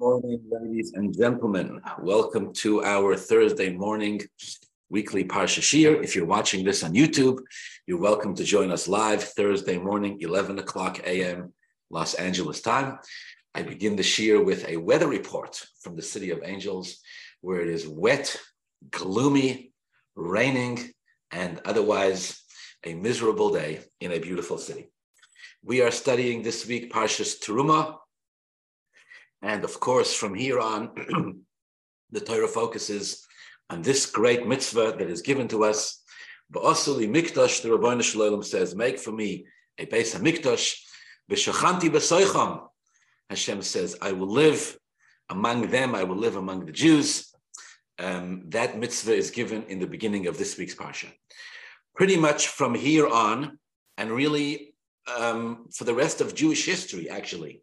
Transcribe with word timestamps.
morning, 0.00 0.40
ladies 0.50 0.94
and 0.94 1.14
gentlemen. 1.14 1.78
Welcome 1.98 2.54
to 2.54 2.82
our 2.82 3.14
Thursday 3.16 3.68
morning 3.68 4.22
weekly 4.88 5.24
Parsha 5.24 5.60
Shiur. 5.60 6.02
If 6.02 6.16
you're 6.16 6.24
watching 6.24 6.64
this 6.64 6.82
on 6.82 6.94
YouTube, 6.94 7.40
you're 7.86 8.00
welcome 8.00 8.34
to 8.36 8.42
join 8.42 8.70
us 8.70 8.88
live 8.88 9.22
Thursday 9.22 9.76
morning, 9.76 10.16
11 10.22 10.58
o'clock 10.58 11.00
a.m. 11.04 11.52
Los 11.90 12.14
Angeles 12.14 12.62
time. 12.62 12.98
I 13.54 13.60
begin 13.60 13.94
the 13.94 14.02
Shiur 14.02 14.42
with 14.42 14.66
a 14.66 14.78
weather 14.78 15.06
report 15.06 15.62
from 15.82 15.96
the 15.96 16.02
City 16.02 16.30
of 16.30 16.40
Angels, 16.42 17.02
where 17.42 17.60
it 17.60 17.68
is 17.68 17.86
wet, 17.86 18.34
gloomy, 18.90 19.70
raining, 20.16 20.94
and 21.30 21.60
otherwise 21.66 22.42
a 22.84 22.94
miserable 22.94 23.52
day 23.52 23.80
in 24.00 24.12
a 24.12 24.18
beautiful 24.18 24.56
city. 24.56 24.88
We 25.62 25.82
are 25.82 25.90
studying 25.90 26.40
this 26.42 26.66
week 26.66 26.90
Parshas 26.90 27.38
Teruma, 27.38 27.98
and 29.42 29.64
of 29.64 29.80
course, 29.80 30.14
from 30.14 30.34
here 30.34 30.60
on, 30.60 30.90
the 32.10 32.20
Torah 32.20 32.48
focuses 32.48 33.26
on 33.70 33.82
this 33.82 34.06
great 34.06 34.46
mitzvah 34.46 34.96
that 34.98 35.08
is 35.08 35.22
given 35.22 35.48
to 35.48 35.64
us. 35.64 36.02
Ba'asuli 36.52 37.08
mikdash, 37.08 37.62
the 37.62 37.68
Rabbeinu 37.68 38.02
Shalom 38.02 38.42
says, 38.42 38.74
make 38.74 38.98
for 38.98 39.12
me 39.12 39.46
a 39.78 39.84
base 39.86 40.14
of 40.14 40.20
mikdash. 40.20 40.76
B'shachanti 41.30 41.88
b'soicham, 41.88 42.66
Hashem 43.30 43.62
says, 43.62 43.96
I 44.02 44.12
will 44.12 44.30
live 44.30 44.76
among 45.30 45.68
them, 45.68 45.94
I 45.94 46.04
will 46.04 46.16
live 46.16 46.36
among 46.36 46.66
the 46.66 46.72
Jews. 46.72 47.32
Um, 47.98 48.44
that 48.48 48.78
mitzvah 48.78 49.14
is 49.14 49.30
given 49.30 49.62
in 49.64 49.78
the 49.78 49.86
beginning 49.86 50.26
of 50.26 50.36
this 50.36 50.58
week's 50.58 50.74
parsha. 50.74 51.06
Pretty 51.94 52.16
much 52.16 52.48
from 52.48 52.74
here 52.74 53.06
on, 53.06 53.58
and 53.96 54.10
really 54.10 54.74
um, 55.16 55.66
for 55.72 55.84
the 55.84 55.94
rest 55.94 56.20
of 56.20 56.34
Jewish 56.34 56.66
history, 56.66 57.08
actually, 57.08 57.62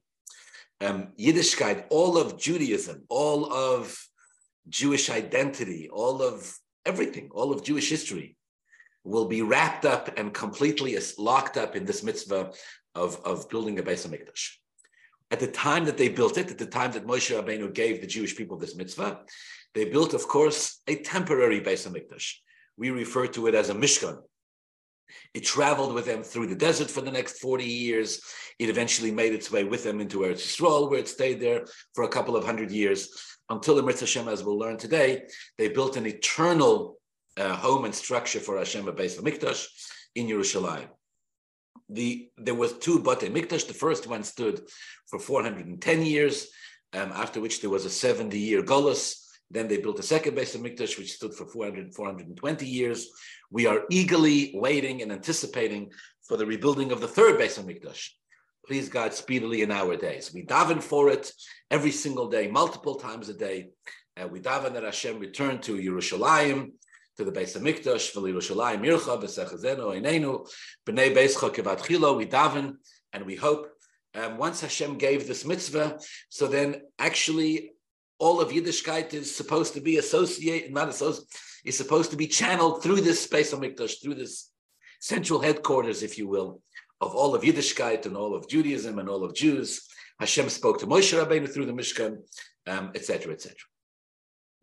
um, 0.81 1.09
Yiddishkeit, 1.19 1.85
all 1.89 2.17
of 2.17 2.37
Judaism, 2.37 3.03
all 3.09 3.51
of 3.51 3.97
Jewish 4.69 5.09
identity, 5.09 5.89
all 5.91 6.21
of 6.21 6.53
everything, 6.85 7.29
all 7.31 7.51
of 7.51 7.63
Jewish 7.63 7.89
history 7.89 8.35
will 9.03 9.25
be 9.25 9.41
wrapped 9.41 9.85
up 9.85 10.17
and 10.17 10.33
completely 10.33 10.97
locked 11.17 11.57
up 11.57 11.75
in 11.75 11.85
this 11.85 12.03
mitzvah 12.03 12.51
of, 12.93 13.21
of 13.23 13.49
building 13.49 13.79
a 13.79 13.83
Beis 13.83 14.07
Hamikdash. 14.07 14.55
At 15.31 15.39
the 15.39 15.47
time 15.47 15.85
that 15.85 15.97
they 15.97 16.09
built 16.09 16.37
it, 16.37 16.51
at 16.51 16.57
the 16.57 16.65
time 16.65 16.91
that 16.93 17.07
Moshe 17.07 17.35
Rabbeinu 17.35 17.73
gave 17.73 18.01
the 18.01 18.07
Jewish 18.07 18.35
people 18.35 18.57
this 18.57 18.75
mitzvah, 18.75 19.21
they 19.73 19.85
built, 19.85 20.13
of 20.13 20.27
course, 20.27 20.81
a 20.87 20.95
temporary 20.95 21.61
Beis 21.61 21.87
Hamikdash. 21.87 22.33
We 22.77 22.91
refer 22.91 23.27
to 23.27 23.47
it 23.47 23.55
as 23.55 23.69
a 23.69 23.73
Mishkan, 23.73 24.19
it 25.33 25.43
traveled 25.43 25.93
with 25.93 26.05
them 26.05 26.23
through 26.23 26.47
the 26.47 26.55
desert 26.55 26.89
for 26.89 27.01
the 27.01 27.11
next 27.11 27.39
40 27.39 27.63
years. 27.63 28.21
It 28.59 28.69
eventually 28.69 29.11
made 29.11 29.33
its 29.33 29.51
way 29.51 29.63
with 29.63 29.83
them 29.83 29.99
into 29.99 30.19
Eretz 30.19 30.41
Yisrael, 30.41 30.89
where 30.89 30.99
it 30.99 31.07
stayed 31.07 31.39
there 31.39 31.65
for 31.93 32.03
a 32.03 32.09
couple 32.09 32.35
of 32.35 32.45
hundred 32.45 32.71
years 32.71 33.09
until 33.49 33.75
the 33.75 33.83
Mitzvah 33.83 34.05
Hashem, 34.05 34.27
as 34.27 34.43
we'll 34.43 34.57
learn 34.57 34.77
today, 34.77 35.23
they 35.57 35.69
built 35.69 35.95
an 35.95 36.05
eternal 36.05 36.97
uh, 37.37 37.55
home 37.55 37.85
and 37.85 37.95
structure 37.95 38.39
for 38.39 38.57
Hashem, 38.57 38.87
a 38.87 38.93
Beis 38.93 39.19
Hamikdash 39.19 39.65
in 40.15 40.27
Yerushalayim. 40.27 40.87
The, 41.89 42.29
there 42.37 42.55
was 42.55 42.73
two 42.73 42.99
Bate 42.99 43.33
Mikdash. 43.33 43.67
The 43.67 43.73
first 43.73 44.07
one 44.07 44.23
stood 44.23 44.61
for 45.07 45.19
410 45.19 46.01
years, 46.01 46.49
um, 46.93 47.11
after 47.13 47.39
which 47.39 47.61
there 47.61 47.69
was 47.69 47.85
a 47.85 47.89
70 47.89 48.37
year 48.37 48.61
Golas. 48.61 49.23
Then 49.49 49.67
they 49.67 49.77
built 49.77 49.99
a 49.99 50.03
second 50.03 50.35
Beis 50.35 50.55
Hamikdash, 50.55 50.97
which 50.97 51.13
stood 51.13 51.33
for 51.33 51.45
400, 51.45 51.93
420 51.93 52.65
years. 52.65 53.07
We 53.49 53.65
are 53.65 53.83
eagerly 53.89 54.51
waiting 54.55 55.01
and 55.01 55.11
anticipating 55.11 55.91
for 56.27 56.35
the 56.35 56.45
rebuilding 56.45 56.91
of 56.91 56.99
the 56.99 57.07
third 57.07 57.39
Beis 57.39 57.57
Hamikdash. 57.57 58.09
Please 58.65 58.89
God, 58.89 59.13
speedily 59.13 59.61
in 59.61 59.71
our 59.71 59.95
days. 59.95 60.33
We 60.33 60.45
daven 60.45 60.83
for 60.83 61.09
it 61.09 61.31
every 61.71 61.91
single 61.91 62.27
day, 62.27 62.47
multiple 62.47 62.95
times 62.95 63.29
a 63.29 63.33
day. 63.33 63.69
Uh, 64.21 64.27
we 64.27 64.41
daven 64.41 64.73
that 64.73 64.83
Hashem 64.83 65.19
return 65.19 65.59
to 65.61 65.77
Yerushalayim, 65.77 66.71
to 67.15 67.23
the 67.23 67.31
Beis 67.31 67.57
Hamikdash, 67.57 68.09
for 68.09 68.21
Yerushalayim 68.21 68.81
Mircha, 68.81 69.17
B'sechazeno, 69.17 69.97
Einenu, 69.97 70.45
B'nei 70.85 71.15
Beischa 71.15 72.17
We 72.17 72.25
daven 72.25 72.75
and 73.13 73.25
we 73.25 73.35
hope 73.35 73.69
um, 74.15 74.37
once 74.37 74.61
Hashem 74.61 74.97
gave 74.97 75.27
this 75.27 75.45
mitzvah, 75.45 75.99
so 76.29 76.47
then 76.47 76.81
actually 76.99 77.71
all 78.19 78.41
of 78.41 78.49
Yiddishkeit 78.49 79.13
is 79.13 79.33
supposed 79.35 79.73
to 79.73 79.81
be 79.81 79.97
associated, 79.97 80.73
not 80.73 80.89
associated, 80.89 81.27
is 81.65 81.77
supposed 81.77 82.11
to 82.11 82.17
be 82.17 82.27
channeled 82.27 82.81
through 82.81 83.01
this 83.01 83.21
space 83.21 83.53
of 83.53 83.59
Mikdash, 83.59 84.01
through 84.01 84.15
this 84.15 84.51
central 84.99 85.39
headquarters, 85.39 86.03
if 86.03 86.17
you 86.17 86.27
will, 86.27 86.61
of 87.01 87.15
all 87.15 87.35
of 87.35 87.43
Yiddishkeit 87.43 88.05
and 88.05 88.17
all 88.17 88.35
of 88.35 88.47
Judaism 88.47 88.97
and 88.99 89.09
all 89.09 89.23
of 89.23 89.35
Jews. 89.35 89.87
Hashem 90.19 90.49
spoke 90.49 90.79
to 90.79 90.87
Moshe 90.87 91.13
Rabbeinu 91.13 91.51
through 91.51 91.67
the 91.67 91.73
Mishkan, 91.73 92.17
etc., 92.95 93.27
um, 93.27 93.33
etc. 93.33 93.33
Et 93.33 93.45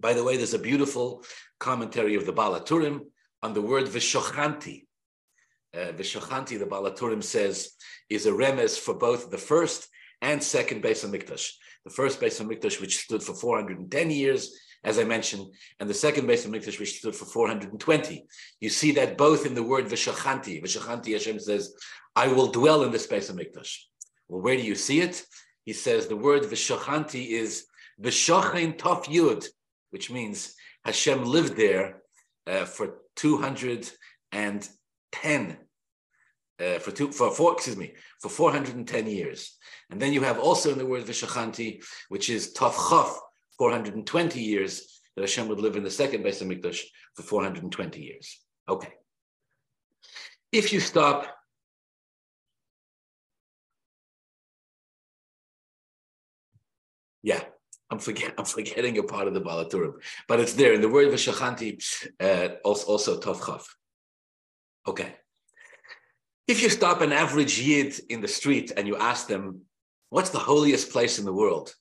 By 0.01 0.13
the 0.15 0.25
way, 0.25 0.37
there's 0.37 0.55
a 0.55 0.59
beautiful 0.59 1.25
commentary 1.61 2.17
of 2.17 2.27
the 2.27 2.33
Baal 2.33 2.59
HaTurim 2.59 3.07
on 3.43 3.55
the 3.55 3.63
word 3.63 3.85
Vishochanti. 3.85 4.87
Uh, 5.73 5.93
Vishochanti, 5.93 6.59
the 6.59 6.67
Baal 6.67 6.91
HaTurim 6.91 7.23
says, 7.23 7.71
is 8.11 8.27
a 8.27 8.33
remez 8.33 8.79
for 8.79 8.95
both 8.95 9.31
the 9.31 9.39
first 9.39 9.89
and 10.21 10.43
second 10.43 10.83
Beis 10.83 11.05
Hamikdash. 11.05 11.53
The 11.85 11.91
first 11.91 12.21
Beis 12.21 12.41
Hamikdash, 12.41 12.81
which 12.81 13.05
stood 13.05 13.23
for 13.23 13.35
410 13.35 14.11
years, 14.11 14.59
as 14.85 14.99
I 14.99 15.05
mentioned, 15.05 15.47
and 15.81 15.89
the 15.89 15.95
second 15.95 16.27
Beis 16.27 16.47
Hamikdash, 16.47 16.81
which 16.81 16.99
stood 16.99 17.15
for 17.15 17.27
420. 17.27 18.27
You 18.61 18.71
see 18.71 18.93
that 18.93 19.19
both 19.19 19.47
in 19.47 19.55
the 19.55 19.63
word 19.63 19.87
V'shachanti. 19.87 20.63
V'shachanti, 20.63 21.13
Hashem 21.13 21.41
says, 21.41 21.75
I 22.17 22.29
will 22.29 22.49
dwell 22.49 22.85
in 22.85 22.91
this 22.91 23.07
Beis 23.07 23.31
Hamikdash. 23.31 23.77
Well, 24.29 24.41
where 24.41 24.57
do 24.57 24.63
you 24.63 24.75
see 24.75 25.01
it? 25.01 25.25
He 25.65 25.73
says 25.73 26.07
the 26.07 26.17
word 26.17 26.43
V'shachanti 26.45 27.29
is 27.29 27.67
V'shachain 28.03 28.79
Tov 28.79 29.05
Yud, 29.05 29.47
which 29.91 30.11
means 30.11 30.55
Hashem 30.85 31.25
lived 31.25 31.57
there 31.57 32.03
uh, 32.47 32.65
for 32.65 33.01
210 33.17 35.57
uh, 36.65 36.79
for 36.79 36.91
two 36.91 37.13
for 37.13 37.31
four 37.31 37.53
excuse 37.53 37.77
me 37.77 37.93
for 38.21 38.29
410 38.29 39.07
years 39.07 39.57
and 39.91 40.01
then 40.01 40.13
you 40.13 40.23
have 40.23 40.39
also 40.39 40.73
in 40.73 40.79
the 40.79 40.87
word 40.87 41.05
vishachanti 41.05 41.85
which 42.09 42.31
is 42.31 42.55
tafchaf 42.55 43.15
420 43.59 44.41
years 44.41 45.01
that 45.15 45.23
Hashem 45.23 45.49
would 45.49 45.61
live 45.61 45.77
in 45.77 45.85
the 45.85 45.91
second 45.91 46.25
Beis 46.25 46.43
Hamikdash 46.43 46.81
for 47.15 47.23
420 47.23 48.01
years. 48.01 48.41
Okay. 48.69 48.93
If 50.53 50.73
you 50.73 50.81
stop 50.81 51.31
Yeah, 57.23 57.43
I'm 57.91 57.99
forget 58.01 58.35
I'm 58.39 58.45
forgetting 58.45 58.99
a 58.99 59.03
part 59.03 59.27
of 59.27 59.33
the 59.33 59.41
Baal 59.41 59.65
HaTurim, 59.65 59.95
but 60.29 60.41
it's 60.41 60.53
there 60.53 60.75
in 60.75 60.83
the 60.83 60.91
word 60.91 61.09
of 61.09 61.15
Shachanti, 61.15 61.83
uh, 62.21 62.57
also, 62.63 62.87
also 62.87 63.19
Tovchav. 63.19 63.65
Okay. 64.87 65.15
If 66.47 66.63
you 66.63 66.69
stop 66.69 67.01
an 67.01 67.13
average 67.13 67.59
Yid 67.59 67.99
in 68.11 68.21
the 68.21 68.29
street 68.29 68.71
and 68.77 68.87
you 68.87 68.97
ask 68.97 69.27
them, 69.27 69.63
what's 70.11 70.29
the 70.29 70.39
holiest 70.39 70.91
place 70.91 71.19
in 71.19 71.25
the 71.25 71.33
world? 71.33 71.75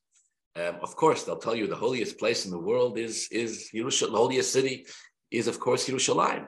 Um, 0.55 0.75
of 0.81 0.95
course, 0.95 1.23
they'll 1.23 1.37
tell 1.37 1.55
you 1.55 1.67
the 1.67 1.75
holiest 1.75 2.17
place 2.17 2.45
in 2.45 2.51
the 2.51 2.59
world 2.59 2.97
is 2.97 3.27
is 3.31 3.69
Yerushalayim. 3.73 4.11
The 4.11 4.17
holiest 4.17 4.53
city 4.53 4.85
is, 5.31 5.47
of 5.47 5.59
course, 5.59 5.89
Yerushalayim. 5.89 6.45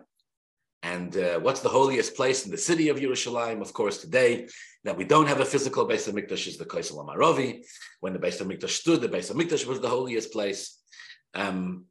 And 0.84 1.18
uh, 1.18 1.40
what's 1.40 1.62
the 1.62 1.70
holiest 1.70 2.16
place 2.16 2.46
in 2.46 2.52
the 2.52 2.58
city 2.58 2.90
of 2.90 2.98
Yerushalayim? 2.98 3.60
Of 3.60 3.74
course, 3.74 3.98
today 3.98 4.48
that 4.84 4.96
we 4.96 5.04
don't 5.04 5.28
have 5.28 5.42
a 5.42 5.46
physical 5.46 5.88
Beis 5.88 6.08
Hamikdash 6.08 6.48
is 6.48 6.58
the 6.58 6.66
Kosel 6.66 7.04
HaMaaravi. 7.04 7.66
When 8.00 8.14
the 8.14 8.20
Beis 8.20 8.40
Hamikdash 8.42 8.70
stood, 8.70 9.02
the 9.02 9.10
Beis 9.10 9.34
Hamikdash 9.34 9.66
was 9.66 9.82
the 9.82 9.90
holiest 9.90 10.32
place. 10.32 10.80
Um, 11.34 11.86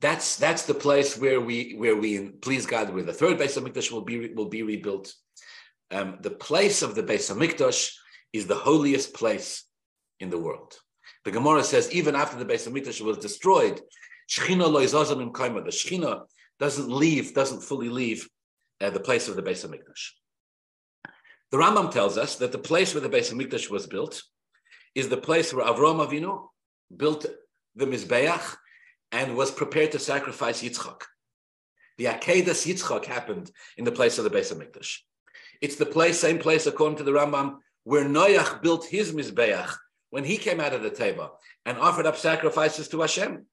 that's 0.00 0.36
that's 0.36 0.64
the 0.64 0.74
place 0.74 1.16
where 1.16 1.40
we 1.40 1.76
where 1.76 1.96
we 1.96 2.30
please 2.30 2.66
God 2.66 2.92
where 2.92 3.04
the 3.04 3.12
third 3.12 3.38
Beis 3.38 3.56
Hamikdash 3.56 3.90
will 3.92 4.02
be 4.02 4.34
will 4.34 4.48
be 4.48 4.64
rebuilt. 4.64 5.14
Um, 5.90 6.18
the 6.20 6.30
place 6.30 6.82
of 6.82 6.94
the 6.94 7.02
Beis 7.02 7.32
Hamikdash 7.32 7.92
is 8.32 8.46
the 8.46 8.54
holiest 8.54 9.14
place 9.14 9.64
in 10.20 10.30
the 10.30 10.38
world. 10.38 10.74
The 11.24 11.32
Gemara 11.32 11.64
says 11.64 11.90
even 11.92 12.14
after 12.14 12.38
the 12.38 12.44
Beis 12.44 12.68
Hamikdash 12.68 13.00
was 13.00 13.18
destroyed, 13.18 13.80
Shechina. 14.30 14.72
The 14.72 15.70
Shechina 15.70 16.22
doesn't 16.58 16.88
leave, 16.88 17.34
doesn't 17.34 17.62
fully 17.62 17.88
leave 17.88 18.28
uh, 18.80 18.90
the 18.90 19.00
place 19.00 19.28
of 19.28 19.36
the 19.36 19.42
Beis 19.42 19.66
Hamikdash. 19.66 20.10
The 21.50 21.56
Rambam 21.58 21.90
tells 21.90 22.16
us 22.16 22.36
that 22.36 22.52
the 22.52 22.58
place 22.58 22.94
where 22.94 23.00
the 23.00 23.08
Beis 23.08 23.32
Hamikdash 23.32 23.70
was 23.70 23.86
built 23.86 24.22
is 24.94 25.08
the 25.08 25.16
place 25.16 25.52
where 25.52 25.66
Avram 25.66 26.06
Avinu 26.06 26.48
built 26.96 27.26
the 27.74 27.86
Mizbeach 27.86 28.56
and 29.12 29.36
was 29.36 29.50
prepared 29.50 29.92
to 29.92 29.98
sacrifice 29.98 30.62
Yitzchak. 30.62 31.02
The 31.98 32.04
Akedas 32.06 32.66
Yitzchak 32.66 33.04
happened 33.04 33.50
in 33.76 33.84
the 33.84 33.92
place 33.92 34.18
of 34.18 34.24
the 34.24 34.30
Beis 34.30 34.54
Hamikdash. 34.54 34.98
It's 35.60 35.76
the 35.76 35.86
place, 35.86 36.18
same 36.18 36.38
place, 36.38 36.66
according 36.66 36.98
to 36.98 37.04
the 37.04 37.12
Rambam, 37.12 37.56
where 37.84 38.04
Noach 38.04 38.62
built 38.62 38.86
his 38.86 39.12
Mizbeach 39.12 39.74
when 40.10 40.24
he 40.24 40.36
came 40.36 40.60
out 40.60 40.72
of 40.72 40.82
the 40.82 40.90
Teva 40.90 41.30
and 41.66 41.78
offered 41.78 42.06
up 42.06 42.16
sacrifices 42.16 42.88
to 42.88 43.00
Hashem. 43.00 43.46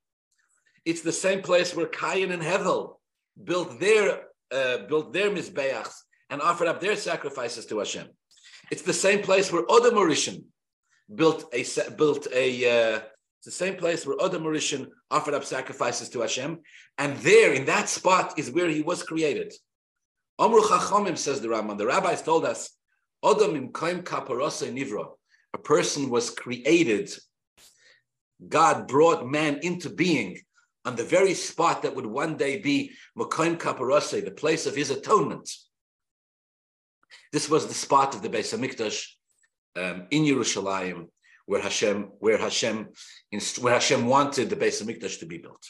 It's 0.86 1.01
the 1.01 1.12
same 1.12 1.42
place 1.42 1.75
where 1.75 1.88
Cain 1.88 2.31
and 2.31 2.42
Hevel 2.42 2.95
built 3.44 3.80
their 3.80 4.21
uh, 4.50 4.77
built 4.88 5.12
their 5.12 5.30
mizbeachs 5.30 5.94
and 6.30 6.42
offered 6.42 6.69
up 6.69 6.80
their 6.80 6.95
sacrifices 6.95 7.65
to 7.65 7.80
Hashem. 7.80 8.07
It's 8.71 8.81
the 8.81 8.94
same 8.94 9.21
place 9.21 9.51
where 9.51 9.63
Odom 9.63 9.94
Rishon 9.94 10.44
built 11.13 11.54
a 11.54 11.65
built 11.98 12.27
a 12.33 12.95
uh, 12.95 13.00
the 13.48 13.51
same 13.51 13.75
place 13.75 14.06
where 14.06 14.18
Adam 14.21 14.44
HaRishon 14.44 14.88
offered 15.09 15.33
up 15.33 15.45
sacrifices 15.45 16.09
to 16.09 16.19
Hashem, 16.19 16.59
and 16.98 17.15
there 17.19 17.54
in 17.54 17.63
that 17.65 17.88
spot 17.88 18.38
is 18.38 18.51
where 18.51 18.68
he 18.68 18.81
was 18.81 19.04
created. 19.04 19.54
Amru 20.39 20.61
Chachamim 20.61 21.17
says 21.17 21.41
the 21.41 21.47
Rambam. 21.47 21.77
The 21.77 21.87
rabbis 21.87 22.21
told 22.21 22.45
us, 22.45 22.69
Adam 23.25 23.55
im 23.55 23.73
kaim 23.73 24.03
kaparose 24.03 24.71
nivra. 24.71 25.07
A 25.53 25.57
person 25.57 26.09
was 26.09 26.29
created. 26.29 27.09
God 28.47 28.87
brought 28.87 29.27
man 29.27 29.59
into 29.63 29.89
being 29.89 30.39
on 30.87 30.95
the 30.95 31.03
very 31.03 31.33
spot 31.33 31.81
that 31.81 31.95
would 31.95 32.05
one 32.05 32.37
day 32.37 32.59
be 32.59 32.91
Mokaim 33.17 33.57
Kaparase, 33.57 34.23
the 34.23 34.31
place 34.31 34.65
of 34.65 34.73
his 34.73 34.89
atonement. 34.89 35.51
This 37.33 37.49
was 37.49 37.67
the 37.67 37.73
spot 37.73 38.15
of 38.15 38.21
the 38.21 38.29
Beis 38.29 38.55
Hamikdash 38.55 39.05
um, 39.75 40.07
in 40.11 40.23
Yerushalayim, 40.23 41.07
where 41.45 41.61
Hashem, 41.61 42.03
where 42.19 42.37
Hashem, 42.37 42.87
where 43.59 43.73
Hashem 43.73 44.05
wanted 44.05 44.49
the 44.49 44.55
Beis 44.55 44.81
Hamikdash 44.81 45.19
to 45.19 45.25
be 45.25 45.39
built. 45.39 45.65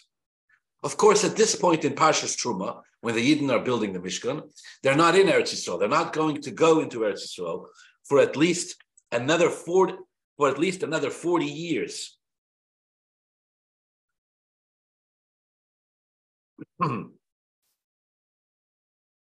Of 0.84 0.98
course, 0.98 1.24
at 1.24 1.36
this 1.36 1.56
point 1.56 1.86
in 1.86 1.94
Parshas 1.94 2.36
Truma, 2.38 2.82
when 3.02 3.16
the 3.16 3.22
Yidden 3.22 3.52
are 3.52 3.64
building 3.64 3.94
the 3.94 4.00
Mishkan, 4.00 4.44
they're 4.84 4.96
not 4.96 5.16
in 5.16 5.28
Eretz 5.28 5.54
Yisrael. 5.54 5.80
They're 5.80 5.88
not 5.88 6.14
going 6.14 6.42
to 6.42 6.52
go 6.52 6.80
into 6.80 7.00
Eretz 7.00 7.24
Yisrael 7.26 7.66
for 8.04 8.20
at 8.20 8.36
least 8.36 8.76
another 9.12 9.50
40, 9.50 9.94
for 10.38 10.50
at 10.50 10.60
least 10.60 10.84
another 10.84 11.10
40 11.10 11.46
years. 11.46 12.18
when 16.78 17.12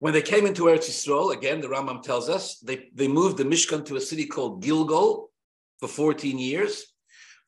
they 0.01 0.21
came 0.21 0.45
into 0.45 0.63
Eretz 0.63 0.89
Yisrael, 0.89 1.33
again, 1.33 1.61
the 1.61 1.67
Rambam 1.67 2.01
tells 2.03 2.29
us, 2.29 2.59
they, 2.59 2.89
they 2.93 3.07
moved 3.07 3.37
the 3.37 3.43
Mishkan 3.43 3.85
to 3.85 3.95
a 3.95 4.01
city 4.01 4.25
called 4.25 4.61
Gilgal 4.63 5.29
for 5.79 5.87
14 5.87 6.37
years. 6.37 6.85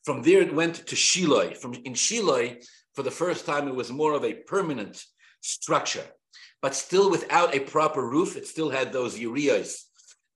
From 0.04 0.22
there, 0.22 0.42
it 0.42 0.54
went 0.54 0.88
to 0.88 0.96
Shiloh. 0.96 1.54
From 1.56 1.74
in 1.74 1.94
Shiloh, 1.94 2.56
for 3.00 3.04
the 3.04 3.12
first 3.12 3.46
time, 3.46 3.70
it 3.70 3.76
was 3.76 3.94
more 3.94 4.14
of 4.14 4.26
a 4.26 4.34
permanent 4.34 5.06
structure, 5.40 6.04
but 6.62 6.76
still 6.76 7.10
without 7.10 7.56
a 7.56 7.62
proper 7.62 8.06
roof. 8.06 8.36
It 8.36 8.46
still 8.46 8.70
had 8.70 8.92
those 8.92 9.18
urias, 9.18 9.86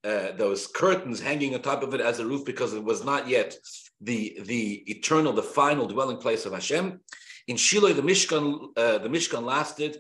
uh, 0.06 0.31
those 0.38 0.68
curtains 0.68 1.19
hanging 1.19 1.56
on 1.56 1.62
top 1.62 1.83
of 1.83 1.94
it 1.94 2.00
as 2.00 2.19
a 2.19 2.25
roof 2.25 2.45
because 2.45 2.74
it 2.74 2.81
was 2.81 3.04
not 3.04 3.27
yet 3.27 3.54
the, 4.00 4.39
the 4.45 4.89
eternal, 4.89 5.33
the 5.33 5.44
final 5.44 5.88
dwelling 5.88 6.15
place 6.15 6.45
of 6.45 6.54
Hashem. 6.54 7.01
In 7.50 7.57
Shiloh, 7.57 7.92
the 7.92 8.01
Mishkan, 8.01 8.69
uh, 8.77 9.00
the 9.00 9.10
Mishkan 9.10 9.44
lasted 9.44 9.98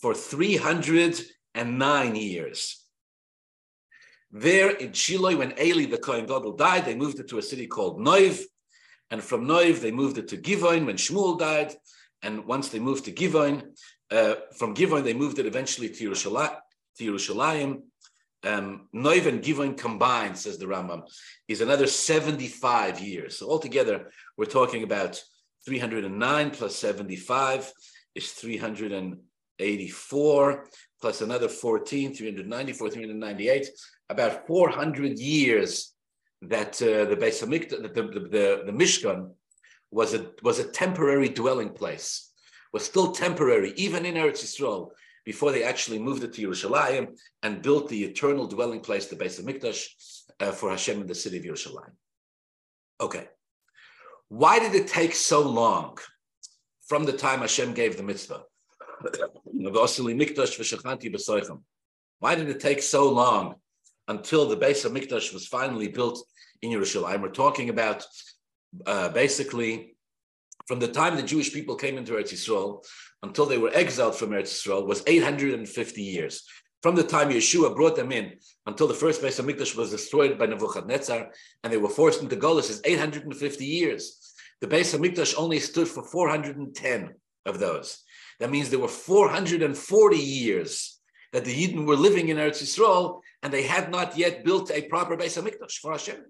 for 0.00 0.14
309 0.14 2.16
years. 2.16 2.82
There 4.32 4.70
in 4.70 4.94
Shiloh, 4.94 5.36
when 5.36 5.52
Eli 5.60 5.84
the 5.84 5.98
Kohen 5.98 6.24
Gadol 6.24 6.56
died, 6.56 6.86
they 6.86 6.94
moved 6.94 7.20
it 7.20 7.28
to 7.28 7.36
a 7.36 7.42
city 7.42 7.66
called 7.66 8.00
Noiv. 8.00 8.42
And 9.10 9.22
from 9.22 9.46
Noiv, 9.46 9.80
they 9.80 9.92
moved 9.92 10.16
it 10.16 10.28
to 10.28 10.38
Givon 10.38 10.86
when 10.86 10.96
Shmuel 10.96 11.38
died. 11.38 11.74
And 12.22 12.46
once 12.46 12.68
they 12.68 12.78
moved 12.78 13.04
to 13.04 13.12
Givon, 13.12 13.62
uh, 14.10 14.34
from 14.58 14.74
Givon, 14.74 15.04
they 15.04 15.14
moved 15.14 15.38
it 15.38 15.46
eventually 15.46 15.88
to 15.88 16.10
Yerushalayim. 16.10 16.56
To 16.98 17.12
Yerushalayim. 17.12 17.82
Um, 18.44 18.88
Noiv 18.94 19.26
and 19.26 19.42
Givon 19.42 19.76
combined, 19.76 20.38
says 20.38 20.58
the 20.58 20.66
Rambam, 20.66 21.02
is 21.48 21.60
another 21.60 21.86
75 21.86 23.00
years. 23.00 23.38
So 23.38 23.50
altogether, 23.50 24.10
we're 24.36 24.46
talking 24.46 24.84
about 24.84 25.20
309 25.64 26.50
plus 26.50 26.76
75 26.76 27.72
is 28.14 28.32
384, 28.32 30.68
plus 31.00 31.20
another 31.20 31.48
14, 31.48 32.14
394, 32.14 32.90
398, 32.90 33.68
about 34.08 34.46
400 34.46 35.18
years 35.18 35.92
that 36.42 36.80
uh, 36.82 37.06
the 37.06 37.16
Beis 37.16 37.42
Hamikdash, 37.42 37.82
the, 37.82 37.88
the, 37.88 38.02
the, 38.02 38.62
the, 38.66 38.72
Mishkan 38.72 39.30
was 39.90 40.14
a, 40.14 40.30
was 40.42 40.58
a 40.58 40.64
temporary 40.64 41.28
dwelling 41.28 41.70
place, 41.70 42.32
was 42.72 42.84
still 42.84 43.12
temporary, 43.12 43.72
even 43.76 44.04
in 44.04 44.14
Eretz 44.14 44.42
Yisrael, 44.44 44.90
before 45.24 45.52
they 45.52 45.64
actually 45.64 45.98
moved 45.98 46.22
it 46.22 46.32
to 46.34 46.42
Yerushalayim 46.46 47.18
and 47.42 47.62
built 47.62 47.88
the 47.88 48.04
eternal 48.04 48.46
dwelling 48.46 48.80
place, 48.80 49.06
the 49.06 49.16
Beis 49.16 49.40
Hamikdash, 49.40 49.86
uh, 50.40 50.52
for 50.52 50.70
Hashem 50.70 51.00
in 51.00 51.06
the 51.06 51.14
city 51.14 51.38
of 51.38 51.44
Yerushalayim. 51.44 51.92
Okay. 53.00 53.26
Why 54.28 54.58
did 54.58 54.74
it 54.74 54.88
take 54.88 55.14
so 55.14 55.42
long 55.42 55.98
from 56.86 57.04
the 57.04 57.12
time 57.12 57.40
Hashem 57.40 57.74
gave 57.74 57.96
the 57.96 58.02
mitzvah? 58.02 58.42
Why 62.18 62.34
did 62.34 62.48
it 62.48 62.60
take 62.60 62.82
so 62.82 63.10
long 63.10 63.54
until 64.08 64.48
the 64.48 64.56
Beis 64.56 64.88
Hamikdash 64.88 65.32
was 65.34 65.46
finally 65.46 65.88
built 65.88 66.24
in 66.62 66.70
Yerushalayim? 66.70 67.20
We're 67.20 67.30
talking 67.30 67.68
about 67.68 68.06
uh, 68.86 69.08
basically 69.10 69.96
from 70.66 70.80
the 70.80 70.88
time 70.88 71.16
the 71.16 71.22
Jewish 71.22 71.52
people 71.52 71.76
came 71.76 71.96
into 71.96 72.12
Eretz 72.12 72.32
Yisrael 72.32 72.84
until 73.22 73.46
they 73.46 73.58
were 73.58 73.70
exiled 73.72 74.16
from 74.16 74.30
Eretz 74.30 74.52
Yisrael 74.52 74.86
was 74.86 75.02
850 75.06 76.02
years. 76.02 76.42
From 76.82 76.94
the 76.94 77.04
time 77.04 77.30
Yehoshua 77.30 77.74
brought 77.74 77.96
them 77.96 78.12
in 78.12 78.34
until 78.66 78.86
the 78.86 78.94
first 78.94 79.22
Beis 79.22 79.40
Hamikdash 79.40 79.76
was 79.76 79.90
destroyed 79.90 80.38
by 80.38 80.46
Nebuchadnezzar 80.46 81.30
and 81.62 81.72
they 81.72 81.78
were 81.78 81.88
forced 81.88 82.22
into 82.22 82.36
Golis 82.36 82.70
is 82.70 82.82
850 82.84 83.64
years. 83.64 84.34
The 84.60 84.66
Beis 84.66 84.96
Hamikdash 84.96 85.34
only 85.36 85.60
stood 85.60 85.88
for 85.88 86.04
410 86.04 87.14
of 87.44 87.58
those. 87.58 88.02
That 88.40 88.50
means 88.50 88.68
there 88.70 88.78
were 88.78 88.88
440 88.88 90.16
years 90.16 91.00
that 91.32 91.44
the 91.44 91.54
Yidden 91.54 91.86
were 91.86 91.96
living 91.96 92.28
in 92.28 92.36
Eretz 92.36 92.62
Yisrael 92.62 93.20
and 93.42 93.52
they 93.52 93.62
had 93.62 93.90
not 93.90 94.16
yet 94.16 94.44
built 94.44 94.70
a 94.70 94.82
proper 94.82 95.16
Beis 95.16 95.40
Hamikdash 95.40 95.78
for 95.78 95.92
Hashem. 95.92 96.24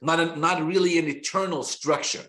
Not, 0.00 0.20
a, 0.20 0.36
not 0.36 0.64
really 0.64 0.98
an 0.98 1.08
eternal 1.08 1.62
structure 1.62 2.24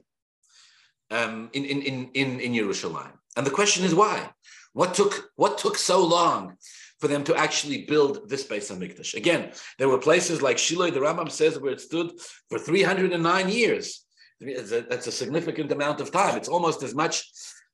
um, 1.12 1.50
in, 1.54 1.66
in, 1.66 1.82
in, 1.82 2.10
in, 2.14 2.40
in 2.40 2.52
Yerushalayim. 2.54 3.14
And 3.36 3.46
the 3.46 3.52
question 3.52 3.84
is 3.86 3.96
why? 3.96 4.30
What 4.74 4.94
took, 4.94 5.30
what 5.36 5.58
took 5.58 5.78
so 5.78 6.06
long 6.06 6.58
for 7.00 7.08
them 7.08 7.24
to 7.26 7.36
actually 7.36 7.86
build 7.86 8.30
this 8.30 8.44
Beis 8.46 8.72
Hamikdash? 8.72 9.14
Again, 9.14 9.52
there 9.78 9.90
were 9.90 10.00
places 10.00 10.42
like 10.42 10.58
Shiloh, 10.58 10.92
the 10.92 11.00
Rambam 11.00 11.30
says, 11.30 11.60
where 11.60 11.74
it 11.74 11.82
stood 11.82 12.12
for 12.50 12.58
309 12.58 13.50
years. 13.50 14.06
That's 14.40 15.08
a 15.08 15.12
significant 15.12 15.72
amount 15.72 16.02
of 16.02 16.12
time. 16.12 16.36
It's 16.36 16.50
almost 16.50 16.84
as 16.84 16.96
much 16.96 17.32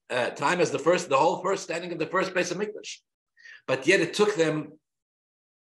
uh, 0.10 0.32
time 0.32 0.60
as 0.60 0.72
the 0.72 0.80
first, 0.80 1.10
the 1.10 1.18
whole 1.18 1.42
first 1.42 1.64
standing 1.64 1.92
of 1.92 2.00
the 2.00 2.06
first 2.06 2.34
Beis 2.34 2.54
Hamikdash. 2.54 2.98
But 3.68 3.88
yet 3.88 4.02
it 4.02 4.14
took 4.14 4.36
them 4.36 4.74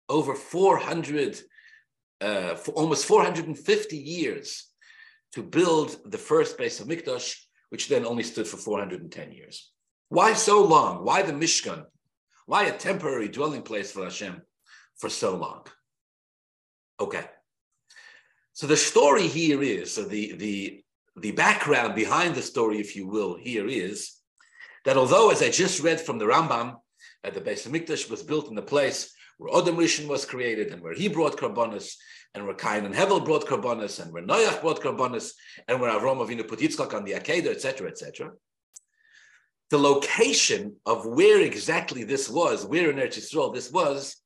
over 0.08 0.34
400, 0.34 1.40
uh, 2.20 2.54
for 2.54 2.72
almost 2.72 3.06
450 3.06 3.96
years 3.96 4.66
to 5.32 5.42
build 5.42 5.98
the 6.06 6.18
first 6.18 6.58
Beis 6.58 6.82
Hamikdash, 6.82 7.36
which 7.70 7.88
then 7.88 8.06
only 8.06 8.22
stood 8.22 8.46
for 8.46 8.56
410 8.56 9.32
years. 9.32 9.70
Why 10.08 10.32
so 10.32 10.62
long? 10.62 11.04
Why 11.04 11.22
the 11.22 11.32
Mishkan? 11.32 11.84
Why 12.46 12.64
a 12.64 12.76
temporary 12.76 13.28
dwelling 13.28 13.62
place 13.62 13.90
for 13.90 14.04
Hashem 14.04 14.40
for 14.96 15.10
so 15.10 15.36
long? 15.36 15.66
Okay. 17.00 17.24
So 18.52 18.66
the 18.66 18.76
story 18.76 19.26
here 19.26 19.62
is, 19.62 19.92
so 19.92 20.04
the, 20.04 20.34
the, 20.36 20.82
the 21.16 21.32
background 21.32 21.94
behind 21.94 22.34
the 22.34 22.42
story, 22.42 22.78
if 22.78 22.96
you 22.96 23.06
will, 23.06 23.36
here 23.36 23.66
is 23.66 24.12
that 24.84 24.96
although, 24.96 25.30
as 25.30 25.42
I 25.42 25.50
just 25.50 25.82
read 25.82 26.00
from 26.00 26.18
the 26.18 26.24
Rambam, 26.24 26.76
uh, 27.24 27.30
the 27.30 27.40
Beis 27.40 27.68
Hamikdash 27.68 28.08
was 28.08 28.22
built 28.22 28.48
in 28.48 28.54
the 28.54 28.62
place 28.62 29.12
where 29.38 29.56
Adam 29.56 29.76
Rishon 29.76 30.08
was 30.08 30.24
created 30.24 30.72
and 30.72 30.82
where 30.82 30.94
he 30.94 31.08
brought 31.08 31.36
Karbonis, 31.36 31.94
and 32.34 32.44
where 32.44 32.54
Cain 32.54 32.84
and 32.84 32.94
Hevel 32.94 33.24
brought 33.24 33.46
Karbonis, 33.46 34.00
and 34.02 34.12
where 34.12 34.22
Noach 34.22 34.60
brought 34.60 34.80
Karbonis, 34.80 35.32
and 35.68 35.80
where 35.80 35.90
Avram 35.90 36.18
Avinu 36.18 36.46
put 36.46 36.60
Yitzchak 36.60 36.94
on 36.94 37.04
the 37.04 37.12
Akedah, 37.12 37.48
etc., 37.48 37.88
etc. 37.88 38.32
The 39.70 39.78
location 39.78 40.76
of 40.84 41.06
where 41.06 41.40
exactly 41.40 42.04
this 42.04 42.28
was, 42.30 42.64
where 42.64 42.90
in 42.90 42.96
Eretz 42.96 43.18
Yisrael 43.18 43.54
this 43.54 43.72
was, 43.72 44.16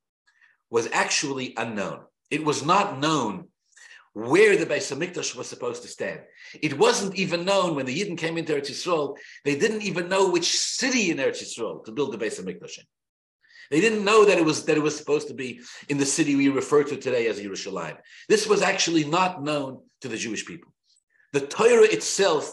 was 0.71 0.89
actually 0.93 1.55
unknown. 1.57 2.01
It 2.31 2.45
was 2.45 2.65
not 2.65 3.01
known 3.01 3.49
where 4.13 4.57
the 4.57 4.67
Beis 4.67 4.93
Hamikdash 4.95 5.37
was 5.37 5.49
supposed 5.49 5.83
to 5.83 5.89
stand. 5.89 6.21
It 6.61 6.77
wasn't 6.79 7.17
even 7.17 7.45
known 7.45 7.75
when 7.75 7.87
the 7.87 7.99
Yidden 7.99 8.19
came 8.19 8.37
into 8.37 8.55
Eretz 8.55 8.71
Yisrael. 8.71 9.17
They 9.45 9.57
didn't 9.57 9.83
even 9.83 10.09
know 10.09 10.31
which 10.31 10.59
city 10.59 11.11
in 11.11 11.19
Eretz 11.19 11.43
Yisrael 11.43 11.85
to 11.85 11.93
build 11.93 12.13
the 12.13 12.19
Beis 12.19 12.41
Hamikdash 12.41 12.79
in. 12.79 12.85
They 13.71 13.81
didn't 13.81 14.05
know 14.05 14.25
that 14.25 14.39
it 14.39 14.45
was 14.45 14.65
that 14.65 14.77
it 14.77 14.83
was 14.83 14.97
supposed 14.97 15.29
to 15.29 15.35
be 15.35 15.61
in 15.89 15.99
the 15.99 16.07
city 16.07 16.35
we 16.35 16.49
refer 16.49 16.83
to 16.85 16.97
today 16.97 17.29
as 17.29 17.41
Yerushalayim. 17.41 17.99
This 18.29 18.47
was 18.47 18.63
actually 18.63 19.05
not 19.05 19.43
known 19.43 19.83
to 20.01 20.09
the 20.09 20.17
Jewish 20.17 20.45
people. 20.45 20.73
The 21.33 21.47
Torah 21.47 21.85
itself 21.85 22.51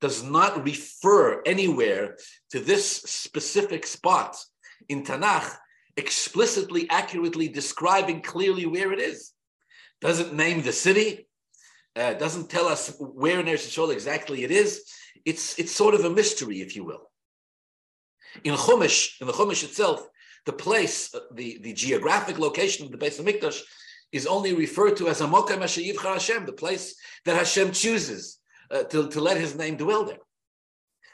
does 0.00 0.22
not 0.22 0.64
refer 0.64 1.42
anywhere 1.44 2.16
to 2.50 2.60
this 2.60 2.86
specific 2.86 3.86
spot 3.86 4.36
in 4.88 5.04
Tanakh, 5.04 5.50
explicitly, 5.96 6.88
accurately 6.90 7.48
describing 7.48 8.20
clearly 8.22 8.66
where 8.66 8.92
it 8.92 9.00
is 9.00 9.32
doesn't 10.00 10.34
name 10.34 10.62
the 10.62 10.72
city, 10.72 11.26
uh, 11.96 12.14
doesn't 12.14 12.50
tell 12.50 12.66
us 12.66 12.94
where 13.00 13.40
in 13.40 13.46
Eretz 13.46 13.66
Yisrael 13.66 13.92
exactly 13.92 14.44
it 14.44 14.50
is. 14.50 14.84
It's, 15.24 15.58
it's 15.58 15.72
sort 15.72 15.94
of 15.94 16.04
a 16.04 16.10
mystery, 16.10 16.60
if 16.60 16.76
you 16.76 16.84
will. 16.84 17.10
In 18.44 18.54
Chumash, 18.54 19.20
in 19.20 19.26
the 19.26 19.32
Chumash 19.32 19.64
itself, 19.64 20.06
the 20.48 20.52
place, 20.54 21.14
uh, 21.14 21.20
the, 21.34 21.58
the 21.62 21.74
geographic 21.74 22.38
location 22.38 22.86
of 22.86 22.90
the 22.90 22.96
Beis 22.96 23.20
Hamikdash 23.20 23.60
is 24.12 24.26
only 24.26 24.54
referred 24.54 24.96
to 24.96 25.08
as 25.08 25.20
a 25.20 25.26
Mokem 25.26 25.60
Yivchar 25.60 26.14
Hashem, 26.14 26.46
the 26.46 26.54
place 26.64 26.94
that 27.26 27.36
Hashem 27.36 27.72
chooses 27.72 28.38
uh, 28.70 28.84
to, 28.84 29.10
to 29.10 29.20
let 29.20 29.36
his 29.36 29.54
name 29.54 29.76
dwell 29.76 30.06
there. 30.06 30.24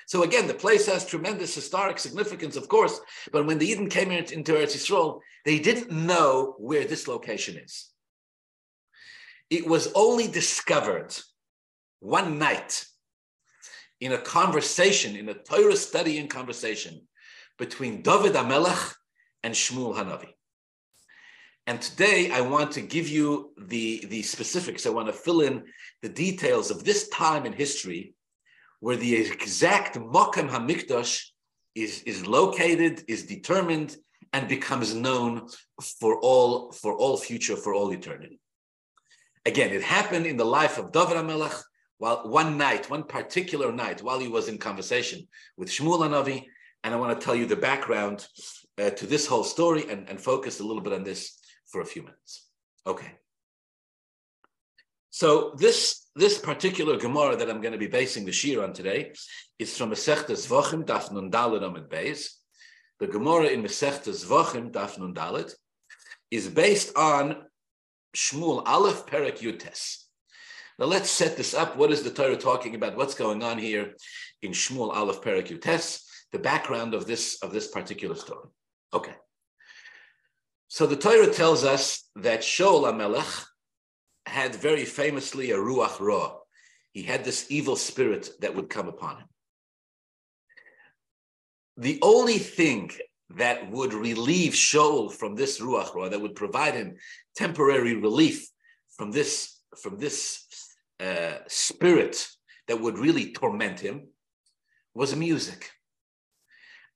So 0.06 0.22
again, 0.22 0.46
the 0.46 0.54
place 0.54 0.86
has 0.86 1.04
tremendous 1.04 1.52
historic 1.52 1.98
significance, 1.98 2.54
of 2.54 2.68
course, 2.68 3.00
but 3.32 3.44
when 3.44 3.58
the 3.58 3.68
Yidden 3.68 3.90
came 3.90 4.12
into 4.12 4.52
Eretz 4.52 4.76
Yisrael, 4.76 5.18
they 5.44 5.58
didn't 5.58 5.90
know 5.90 6.54
where 6.58 6.84
this 6.84 7.08
location 7.08 7.56
is. 7.56 7.90
It 9.50 9.66
was 9.66 9.90
only 9.96 10.28
discovered 10.28 11.12
one 11.98 12.38
night 12.38 12.84
in 14.00 14.12
a 14.12 14.18
conversation, 14.18 15.16
in 15.16 15.28
a 15.28 15.34
Torah 15.34 15.74
study 15.76 16.18
and 16.18 16.30
conversation 16.30 17.08
between 17.58 18.02
David 18.02 18.34
Amelech 18.34 18.94
and 19.44 19.54
Shmuel 19.54 19.94
Hanavi. 19.94 20.30
And 21.66 21.80
today 21.80 22.30
I 22.32 22.40
want 22.40 22.72
to 22.72 22.80
give 22.80 23.08
you 23.08 23.52
the, 23.56 24.04
the 24.08 24.22
specifics. 24.22 24.86
I 24.86 24.90
want 24.90 25.06
to 25.06 25.12
fill 25.12 25.42
in 25.42 25.64
the 26.02 26.08
details 26.08 26.70
of 26.70 26.82
this 26.82 27.08
time 27.08 27.46
in 27.46 27.52
history 27.52 28.14
where 28.80 28.96
the 28.96 29.14
exact 29.14 29.96
Mokem 29.96 30.48
HaMikdash 30.50 31.26
is, 31.74 32.02
is 32.02 32.26
located, 32.26 33.02
is 33.08 33.24
determined, 33.24 33.96
and 34.32 34.48
becomes 34.48 34.94
known 34.94 35.46
for 36.00 36.18
all, 36.18 36.72
for 36.72 36.92
all 36.94 37.16
future, 37.16 37.56
for 37.56 37.72
all 37.72 37.92
eternity. 37.92 38.40
Again, 39.46 39.72
it 39.72 39.82
happened 39.82 40.26
in 40.26 40.36
the 40.36 40.44
life 40.44 40.76
of 40.76 40.90
David 40.90 41.16
HaMelech, 41.16 41.62
while 41.98 42.28
one 42.28 42.58
night, 42.58 42.90
one 42.90 43.04
particular 43.04 43.72
night, 43.72 44.02
while 44.02 44.18
he 44.18 44.28
was 44.28 44.48
in 44.48 44.58
conversation 44.58 45.28
with 45.56 45.68
Shmuel 45.70 46.00
Hanavi, 46.00 46.46
and 46.82 46.92
I 46.92 46.96
want 46.98 47.18
to 47.18 47.24
tell 47.24 47.34
you 47.34 47.46
the 47.46 47.56
background 47.56 48.26
uh, 48.80 48.90
to 48.90 49.06
this 49.06 49.26
whole 49.26 49.44
story 49.44 49.84
and, 49.90 50.08
and 50.08 50.20
focus 50.20 50.60
a 50.60 50.64
little 50.64 50.82
bit 50.82 50.92
on 50.92 51.04
this 51.04 51.38
for 51.66 51.80
a 51.80 51.86
few 51.86 52.02
minutes. 52.02 52.48
Okay. 52.86 53.12
So 55.10 55.54
this, 55.56 56.08
this 56.16 56.38
particular 56.38 56.98
Gemara 56.98 57.36
that 57.36 57.48
I'm 57.48 57.60
going 57.60 57.72
to 57.72 57.78
be 57.78 57.86
basing 57.86 58.24
the 58.24 58.32
Shiur 58.32 58.64
on 58.64 58.72
today 58.72 59.12
is 59.58 59.76
from 59.76 59.90
Masechtas 59.90 60.48
Zvachim, 60.48 60.84
Daf 60.84 61.12
Nun 61.12 61.30
Dalet 61.30 61.62
Amid 61.62 61.88
Beis. 61.88 62.30
The 63.00 63.06
Gemara 63.06 63.46
in 63.46 63.62
Masechtas 63.62 64.26
Zvachim, 64.26 64.72
Daf 64.72 64.98
Nun 64.98 65.14
Dalet, 65.14 65.52
is 66.30 66.48
based 66.48 66.96
on 66.96 67.44
Shmuel 68.16 68.66
Aleph 68.66 69.06
Perek 69.06 69.38
Yutes. 69.38 70.04
Now 70.78 70.86
let's 70.86 71.10
set 71.10 71.36
this 71.36 71.54
up. 71.54 71.76
What 71.76 71.92
is 71.92 72.02
the 72.02 72.10
Torah 72.10 72.36
talking 72.36 72.74
about? 72.74 72.96
What's 72.96 73.14
going 73.14 73.44
on 73.44 73.58
here 73.58 73.94
in 74.42 74.50
Shmuel 74.50 74.94
Aleph 74.94 75.20
Perek 75.20 75.48
Yutes? 75.48 76.02
The 76.32 76.38
background 76.40 76.94
of 76.94 77.06
this 77.06 77.38
of 77.42 77.52
this 77.52 77.68
particular 77.68 78.16
story. 78.16 78.48
Okay. 78.94 79.14
So 80.68 80.86
the 80.86 80.96
Torah 80.96 81.32
tells 81.32 81.64
us 81.64 82.08
that 82.16 82.40
Shaul 82.40 82.84
Amelech 82.84 83.44
had 84.26 84.54
very 84.54 84.84
famously 84.84 85.50
a 85.50 85.56
ruach 85.56 86.00
ra. 86.00 86.36
He 86.92 87.02
had 87.02 87.24
this 87.24 87.46
evil 87.50 87.76
spirit 87.76 88.30
that 88.40 88.54
would 88.54 88.70
come 88.70 88.88
upon 88.88 89.18
him. 89.18 89.26
The 91.76 91.98
only 92.02 92.38
thing 92.38 92.92
that 93.30 93.68
would 93.70 93.92
relieve 93.92 94.52
Shaul 94.52 95.12
from 95.12 95.34
this 95.34 95.60
ruach 95.60 95.94
ra, 95.94 96.08
that 96.08 96.20
would 96.20 96.36
provide 96.36 96.74
him 96.74 96.96
temporary 97.36 97.96
relief 97.96 98.48
from 98.96 99.10
this 99.10 99.60
from 99.76 99.98
this 99.98 100.46
uh, 101.00 101.38
spirit 101.48 102.28
that 102.68 102.80
would 102.80 102.96
really 102.96 103.32
torment 103.32 103.80
him, 103.80 104.06
was 104.94 105.16
music. 105.16 105.73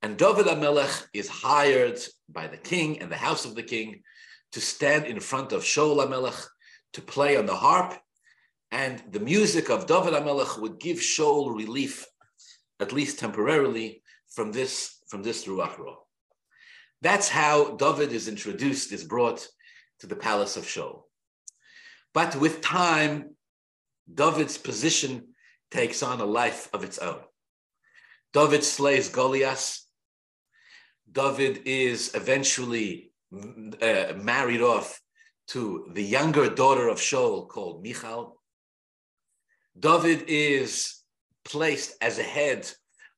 And 0.02 0.16
David 0.16 0.46
Amelech 0.46 1.06
is 1.12 1.28
hired 1.28 1.98
by 2.28 2.46
the 2.46 2.56
king 2.56 3.00
and 3.00 3.10
the 3.10 3.16
house 3.16 3.44
of 3.44 3.54
the 3.54 3.62
king 3.62 4.02
to 4.52 4.60
stand 4.60 5.06
in 5.06 5.20
front 5.20 5.52
of 5.52 5.62
Shaul 5.62 6.04
Amelech 6.04 6.46
to 6.92 7.02
play 7.02 7.36
on 7.36 7.46
the 7.46 7.56
harp. 7.56 7.94
And 8.70 9.02
the 9.10 9.20
music 9.20 9.70
of 9.70 9.86
David 9.86 10.14
Amelech 10.14 10.60
would 10.60 10.78
give 10.78 10.98
Shaul 10.98 11.56
relief, 11.56 12.06
at 12.80 12.92
least 12.92 13.18
temporarily, 13.18 14.02
from 14.28 14.52
this, 14.52 14.98
from 15.08 15.22
this 15.22 15.46
Ruach 15.46 15.78
Ra. 15.78 15.94
That's 17.00 17.28
how 17.28 17.76
David 17.76 18.12
is 18.12 18.28
introduced, 18.28 18.92
is 18.92 19.04
brought 19.04 19.48
to 20.00 20.06
the 20.06 20.16
palace 20.16 20.56
of 20.56 20.64
Shaul. 20.64 21.02
But 22.14 22.36
with 22.36 22.60
time, 22.60 23.34
David's 24.12 24.58
position 24.58 25.34
takes 25.70 26.02
on 26.02 26.20
a 26.20 26.24
life 26.24 26.68
of 26.72 26.84
its 26.84 26.98
own. 26.98 27.20
David 28.32 28.64
slays 28.64 29.08
Goliath 29.08 29.80
David 31.10 31.62
is 31.64 32.14
eventually 32.14 33.12
uh, 33.32 34.12
married 34.16 34.62
off 34.62 35.00
to 35.48 35.88
the 35.92 36.02
younger 36.02 36.50
daughter 36.50 36.88
of 36.88 36.98
Shaul 36.98 37.48
called 37.48 37.82
Michal. 37.82 38.40
David 39.78 40.24
is 40.28 41.02
placed 41.44 41.96
as 42.02 42.18
a 42.18 42.22
head 42.22 42.70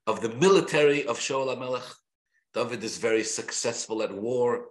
of 0.07 0.21
the 0.21 0.29
military 0.29 1.07
of 1.07 1.19
Shaul 1.19 1.55
HaMelech. 1.55 1.95
David 2.55 2.85
is 2.85 2.99
very 2.99 3.25
successful 3.25 4.03
at 4.03 4.15
war. 4.15 4.67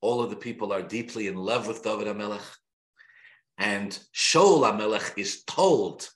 All 0.00 0.22
of 0.22 0.30
the 0.30 0.36
people 0.36 0.72
are 0.72 0.82
deeply 0.82 1.26
in 1.26 1.36
love 1.36 1.66
with 1.66 1.82
David 1.82 2.06
HaMelech. 2.06 2.44
And 3.58 3.98
Shaul 4.14 4.62
HaMelech 4.62 5.16
is 5.16 5.42
told 5.44 6.08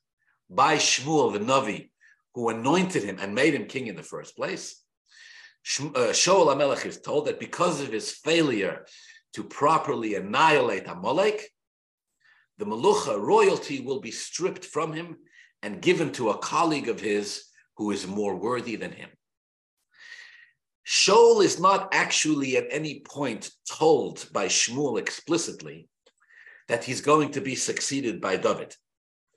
by 0.50 0.76
Shmuel 0.76 1.32
the 1.32 1.40
Navi, 1.40 1.90
who 2.34 2.48
anointed 2.50 3.02
him 3.02 3.18
and 3.20 3.34
made 3.34 3.54
him 3.54 3.66
king 3.66 3.86
in 3.86 3.96
the 3.96 4.02
first 4.02 4.36
place, 4.36 4.77
Uh, 5.80 6.12
Shaul 6.12 6.46
HaMelech 6.46 6.86
is 6.86 7.00
told 7.00 7.26
that 7.26 7.40
because 7.40 7.80
of 7.80 7.92
his 7.92 8.12
failure 8.12 8.86
to 9.34 9.44
properly 9.44 10.14
annihilate 10.14 10.86
Amalek, 10.86 11.50
the 12.58 12.64
Melucha 12.64 13.20
royalty 13.20 13.80
will 13.80 14.00
be 14.00 14.10
stripped 14.10 14.64
from 14.64 14.92
him 14.92 15.16
and 15.62 15.82
given 15.82 16.12
to 16.12 16.30
a 16.30 16.38
colleague 16.38 16.88
of 16.88 17.00
his 17.00 17.44
who 17.76 17.90
is 17.90 18.06
more 18.06 18.36
worthy 18.36 18.76
than 18.76 18.92
him. 18.92 19.10
Shaul 20.86 21.44
is 21.44 21.60
not 21.60 21.90
actually 21.92 22.56
at 22.56 22.66
any 22.70 23.00
point 23.00 23.50
told 23.70 24.26
by 24.32 24.46
Shmuel 24.46 24.98
explicitly 24.98 25.86
that 26.68 26.84
he's 26.84 27.02
going 27.02 27.32
to 27.32 27.40
be 27.40 27.54
succeeded 27.54 28.20
by 28.20 28.36
David. 28.36 28.74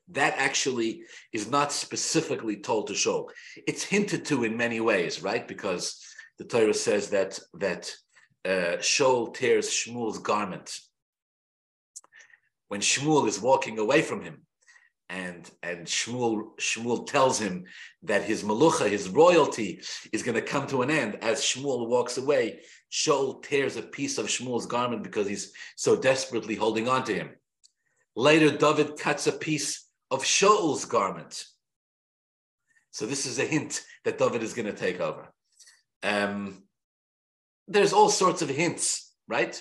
That 0.10 0.34
actually 0.38 1.04
is 1.32 1.50
not 1.50 1.72
specifically 1.72 2.58
told 2.58 2.88
to 2.88 2.94
Shaul. 2.94 3.30
It's 3.68 3.84
hinted 3.84 4.26
to 4.26 4.44
in 4.44 4.58
many 4.58 4.80
ways, 4.80 5.22
right? 5.22 5.48
Because 5.48 6.02
the 6.42 6.48
Torah 6.48 6.74
says 6.74 7.12
that 7.12 7.40
that 7.54 7.94
uh, 8.44 8.78
Shaul 8.80 9.32
tears 9.32 9.70
Shmuel's 9.70 10.18
garment 10.18 10.80
when 12.68 12.82
Shmuel 12.82 13.28
is 13.28 13.40
walking 13.40 13.78
away 13.78 14.02
from 14.02 14.24
him, 14.24 14.42
and 15.08 15.48
and 15.62 15.86
Shmuel 15.86 16.58
Shmuel 16.60 17.06
tells 17.06 17.38
him 17.40 17.66
that 18.02 18.24
his 18.24 18.44
malucha, 18.44 18.90
his 18.90 19.08
royalty, 19.08 19.82
is 20.12 20.24
going 20.24 20.34
to 20.34 20.42
come 20.42 20.66
to 20.66 20.82
an 20.82 20.90
end 20.90 21.20
as 21.22 21.42
Shmuel 21.42 21.88
walks 21.88 22.18
away. 22.18 22.62
Shaul 22.92 23.44
tears 23.44 23.78
a 23.78 23.84
piece 23.84 24.18
of 24.18 24.26
Shmuel's 24.26 24.66
garment 24.66 25.04
because 25.04 25.28
he's 25.28 25.54
so 25.76 25.96
desperately 25.96 26.56
holding 26.56 26.90
on 26.90 27.04
to 27.04 27.14
him. 27.14 27.30
Later, 28.16 28.50
David 28.50 28.98
cuts 28.98 29.28
a 29.28 29.32
piece 29.32 29.88
of 30.10 30.24
Shaul's 30.24 30.86
garment. 30.86 31.46
So 32.90 33.06
this 33.06 33.28
is 33.28 33.38
a 33.38 33.46
hint 33.46 33.84
that 34.06 34.18
David 34.18 34.42
is 34.42 34.56
going 34.56 34.66
to 34.66 34.74
take 34.74 35.00
over. 35.00 35.31
Um, 36.04 36.64
there's 37.68 37.94
all 37.94 38.10
sorts 38.10 38.42
of 38.42 38.50
hints, 38.50 39.14
right? 39.28 39.60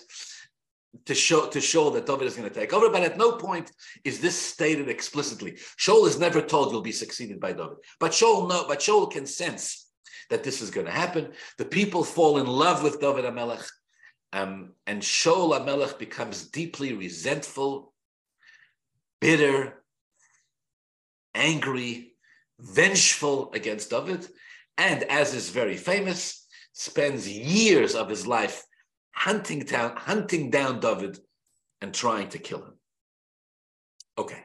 To 1.06 1.14
show 1.14 1.46
to 1.48 1.60
show 1.60 1.90
that 1.90 2.06
David 2.06 2.26
is 2.26 2.36
going 2.36 2.48
to 2.48 2.54
take 2.54 2.72
over, 2.72 2.90
but 2.90 3.02
at 3.02 3.16
no 3.16 3.32
point 3.32 3.70
is 4.04 4.20
this 4.20 4.36
stated 4.36 4.88
explicitly. 4.88 5.52
Shaul 5.78 6.08
is 6.08 6.18
never 6.18 6.42
told 6.42 6.72
you'll 6.72 6.82
be 6.82 6.92
succeeded 6.92 7.38
by 7.38 7.52
David, 7.52 7.76
but 8.00 8.10
Shaul 8.10 8.48
know, 8.48 8.64
but 8.66 8.80
Shaul 8.80 9.10
can 9.10 9.26
sense 9.26 9.86
that 10.30 10.42
this 10.42 10.60
is 10.60 10.70
going 10.70 10.86
to 10.86 10.92
happen. 10.92 11.32
The 11.58 11.64
people 11.64 12.02
fall 12.02 12.38
in 12.38 12.46
love 12.46 12.82
with 12.82 13.00
David 13.00 13.24
Amelech, 13.24 13.68
um, 14.32 14.72
and 14.86 15.00
Shaul 15.00 15.56
Amelech 15.56 15.98
becomes 15.98 16.48
deeply 16.48 16.92
resentful, 16.94 17.92
bitter, 19.20 19.84
angry, 21.34 22.14
vengeful 22.58 23.52
against 23.52 23.90
David, 23.90 24.26
and 24.78 25.02
as 25.04 25.34
is 25.34 25.50
very 25.50 25.76
famous, 25.76 26.46
spends 26.72 27.28
years 27.28 27.94
of 27.94 28.08
his 28.08 28.26
life 28.26 28.64
hunting 29.12 29.60
down, 29.60 29.96
hunting 29.96 30.50
down 30.50 30.80
David 30.80 31.18
and 31.80 31.92
trying 31.92 32.28
to 32.30 32.38
kill 32.38 32.62
him. 32.62 32.74
Okay. 34.18 34.44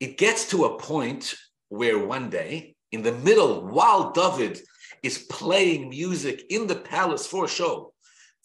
It 0.00 0.18
gets 0.18 0.50
to 0.50 0.64
a 0.64 0.78
point 0.78 1.34
where 1.68 1.98
one 1.98 2.28
day, 2.28 2.74
in 2.90 3.02
the 3.02 3.12
middle, 3.12 3.66
while 3.66 4.10
David 4.12 4.60
is 5.02 5.26
playing 5.30 5.88
music 5.88 6.44
in 6.50 6.66
the 6.66 6.76
palace 6.76 7.26
for 7.26 7.48
show 7.48 7.92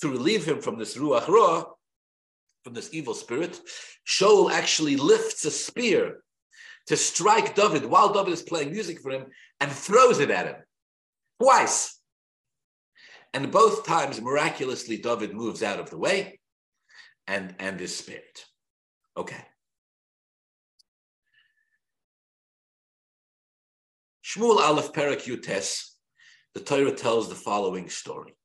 to 0.02 0.10
relieve 0.10 0.46
him 0.48 0.62
from 0.62 0.78
this 0.78 0.96
ruach 0.96 1.28
ra, 1.28 1.66
from 2.64 2.74
this 2.74 2.94
evil 2.94 3.14
spirit, 3.14 3.60
Shaul 4.08 4.52
actually 4.52 4.96
lifts 4.96 5.46
a 5.46 5.52
spear 5.52 6.24
to 6.88 6.96
strike 6.96 7.56
David 7.56 7.86
while 7.86 8.14
David 8.14 8.34
is 8.34 8.42
playing 8.42 8.72
music 8.72 9.02
for 9.02 9.12
him 9.12 9.26
and 9.60 9.72
throws 9.72 10.20
it 10.20 10.32
at 10.32 10.48
him 10.48 10.56
twice. 11.42 12.00
And 13.34 13.52
both 13.52 13.86
times, 13.86 14.22
miraculously, 14.22 14.98
David 14.98 15.34
moves 15.34 15.62
out 15.62 15.80
of 15.80 15.90
the 15.90 15.98
way. 15.98 16.40
and, 17.28 17.54
and 17.60 17.80
is 17.82 17.96
spared. 17.96 18.22
Okay. 19.16 19.44
Shmuel 24.24 24.60
Aleph 24.60 24.94
Perek 24.94 25.24
Yutes, 25.24 25.92
the 26.54 26.60
Torah 26.60 26.92
tells 26.92 27.30
the 27.30 27.36
following 27.36 27.90
story. 27.90 28.36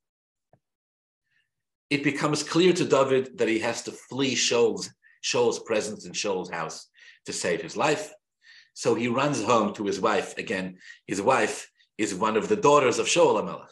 It 1.90 2.04
becomes 2.04 2.42
clear 2.42 2.72
to 2.72 2.84
David 2.84 3.38
that 3.38 3.48
he 3.48 3.58
has 3.60 3.82
to 3.82 3.92
flee 3.92 4.34
Shaul's, 4.34 4.90
Shaul's 5.20 5.58
presence 5.60 6.06
in 6.06 6.12
Shaul's 6.12 6.50
house 6.50 6.88
to 7.26 7.32
save 7.32 7.62
his 7.62 7.76
life. 7.76 8.12
So 8.74 8.94
he 8.94 9.08
runs 9.08 9.42
home 9.42 9.74
to 9.74 9.84
his 9.84 10.00
wife. 10.00 10.36
Again, 10.38 10.78
his 11.06 11.20
wife 11.20 11.70
is 11.98 12.14
one 12.14 12.36
of 12.36 12.48
the 12.48 12.56
daughters 12.56 12.98
of 12.98 13.06
Shaul 13.06 13.40
HaMelech. 13.40 13.68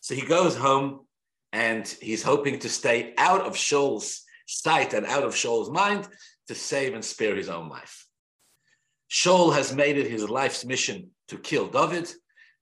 So 0.00 0.14
he 0.14 0.26
goes 0.26 0.56
home 0.56 1.06
and 1.52 1.86
he's 2.00 2.22
hoping 2.22 2.58
to 2.60 2.68
stay 2.68 3.14
out 3.18 3.42
of 3.42 3.54
Shaul's 3.54 4.22
sight 4.46 4.92
and 4.92 5.06
out 5.06 5.22
of 5.22 5.34
Shaul's 5.34 5.70
mind 5.70 6.08
to 6.48 6.54
save 6.54 6.94
and 6.94 7.04
spare 7.04 7.34
his 7.34 7.48
own 7.48 7.68
life. 7.68 8.06
Shaul 9.10 9.54
has 9.54 9.74
made 9.74 9.96
it 9.96 10.10
his 10.10 10.28
life's 10.28 10.64
mission 10.64 11.10
to 11.28 11.38
kill 11.38 11.68
David, 11.68 12.10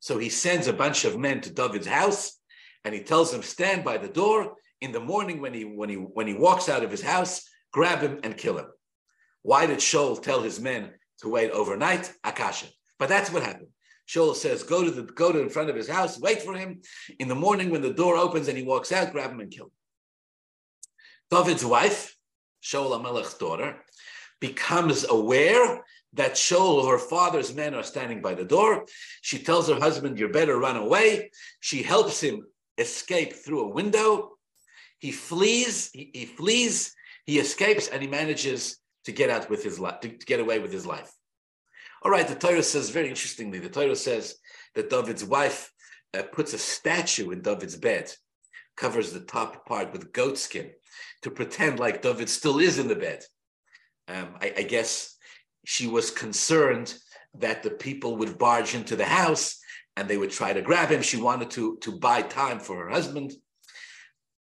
so 0.00 0.18
he 0.18 0.28
sends 0.28 0.66
a 0.66 0.72
bunch 0.72 1.04
of 1.04 1.18
men 1.18 1.40
to 1.40 1.52
David's 1.52 1.86
house 1.86 2.38
and 2.84 2.94
he 2.94 3.00
tells 3.00 3.30
them, 3.30 3.42
stand 3.42 3.84
by 3.84 3.96
the 3.98 4.08
door 4.08 4.54
in 4.80 4.92
the 4.92 5.00
morning 5.00 5.40
when 5.40 5.54
he 5.54 5.64
when 5.64 5.88
he 5.88 5.94
when 5.94 6.26
he 6.26 6.34
walks 6.34 6.68
out 6.68 6.82
of 6.82 6.90
his 6.90 7.02
house, 7.02 7.48
grab 7.72 8.00
him 8.00 8.18
and 8.24 8.36
kill 8.36 8.58
him. 8.58 8.66
Why 9.42 9.66
did 9.66 9.78
Shaul 9.78 10.20
tell 10.20 10.42
his 10.42 10.60
men 10.60 10.90
to 11.22 11.28
wait 11.28 11.50
overnight? 11.50 12.12
Akasha. 12.24 12.66
But 12.98 13.08
that's 13.08 13.32
what 13.32 13.42
happened. 13.42 13.68
Shaul 14.08 14.34
says, 14.34 14.62
go 14.62 14.84
to 14.84 14.90
the 14.90 15.02
go 15.02 15.32
to 15.32 15.40
in 15.40 15.48
front 15.48 15.70
of 15.70 15.76
his 15.76 15.88
house, 15.88 16.20
wait 16.20 16.42
for 16.42 16.54
him. 16.54 16.82
In 17.18 17.28
the 17.28 17.34
morning, 17.34 17.70
when 17.70 17.82
the 17.82 17.92
door 17.92 18.16
opens 18.16 18.48
and 18.48 18.58
he 18.58 18.64
walks 18.64 18.92
out, 18.92 19.12
grab 19.12 19.30
him 19.30 19.40
and 19.40 19.50
kill 19.50 19.66
him. 19.66 19.72
David's 21.30 21.64
wife, 21.64 22.16
Shaul 22.62 22.90
HaMelech's 22.90 23.34
daughter, 23.34 23.76
becomes 24.40 25.06
aware 25.08 25.82
that 26.14 26.34
Shaul, 26.34 26.90
her 26.90 26.98
father's 26.98 27.54
men, 27.54 27.74
are 27.74 27.82
standing 27.82 28.20
by 28.20 28.34
the 28.34 28.44
door. 28.44 28.84
She 29.22 29.38
tells 29.38 29.68
her 29.68 29.76
husband, 29.76 30.18
You 30.18 30.28
better 30.28 30.58
run 30.58 30.76
away. 30.76 31.30
She 31.60 31.82
helps 31.82 32.20
him 32.20 32.44
escape 32.76 33.32
through 33.32 33.64
a 33.64 33.72
window. 33.72 34.32
He 34.98 35.10
flees, 35.10 35.90
he, 35.92 36.10
he 36.12 36.26
flees, 36.26 36.94
he 37.24 37.38
escapes, 37.38 37.88
and 37.88 38.02
he 38.02 38.08
manages 38.08 38.78
to 39.04 39.12
get 39.12 39.30
out 39.30 39.50
with 39.50 39.62
his 39.64 39.78
life, 39.78 40.00
to, 40.00 40.08
to 40.08 40.26
get 40.26 40.40
away 40.40 40.58
with 40.58 40.72
his 40.72 40.86
life. 40.86 41.10
All 42.02 42.10
right, 42.10 42.26
the 42.26 42.34
Torah 42.34 42.62
says 42.62 42.90
very 42.90 43.08
interestingly, 43.08 43.58
the 43.58 43.68
Torah 43.68 43.96
says 43.96 44.36
that 44.74 44.90
David's 44.90 45.24
wife 45.24 45.72
uh, 46.16 46.22
puts 46.22 46.52
a 46.52 46.58
statue 46.58 47.30
in 47.30 47.42
David's 47.42 47.76
bed, 47.76 48.12
covers 48.76 49.12
the 49.12 49.20
top 49.20 49.66
part 49.66 49.92
with 49.92 50.12
goat 50.12 50.38
skin 50.38 50.70
to 51.22 51.30
pretend 51.30 51.78
like 51.78 52.02
David 52.02 52.28
still 52.28 52.58
is 52.58 52.78
in 52.78 52.88
the 52.88 52.96
bed. 52.96 53.22
Um, 54.08 54.34
I, 54.40 54.52
I 54.58 54.62
guess 54.62 55.16
she 55.64 55.86
was 55.86 56.10
concerned 56.10 56.94
that 57.34 57.62
the 57.62 57.70
people 57.70 58.16
would 58.16 58.36
barge 58.36 58.74
into 58.74 58.96
the 58.96 59.04
house 59.04 59.58
and 59.96 60.08
they 60.08 60.16
would 60.16 60.30
try 60.30 60.52
to 60.52 60.62
grab 60.62 60.90
him. 60.90 61.02
She 61.02 61.20
wanted 61.20 61.50
to, 61.52 61.76
to 61.82 61.98
buy 61.98 62.22
time 62.22 62.58
for 62.58 62.76
her 62.76 62.90
husband. 62.90 63.32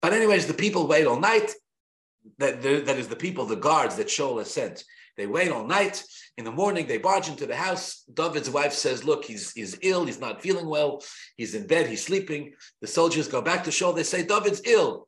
But, 0.01 0.13
anyways, 0.13 0.48
the 0.48 0.53
people 0.53 0.88
wait 0.88 1.06
all 1.06 1.20
night. 1.20 1.51
That, 2.37 2.61
that 2.61 2.97
is 2.97 3.07
the 3.07 3.15
people, 3.15 3.45
the 3.45 3.55
guards 3.55 3.95
that 3.95 4.07
Shaul 4.07 4.39
has 4.39 4.51
sent. 4.51 4.83
They 5.17 5.27
wait 5.27 5.51
all 5.51 5.67
night. 5.67 6.03
In 6.37 6.45
the 6.45 6.51
morning, 6.51 6.87
they 6.87 6.97
barge 6.97 7.27
into 7.27 7.45
the 7.45 7.55
house. 7.55 8.03
David's 8.13 8.49
wife 8.49 8.73
says, 8.73 9.03
Look, 9.03 9.25
he's, 9.25 9.51
he's 9.51 9.77
ill. 9.81 10.05
He's 10.05 10.19
not 10.19 10.41
feeling 10.41 10.67
well. 10.67 11.03
He's 11.35 11.55
in 11.55 11.67
bed. 11.67 11.87
He's 11.87 12.03
sleeping. 12.03 12.53
The 12.79 12.87
soldiers 12.87 13.27
go 13.27 13.41
back 13.41 13.63
to 13.65 13.69
Shaul. 13.69 13.95
They 13.95 14.03
say, 14.03 14.25
David's 14.25 14.61
ill. 14.65 15.07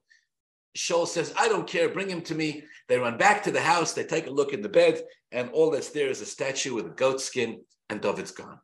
Shaul 0.77 1.08
says, 1.08 1.34
I 1.38 1.48
don't 1.48 1.67
care. 1.67 1.89
Bring 1.89 2.10
him 2.10 2.22
to 2.22 2.36
me. 2.36 2.63
They 2.88 2.98
run 2.98 3.17
back 3.17 3.43
to 3.43 3.51
the 3.51 3.62
house. 3.62 3.93
They 3.93 4.03
take 4.03 4.27
a 4.27 4.32
look 4.32 4.53
in 4.53 4.62
the 4.62 4.70
bed, 4.70 5.01
and 5.32 5.50
all 5.51 5.72
that's 5.72 5.89
there 5.89 6.10
is 6.10 6.22
a 6.22 6.25
statue 6.25 6.75
with 6.75 6.86
a 6.86 6.89
goat 6.89 7.22
skin, 7.22 7.62
and 7.89 8.01
David's 8.01 8.32
gone. 8.32 8.60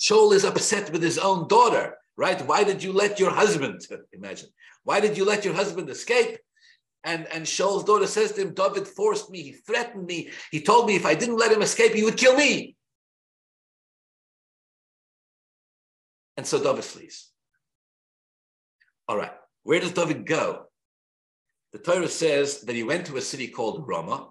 Shaul 0.00 0.32
is 0.32 0.44
upset 0.44 0.92
with 0.92 1.02
his 1.02 1.18
own 1.18 1.48
daughter, 1.48 1.96
right? 2.16 2.40
Why 2.46 2.64
did 2.64 2.82
you 2.82 2.92
let 2.92 3.18
your 3.18 3.30
husband, 3.30 3.80
imagine, 4.12 4.48
why 4.84 5.00
did 5.00 5.16
you 5.16 5.24
let 5.24 5.44
your 5.44 5.54
husband 5.54 5.88
escape? 5.90 6.38
And, 7.04 7.26
and 7.32 7.46
Shaul's 7.46 7.84
daughter 7.84 8.06
says 8.06 8.32
to 8.32 8.42
him, 8.42 8.54
David 8.54 8.86
forced 8.86 9.30
me, 9.30 9.42
he 9.42 9.52
threatened 9.52 10.06
me, 10.06 10.30
he 10.50 10.60
told 10.60 10.86
me 10.86 10.96
if 10.96 11.06
I 11.06 11.14
didn't 11.14 11.38
let 11.38 11.52
him 11.52 11.62
escape, 11.62 11.92
he 11.92 12.02
would 12.02 12.16
kill 12.16 12.36
me. 12.36 12.76
And 16.36 16.46
so 16.46 16.62
David 16.62 16.84
flees. 16.84 17.30
All 19.08 19.16
right, 19.16 19.32
where 19.62 19.80
does 19.80 19.92
David 19.92 20.26
go? 20.26 20.64
The 21.72 21.78
Torah 21.78 22.08
says 22.08 22.62
that 22.62 22.76
he 22.76 22.82
went 22.82 23.06
to 23.06 23.16
a 23.16 23.20
city 23.20 23.48
called 23.48 23.86
Ramah, 23.86 24.30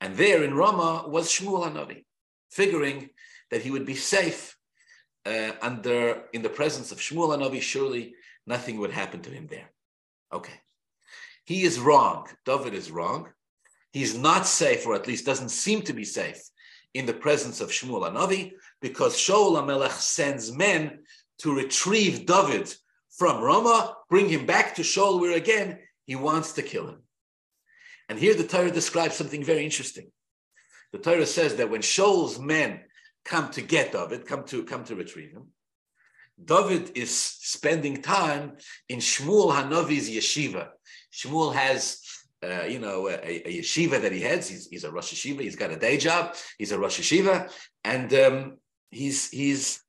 and 0.00 0.16
there 0.16 0.42
in 0.44 0.54
Ramah 0.54 1.04
was 1.08 1.28
Shmuel 1.28 1.64
Hanavi, 1.64 2.04
figuring 2.50 3.10
that 3.50 3.62
he 3.62 3.70
would 3.70 3.86
be 3.86 3.94
safe 3.94 4.56
uh, 5.26 5.52
under 5.60 6.24
in 6.32 6.42
the 6.42 6.48
presence 6.48 6.92
of 6.92 6.98
Shmuel 6.98 7.36
Hanavi. 7.36 7.60
Surely 7.60 8.14
nothing 8.46 8.78
would 8.78 8.92
happen 8.92 9.20
to 9.22 9.30
him 9.30 9.46
there. 9.48 9.70
Okay. 10.32 10.60
He 11.48 11.62
is 11.62 11.80
wrong. 11.80 12.28
David 12.44 12.74
is 12.74 12.90
wrong. 12.90 13.30
He's 13.90 14.14
not 14.14 14.46
safe, 14.46 14.86
or 14.86 14.94
at 14.94 15.06
least 15.06 15.24
doesn't 15.24 15.48
seem 15.48 15.80
to 15.84 15.94
be 15.94 16.04
safe, 16.04 16.42
in 16.92 17.06
the 17.06 17.14
presence 17.14 17.62
of 17.62 17.70
Shmuel 17.70 18.06
Hanavi, 18.06 18.52
because 18.82 19.16
Shaul 19.16 19.56
HaMelech 19.56 19.92
sends 19.92 20.52
men 20.54 20.98
to 21.38 21.56
retrieve 21.56 22.26
David 22.26 22.74
from 23.16 23.42
Ramah, 23.42 23.96
bring 24.10 24.28
him 24.28 24.44
back 24.44 24.74
to 24.74 24.82
Shaul, 24.82 25.22
where 25.22 25.38
again 25.38 25.78
he 26.04 26.16
wants 26.16 26.52
to 26.52 26.62
kill 26.62 26.86
him. 26.86 27.02
And 28.10 28.18
here 28.18 28.34
the 28.34 28.44
Torah 28.44 28.70
describes 28.70 29.14
something 29.14 29.42
very 29.42 29.64
interesting. 29.64 30.10
The 30.92 30.98
Torah 30.98 31.24
says 31.24 31.56
that 31.56 31.70
when 31.70 31.80
Shaul's 31.80 32.38
men 32.38 32.80
come 33.24 33.50
to 33.52 33.62
get 33.62 33.92
David, 33.92 34.26
come 34.26 34.44
to 34.44 34.64
come 34.64 34.84
to 34.84 34.94
retrieve 34.94 35.32
him, 35.32 35.46
David 36.44 36.92
is 36.94 37.10
spending 37.18 38.02
time 38.02 38.58
in 38.90 38.98
Shmuel 38.98 39.50
Hanavi's 39.50 40.10
yeshiva. 40.10 40.68
Shmuel 41.18 41.52
has, 41.54 42.00
uh, 42.44 42.64
you 42.64 42.78
know, 42.78 43.08
a, 43.08 43.48
a, 43.48 43.58
yeshiva 43.58 44.00
that 44.00 44.12
he 44.12 44.20
heads. 44.20 44.48
He's, 44.48 44.68
he's 44.68 44.84
a 44.84 44.92
Rosh 44.92 45.12
Yeshiva. 45.12 45.40
He's 45.40 45.56
got 45.56 45.72
a 45.72 45.76
day 45.76 45.96
job. 45.96 46.36
He's 46.58 46.70
a 46.70 46.78
Rosh 46.78 47.00
Yeshiva, 47.00 47.50
and 47.84 48.14
um, 48.14 48.58
he's 48.90 49.28
he's 49.30 49.82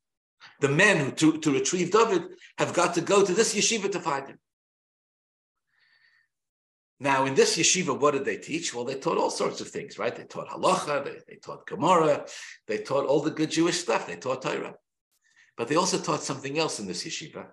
the 0.60 0.68
men 0.68 0.98
who 0.98 1.12
to, 1.12 1.38
to 1.38 1.52
retrieve 1.52 1.90
David 1.90 2.22
have 2.58 2.74
got 2.74 2.94
to 2.94 3.00
go 3.00 3.24
to 3.24 3.32
this 3.32 3.54
yeshiva 3.54 3.90
to 3.92 4.00
find 4.00 4.28
him. 4.28 4.38
Now, 7.02 7.24
in 7.24 7.34
this 7.34 7.56
yeshiva, 7.56 7.98
what 7.98 8.12
did 8.12 8.26
they 8.26 8.36
teach? 8.36 8.74
Well, 8.74 8.84
they 8.84 8.96
taught 8.96 9.16
all 9.16 9.30
sorts 9.30 9.62
of 9.62 9.68
things, 9.68 9.98
right? 9.98 10.14
They 10.14 10.24
taught 10.24 10.48
halacha, 10.48 11.04
they, 11.04 11.16
they 11.26 11.36
taught 11.36 11.66
Gemara, 11.66 12.26
they 12.66 12.78
taught 12.78 13.06
all 13.06 13.20
the 13.20 13.30
good 13.30 13.50
Jewish 13.50 13.78
stuff, 13.78 14.06
they 14.06 14.16
taught 14.16 14.42
Torah. 14.42 14.74
But 15.56 15.68
they 15.68 15.76
also 15.76 15.98
taught 15.98 16.22
something 16.22 16.58
else 16.58 16.78
in 16.78 16.86
this 16.86 17.04
yeshiva, 17.04 17.46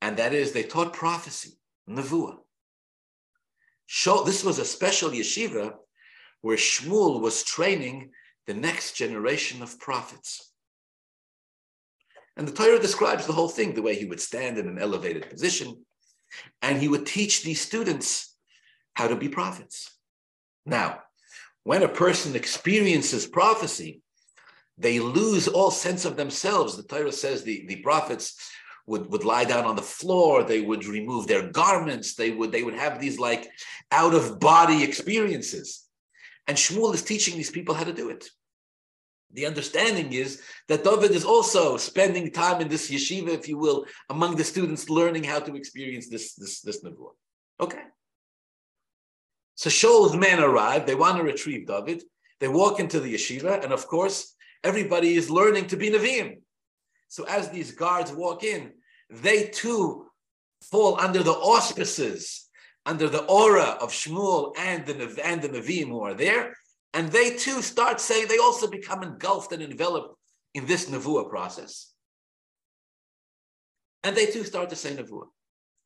and 0.00 0.16
that 0.16 0.32
is 0.32 0.52
they 0.52 0.64
taught 0.64 0.92
prophecy, 0.92 1.58
nevuah. 1.88 2.38
Show, 3.86 4.24
this 4.24 4.44
was 4.44 4.58
a 4.58 4.64
special 4.64 5.10
yeshiva 5.10 5.74
where 6.40 6.56
Shmuel 6.56 7.20
was 7.20 7.42
training 7.42 8.10
the 8.46 8.54
next 8.54 8.96
generation 8.96 9.62
of 9.62 9.78
prophets. 9.78 10.52
And 12.36 12.48
the 12.48 12.52
Torah 12.52 12.80
describes 12.80 13.26
the 13.26 13.32
whole 13.32 13.48
thing, 13.48 13.74
the 13.74 13.82
way 13.82 13.94
he 13.94 14.06
would 14.06 14.20
stand 14.20 14.58
in 14.58 14.66
an 14.66 14.78
elevated 14.78 15.28
position, 15.28 15.84
and 16.62 16.78
he 16.78 16.88
would 16.88 17.06
teach 17.06 17.42
these 17.42 17.60
students 17.60 18.34
how 18.94 19.08
to 19.08 19.16
be 19.16 19.28
prophets. 19.28 19.96
Now, 20.64 21.00
when 21.64 21.82
a 21.82 21.88
person 21.88 22.34
experiences 22.34 23.26
prophecy, 23.26 24.02
they 24.78 24.98
lose 24.98 25.46
all 25.46 25.70
sense 25.70 26.04
of 26.04 26.16
themselves. 26.16 26.76
The 26.76 26.82
Torah 26.82 27.12
says 27.12 27.42
the, 27.42 27.66
the 27.68 27.76
prophets 27.76 28.50
would, 28.86 29.10
would 29.10 29.24
lie 29.24 29.44
down 29.44 29.64
on 29.64 29.76
the 29.76 29.82
floor, 29.82 30.42
they 30.42 30.60
would 30.60 30.84
remove 30.84 31.26
their 31.26 31.48
garments, 31.50 32.14
they 32.14 32.30
would, 32.30 32.52
they 32.52 32.62
would 32.62 32.74
have 32.74 33.00
these 33.00 33.18
like 33.18 33.48
out 33.90 34.14
of 34.14 34.40
body 34.40 34.82
experiences. 34.82 35.86
And 36.48 36.56
Shmuel 36.56 36.94
is 36.94 37.02
teaching 37.02 37.36
these 37.36 37.50
people 37.50 37.74
how 37.74 37.84
to 37.84 37.92
do 37.92 38.10
it. 38.10 38.28
The 39.32 39.46
understanding 39.46 40.12
is 40.12 40.42
that 40.68 40.84
David 40.84 41.12
is 41.12 41.24
also 41.24 41.76
spending 41.76 42.30
time 42.30 42.60
in 42.60 42.68
this 42.68 42.90
yeshiva, 42.90 43.28
if 43.28 43.48
you 43.48 43.56
will, 43.56 43.86
among 44.10 44.36
the 44.36 44.44
students, 44.44 44.90
learning 44.90 45.24
how 45.24 45.38
to 45.40 45.56
experience 45.56 46.08
this, 46.08 46.34
this, 46.34 46.60
this 46.60 46.84
nevuah. 46.84 47.14
Okay. 47.60 47.80
So 49.54 49.70
Shaul's 49.70 50.16
men 50.16 50.40
arrive, 50.40 50.84
they 50.84 50.94
want 50.94 51.16
to 51.16 51.22
retrieve 51.22 51.66
David. 51.66 52.02
They 52.40 52.48
walk 52.48 52.80
into 52.80 52.98
the 52.98 53.14
yeshiva, 53.14 53.62
and 53.62 53.72
of 53.72 53.86
course, 53.86 54.34
everybody 54.64 55.14
is 55.14 55.30
learning 55.30 55.68
to 55.68 55.76
be 55.76 55.90
Nevi'im. 55.90 56.41
So 57.12 57.24
as 57.24 57.50
these 57.50 57.72
guards 57.72 58.10
walk 58.10 58.42
in, 58.42 58.72
they 59.10 59.48
too 59.48 60.06
fall 60.70 60.98
under 60.98 61.22
the 61.22 61.32
auspices, 61.32 62.48
under 62.86 63.06
the 63.06 63.24
aura 63.24 63.76
of 63.82 63.92
Shmuel 63.92 64.54
and 64.56 64.86
the, 64.86 65.20
and 65.22 65.42
the 65.42 65.50
Nevi'im 65.50 65.88
who 65.88 66.00
are 66.00 66.14
there, 66.14 66.56
and 66.94 67.12
they 67.12 67.36
too 67.36 67.60
start 67.60 68.00
saying, 68.00 68.28
they 68.28 68.38
also 68.38 68.66
become 68.66 69.02
engulfed 69.02 69.52
and 69.52 69.62
enveloped 69.62 70.16
in 70.54 70.64
this 70.64 70.88
Nevuah 70.88 71.28
process. 71.28 71.92
And 74.02 74.16
they 74.16 74.24
too 74.24 74.44
start 74.44 74.70
to 74.70 74.76
say 74.76 74.96
Nevuah. 74.96 75.26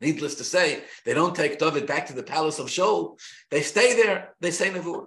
Needless 0.01 0.37
to 0.37 0.45
say, 0.45 0.85
they 1.05 1.13
don't 1.13 1.35
take 1.35 1.59
David 1.59 1.89
back 1.89 2.07
to 2.07 2.13
the 2.13 2.23
palace 2.23 2.61
of 2.61 2.69
Shaul. 2.69 3.19
They 3.51 3.63
stay 3.63 3.97
there. 3.97 4.37
They 4.39 4.53
say 4.53 4.71
Nevuah. 4.71 5.07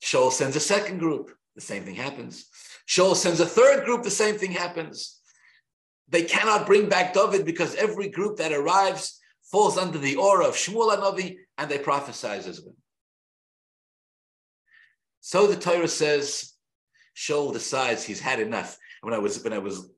Shaul 0.00 0.30
sends 0.30 0.54
a 0.54 0.60
second 0.60 0.98
group. 0.98 1.32
The 1.56 1.60
same 1.60 1.82
thing 1.82 1.96
happens. 1.96 2.46
Shaul 2.86 3.16
sends 3.16 3.40
a 3.40 3.46
third 3.46 3.84
group. 3.84 4.02
The 4.02 4.10
same 4.10 4.36
thing 4.36 4.52
happens. 4.52 5.20
They 6.08 6.22
cannot 6.22 6.66
bring 6.66 6.88
back 6.88 7.12
David 7.12 7.44
because 7.44 7.74
every 7.74 8.08
group 8.08 8.36
that 8.36 8.52
arrives 8.52 9.20
falls 9.50 9.76
under 9.76 9.98
the 9.98 10.16
aura 10.16 10.46
of 10.46 10.54
Shmuel 10.54 10.96
Hanavi 10.96 11.36
and 11.58 11.70
they 11.70 11.78
prophesize 11.78 12.46
as 12.46 12.60
well. 12.62 12.76
So 15.20 15.46
the 15.46 15.56
Torah 15.56 15.88
says, 15.88 16.52
Shaul 17.16 17.52
decides 17.52 18.04
he's 18.04 18.20
had 18.20 18.38
enough. 18.38 18.78
When 19.02 19.14
I 19.14 19.18
was 19.18 19.42
when 19.42 19.52
I 19.52 19.58
was 19.58 19.90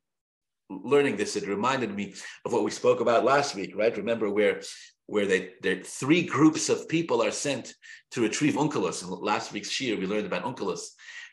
learning 0.70 1.16
this, 1.16 1.36
it 1.36 1.46
reminded 1.46 1.94
me 1.94 2.14
of 2.44 2.52
what 2.52 2.64
we 2.64 2.70
spoke 2.70 3.00
about 3.00 3.24
last 3.24 3.54
week, 3.54 3.76
right? 3.76 3.96
Remember 3.96 4.30
where 4.30 4.62
where 5.08 5.26
they 5.26 5.50
there 5.62 5.82
three 5.82 6.22
groups 6.22 6.68
of 6.68 6.88
people 6.88 7.22
are 7.22 7.30
sent 7.30 7.74
to 8.12 8.20
retrieve 8.20 8.54
Onkelos. 8.54 9.02
In 9.02 9.08
last 9.08 9.52
week's 9.52 9.70
shiur, 9.70 9.98
we 9.98 10.06
learned 10.06 10.26
about 10.26 10.44
Onkelos, 10.44 10.90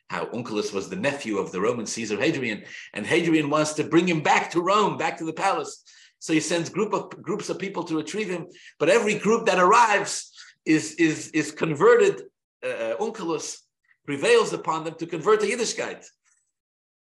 how 0.09 0.25
Onkelos 0.27 0.73
was 0.73 0.89
the 0.89 0.95
nephew 0.95 1.37
of 1.37 1.51
the 1.51 1.59
Roman 1.59 1.85
Caesar 1.85 2.17
Hadrian, 2.17 2.63
and 2.93 3.05
Hadrian 3.05 3.49
wants 3.49 3.73
to 3.73 3.83
bring 3.83 4.07
him 4.07 4.21
back 4.21 4.49
to 4.51 4.61
Rome, 4.61 4.97
back 4.97 5.17
to 5.17 5.25
the 5.25 5.33
palace. 5.33 5.83
So 6.19 6.31
he 6.31 6.39
sends 6.39 6.69
group 6.69 6.93
of 6.93 7.21
groups 7.21 7.49
of 7.49 7.59
people 7.59 7.83
to 7.83 7.97
retrieve 7.97 8.29
him, 8.29 8.47
but 8.79 8.89
every 8.89 9.15
group 9.19 9.45
that 9.45 9.59
arrives 9.59 10.31
is 10.65 10.95
is 10.95 11.29
is 11.29 11.51
converted. 11.51 12.23
Uh, 12.63 12.95
Onkelos 12.99 13.57
prevails 14.05 14.53
upon 14.53 14.85
them 14.85 14.95
to 14.99 15.05
convert 15.05 15.41
to 15.41 15.47
Yiddishkeit. 15.47 16.05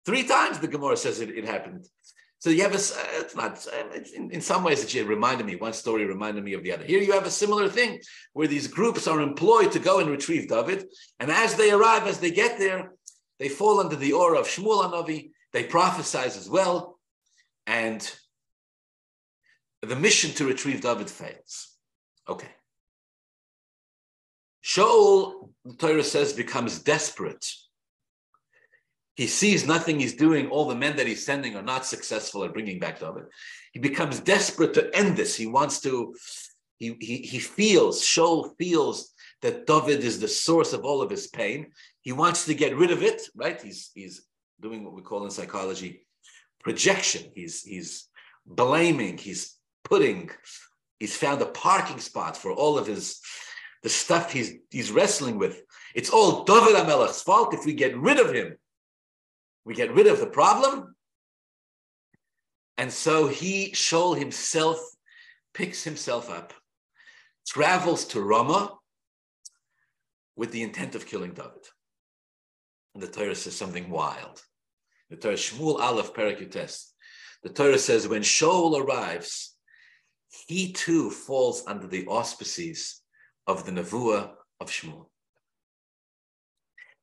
Three 0.06 0.24
times 0.24 0.58
the 0.58 0.68
Gemara 0.68 0.96
says 0.96 1.20
it, 1.20 1.30
it 1.30 1.44
happened. 1.44 1.86
So 2.42 2.50
you 2.50 2.62
have 2.62 2.72
a, 2.72 2.76
uh, 2.76 3.20
it's 3.20 3.36
not, 3.36 3.52
uh, 3.68 3.86
it's 3.94 4.10
in, 4.10 4.28
in, 4.32 4.40
some 4.40 4.64
ways 4.64 4.82
it 4.82 5.06
reminded 5.06 5.46
me, 5.46 5.54
one 5.54 5.72
story 5.72 6.04
reminded 6.04 6.42
me 6.42 6.54
of 6.54 6.64
the 6.64 6.72
other. 6.72 6.82
Here 6.82 7.00
you 7.00 7.12
have 7.12 7.24
a 7.24 7.30
similar 7.30 7.68
thing 7.68 8.00
where 8.32 8.48
these 8.48 8.66
groups 8.66 9.06
are 9.06 9.20
employed 9.20 9.70
to 9.70 9.78
go 9.78 10.00
and 10.00 10.10
retrieve 10.10 10.48
David. 10.48 10.86
And 11.20 11.30
as 11.30 11.54
they 11.54 11.70
arrive, 11.70 12.08
as 12.08 12.18
they 12.18 12.32
get 12.32 12.58
there, 12.58 12.94
they 13.38 13.48
fall 13.48 13.78
under 13.78 13.94
the 13.94 14.14
aura 14.14 14.40
of 14.40 14.48
Shmuel 14.48 14.82
Hanavi. 14.82 15.30
They 15.52 15.62
prophesize 15.62 16.36
as 16.36 16.50
well. 16.50 16.98
And 17.68 18.02
the 19.80 19.94
mission 19.94 20.32
to 20.32 20.44
retrieve 20.44 20.80
David 20.80 21.08
fails. 21.08 21.76
Okay. 22.28 22.50
Shaul, 24.64 25.50
the 25.64 25.74
Torah 25.74 26.02
says, 26.02 26.32
becomes 26.32 26.80
desperate 26.80 27.46
he 29.14 29.26
sees 29.26 29.66
nothing 29.66 30.00
he's 30.00 30.16
doing. 30.16 30.48
All 30.48 30.66
the 30.66 30.74
men 30.74 30.96
that 30.96 31.06
he's 31.06 31.24
sending 31.24 31.56
are 31.56 31.62
not 31.62 31.84
successful 31.84 32.44
at 32.44 32.52
bringing 32.52 32.78
back 32.78 33.00
David. 33.00 33.24
He 33.72 33.78
becomes 33.78 34.20
desperate 34.20 34.74
to 34.74 34.94
end 34.96 35.16
this. 35.16 35.36
He 35.36 35.46
wants 35.46 35.80
to, 35.82 36.14
he, 36.78 36.96
he, 37.00 37.18
he 37.18 37.38
feels, 37.38 38.02
Shaul 38.02 38.56
feels 38.58 39.12
that 39.42 39.66
David 39.66 40.00
is 40.00 40.20
the 40.20 40.28
source 40.28 40.72
of 40.72 40.84
all 40.84 41.02
of 41.02 41.10
his 41.10 41.26
pain. 41.26 41.72
He 42.00 42.12
wants 42.12 42.46
to 42.46 42.54
get 42.54 42.76
rid 42.76 42.90
of 42.90 43.02
it, 43.02 43.22
right? 43.34 43.60
He's, 43.60 43.90
he's 43.94 44.22
doing 44.60 44.84
what 44.84 44.94
we 44.94 45.02
call 45.02 45.24
in 45.24 45.30
psychology 45.30 46.06
projection. 46.60 47.30
He's, 47.34 47.62
he's 47.62 48.08
blaming, 48.46 49.18
he's 49.18 49.56
putting, 49.84 50.30
he's 51.00 51.16
found 51.16 51.42
a 51.42 51.46
parking 51.46 51.98
spot 51.98 52.36
for 52.36 52.52
all 52.52 52.78
of 52.78 52.86
his, 52.86 53.20
the 53.82 53.88
stuff 53.88 54.32
he's, 54.32 54.54
he's 54.70 54.92
wrestling 54.92 55.38
with. 55.38 55.60
It's 55.94 56.10
all 56.10 56.44
David 56.44 56.76
HaMelech's 56.76 57.22
fault. 57.22 57.52
If 57.52 57.66
we 57.66 57.74
get 57.74 57.98
rid 57.98 58.18
of 58.18 58.32
him, 58.32 58.56
we 59.64 59.74
get 59.74 59.92
rid 59.92 60.06
of 60.06 60.18
the 60.18 60.26
problem. 60.26 60.94
And 62.78 62.92
so 62.92 63.28
he, 63.28 63.70
Shaul 63.72 64.18
himself, 64.18 64.78
picks 65.54 65.84
himself 65.84 66.30
up, 66.30 66.52
travels 67.46 68.06
to 68.06 68.20
Ramah 68.20 68.74
with 70.36 70.50
the 70.52 70.62
intent 70.62 70.94
of 70.94 71.06
killing 71.06 71.32
David. 71.32 71.66
And 72.94 73.02
the 73.02 73.08
Torah 73.08 73.34
says 73.34 73.56
something 73.56 73.90
wild. 73.90 74.42
The 75.10 75.16
Torah, 75.16 75.34
Shmuel 75.34 75.80
Aleph 75.80 76.14
Perek 76.14 76.40
Yutes. 76.40 76.88
The 77.42 77.50
Torah 77.50 77.78
says 77.78 78.08
when 78.08 78.22
Shaul 78.22 78.82
arrives, 78.82 79.54
he 80.46 80.72
too 80.72 81.10
falls 81.10 81.64
under 81.66 81.86
the 81.86 82.06
auspices 82.06 83.02
of 83.46 83.66
the 83.66 83.72
Nevuah 83.72 84.32
of 84.60 84.70
Shmuel. 84.70 85.06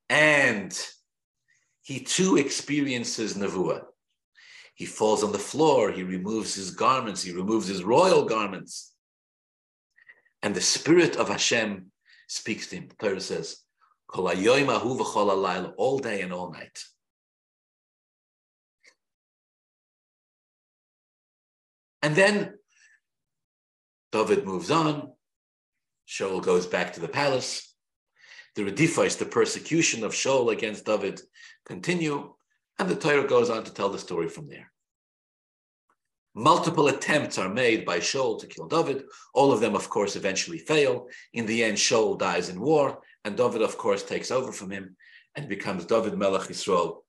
And 0.09 0.77
he 1.89 1.99
too 1.99 2.37
experiences 2.37 3.35
Nevuah. 3.35 3.81
He 4.75 4.85
falls 4.85 5.23
on 5.23 5.31
the 5.31 5.39
floor, 5.39 5.91
he 5.91 6.03
removes 6.03 6.53
his 6.53 6.69
garments, 6.69 7.23
he 7.23 7.31
removes 7.31 7.67
his 7.67 7.83
royal 7.83 8.25
garments. 8.25 8.93
And 10.43 10.53
the 10.53 10.61
spirit 10.61 11.15
of 11.15 11.29
Hashem 11.29 11.91
speaks 12.27 12.67
to 12.67 12.75
him. 12.75 12.89
The 12.89 13.07
Torah 13.07 13.19
says, 13.19 13.63
all 15.77 15.97
day 15.97 16.21
and 16.21 16.31
all 16.31 16.51
night. 16.51 16.77
And 22.03 22.15
then 22.15 22.53
David 24.11 24.45
moves 24.45 24.69
on. 24.69 25.13
Shaul 26.07 26.43
goes 26.43 26.67
back 26.67 26.93
to 26.93 26.99
the 26.99 27.07
palace 27.07 27.68
the 28.55 28.63
redifais, 28.63 29.17
the 29.17 29.25
persecution 29.25 30.03
of 30.03 30.13
Shaul 30.13 30.51
against 30.51 30.85
David, 30.85 31.21
continue, 31.65 32.33
and 32.77 32.89
the 32.89 32.95
Torah 32.95 33.27
goes 33.27 33.49
on 33.49 33.63
to 33.63 33.73
tell 33.73 33.89
the 33.89 33.99
story 33.99 34.29
from 34.29 34.47
there. 34.47 34.71
Multiple 36.35 36.87
attempts 36.87 37.37
are 37.37 37.49
made 37.49 37.85
by 37.85 37.99
Shaul 37.99 38.39
to 38.39 38.47
kill 38.47 38.67
David. 38.67 39.03
All 39.33 39.51
of 39.51 39.59
them, 39.59 39.75
of 39.75 39.89
course, 39.89 40.15
eventually 40.15 40.59
fail. 40.59 41.07
In 41.33 41.45
the 41.45 41.63
end, 41.63 41.77
Shaul 41.77 42.17
dies 42.17 42.49
in 42.49 42.59
war, 42.59 42.99
and 43.25 43.35
David, 43.35 43.61
of 43.61 43.77
course, 43.77 44.03
takes 44.03 44.31
over 44.31 44.51
from 44.51 44.71
him 44.71 44.95
and 45.35 45.49
becomes 45.49 45.85
David 45.85 46.17
Melech 46.17 46.47
Yisrael, 46.47 46.99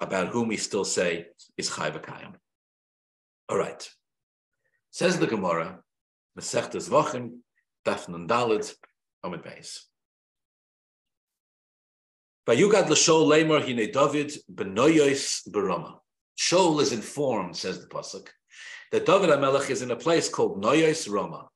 about 0.00 0.28
whom 0.28 0.48
we 0.48 0.56
still 0.56 0.84
say 0.84 1.26
is 1.56 1.74
Chai 1.74 1.90
V'Kayim. 1.90 2.34
All 3.48 3.58
right. 3.58 3.88
Says 4.90 5.18
the 5.18 5.26
Gemara, 5.26 5.80
Masechtas 6.38 6.88
Zvachim, 6.88 7.38
Daf 7.84 8.08
Nun 8.08 8.26
Daled, 8.26 8.74
Amid 9.22 9.42
Beis. 9.42 9.80
Vayugad 12.46 12.88
l'shol 12.88 13.26
lemor 13.26 13.60
hine 13.60 13.90
David 13.90 14.32
benoyos 14.52 15.48
berama. 15.48 15.98
Shaul 16.38 16.80
is 16.80 16.92
informed, 16.92 17.56
says 17.56 17.80
the 17.80 17.88
pasuk, 17.88 18.28
that 18.92 19.06
David 19.06 19.30
HaMelech 19.30 19.70
is 19.70 19.82
in 19.82 19.90
a 19.90 19.96
place 19.96 20.28
called 20.28 20.62
Noyos 20.62 21.10
Roma. 21.10 21.48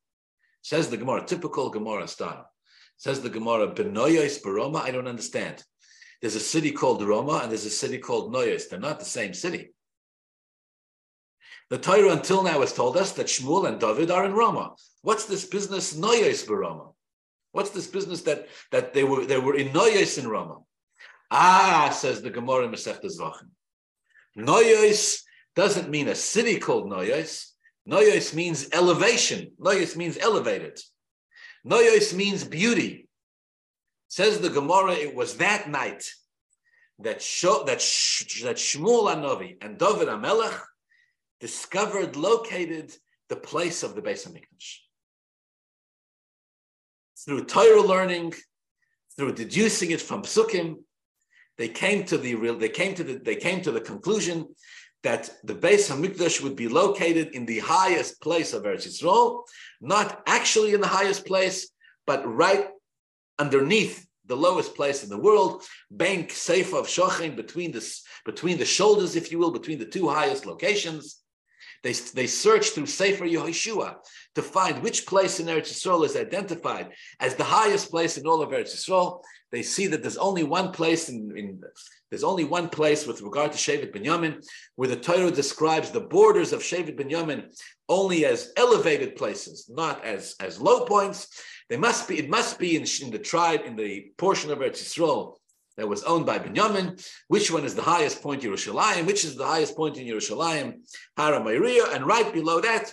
Says 0.63 0.91
the 0.91 0.97
Gemara, 0.97 1.25
typical 1.25 1.71
Gemara 1.71 2.09
style. 2.09 2.51
Says 2.97 3.21
the 3.21 3.31
Gemara, 3.31 3.69
Benoyos 3.69 4.43
Baroma. 4.43 4.81
I 4.81 4.91
don't 4.91 5.07
understand. 5.07 5.63
There's 6.21 6.35
a 6.35 6.41
city 6.41 6.73
called 6.73 7.03
Roma 7.03 7.41
and 7.43 7.51
there's 7.51 7.67
a 7.67 7.71
city 7.71 7.99
called 7.99 8.35
Noyos. 8.35 8.69
They're 8.69 8.81
not 8.81 8.99
the 8.99 9.05
same 9.05 9.33
city. 9.33 9.71
The 11.71 11.79
Torah 11.79 12.13
until 12.13 12.43
now 12.43 12.61
has 12.61 12.73
told 12.73 12.97
us 12.97 13.13
that 13.13 13.29
Shmuel 13.29 13.69
and 13.69 13.81
David 13.81 14.11
are 14.11 14.25
in 14.25 14.33
Roma. 14.33 14.75
What's 15.03 15.27
this 15.27 15.47
business 15.47 15.95
Noyos 15.95 16.45
Baroma? 16.47 16.93
What's 17.53 17.71
this 17.71 17.87
business 17.87 18.23
that, 18.23 18.49
that 18.73 18.93
they 18.93 19.05
were 19.05 19.25
they 19.25 19.39
were 19.39 19.55
in 19.55 19.69
Noyos 19.69 20.19
in 20.19 20.29
Roma? 20.29 20.59
Ah, 21.31 21.91
says 21.93 22.23
the 22.23 22.31
Gemara 22.31 22.65
in 22.65 22.73
Masechta 22.73 23.07
Zvachim. 23.07 23.51
Noyos 24.37 25.23
doesn't 25.55 25.91
mean 25.91 26.09
a 26.09 26.15
city 26.15 26.59
called 26.59 26.91
Noyos. 26.91 27.51
Noyos 27.89 28.35
means 28.35 28.69
elevation. 28.73 29.53
Noyos 29.61 29.97
means 29.97 30.19
elevated. 30.19 30.79
Noyos 31.67 32.15
means 32.15 32.45
beauty. 32.45 33.09
Says 34.09 34.41
the 34.41 34.51
Gemara, 34.51 34.93
it 34.93 35.15
was 35.15 35.37
that 35.37 35.69
night 35.69 36.11
that 36.99 37.23
Sh- 37.23 37.65
that 37.67 37.81
Sh- 37.81 38.43
that 38.43 38.57
Shmuel 38.57 39.15
Anovi 39.15 39.57
and 39.63 39.79
David 39.79 40.09
Amelech 40.09 40.61
discovered, 41.41 42.17
located 42.17 42.95
the 43.29 43.37
place 43.37 43.83
of 43.83 43.95
the 43.95 44.03
Beis 44.03 44.27
Hamikdash. 44.27 44.79
Through 47.25 47.45
Torah 47.45 47.83
learning, 47.83 48.35
through 49.17 49.35
deducing 49.35 49.91
it 49.93 50.01
from 50.01 50.23
Psukim, 50.23 50.83
they 51.61 51.69
came 51.69 52.05
to 52.05 52.17
the 52.17 52.35
real, 52.37 52.57
they 52.57 52.71
came 52.71 52.95
to 52.95 53.05
the, 53.05 53.19
they 53.19 53.37
came 53.37 53.61
to 53.61 53.71
the 53.71 53.83
conclusion 53.83 54.49
that 55.03 55.29
the 55.45 55.55
Beis 55.55 55.91
Hamikdash 55.91 56.43
would 56.43 56.57
be 56.57 56.69
located 56.69 57.35
in 57.35 57.45
the 57.45 57.59
highest 57.59 58.19
place 58.23 58.55
of 58.55 58.63
Eretz 58.63 58.87
Yisrael, 58.89 59.43
not 59.83 60.23
actually 60.27 60.73
in 60.73 60.81
the 60.81 60.87
highest 60.87 61.27
place, 61.27 61.69
but 62.07 62.27
right 62.27 62.69
underneath 63.39 64.07
the 64.25 64.37
lowest 64.37 64.75
place 64.75 65.05
in 65.05 65.11
the 65.11 65.19
world, 65.19 65.63
bank 65.91 66.31
safe 66.31 66.73
of 66.73 66.89
Shochem, 66.89 67.37
between 67.37 67.73
the, 67.73 67.87
between 68.25 68.57
the 68.57 68.65
shoulders, 68.65 69.15
if 69.15 69.31
you 69.31 69.39
will, 69.39 69.51
between 69.51 69.79
the 69.79 69.85
two 69.85 70.09
highest 70.09 70.47
locations. 70.47 71.21
They, 71.83 71.93
they 71.93 72.27
search 72.27 72.71
through 72.71 72.87
Sefer 72.87 73.27
Yehoshua 73.27 73.97
to 74.35 74.43
find 74.43 74.83
which 74.83 75.07
place 75.07 75.41
in 75.41 75.47
Eretz 75.47 75.73
Yisrael 75.73 76.07
is 76.07 76.17
identified 76.17 76.93
as 77.21 77.35
the 77.35 77.45
highest 77.45 77.91
place 77.91 78.17
in 78.17 78.27
all 78.27 78.41
of 78.41 78.51
Eretz 78.51 78.75
Yisrael. 78.75 79.21
They 79.53 79.63
see 79.63 79.89
that 79.89 80.03
there's 80.03 80.17
only 80.17 80.45
one 80.45 80.71
place 80.71 81.09
in, 81.09 81.37
in 81.37 81.61
there's 82.11 82.25
only 82.25 82.45
one 82.45 82.69
place 82.69 83.07
with 83.07 83.23
regard 83.23 83.53
to 83.53 83.59
Shevet 83.59 83.93
Binyamin 83.93 84.45
where 84.77 84.89
the 84.89 84.97
Torah 84.97 85.31
describes 85.31 85.91
the 85.91 86.01
borders 86.01 86.53
of 86.53 86.61
Shevet 86.61 86.99
Binyamin 86.99 87.53
only 87.89 88.25
as 88.25 88.53
elevated 88.57 89.17
places, 89.17 89.69
not 89.69 90.05
as, 90.05 90.35
as 90.41 90.61
low 90.61 90.85
points. 90.85 91.29
They 91.69 91.77
must 91.77 92.09
be, 92.09 92.19
it 92.19 92.29
must 92.29 92.59
be 92.59 92.77
in, 92.77 92.85
in 93.03 93.11
the 93.11 93.19
tribe, 93.19 93.63
in 93.65 93.77
the 93.77 94.13
portion 94.19 94.51
of 94.51 94.59
Eretz 94.59 94.83
Yisrael 94.83 95.37
that 95.77 95.89
was 95.89 96.03
owned 96.05 96.27
by 96.27 96.39
Binyamin. 96.39 97.05
Which 97.29 97.51
one 97.51 97.65
is 97.65 97.75
the 97.75 97.83
highest 97.83 98.23
point 98.23 98.45
in 98.45 98.51
Yerushalayim? 98.51 99.07
Which 99.07 99.25
is 99.25 99.37
the 99.37 99.47
highest 99.47 99.77
point 99.77 99.97
in 99.97 100.07
Yerushalayim? 100.07 100.81
Hara 101.17 101.41
and 101.95 102.07
right 102.07 102.33
below 102.33 102.61
that, 102.61 102.93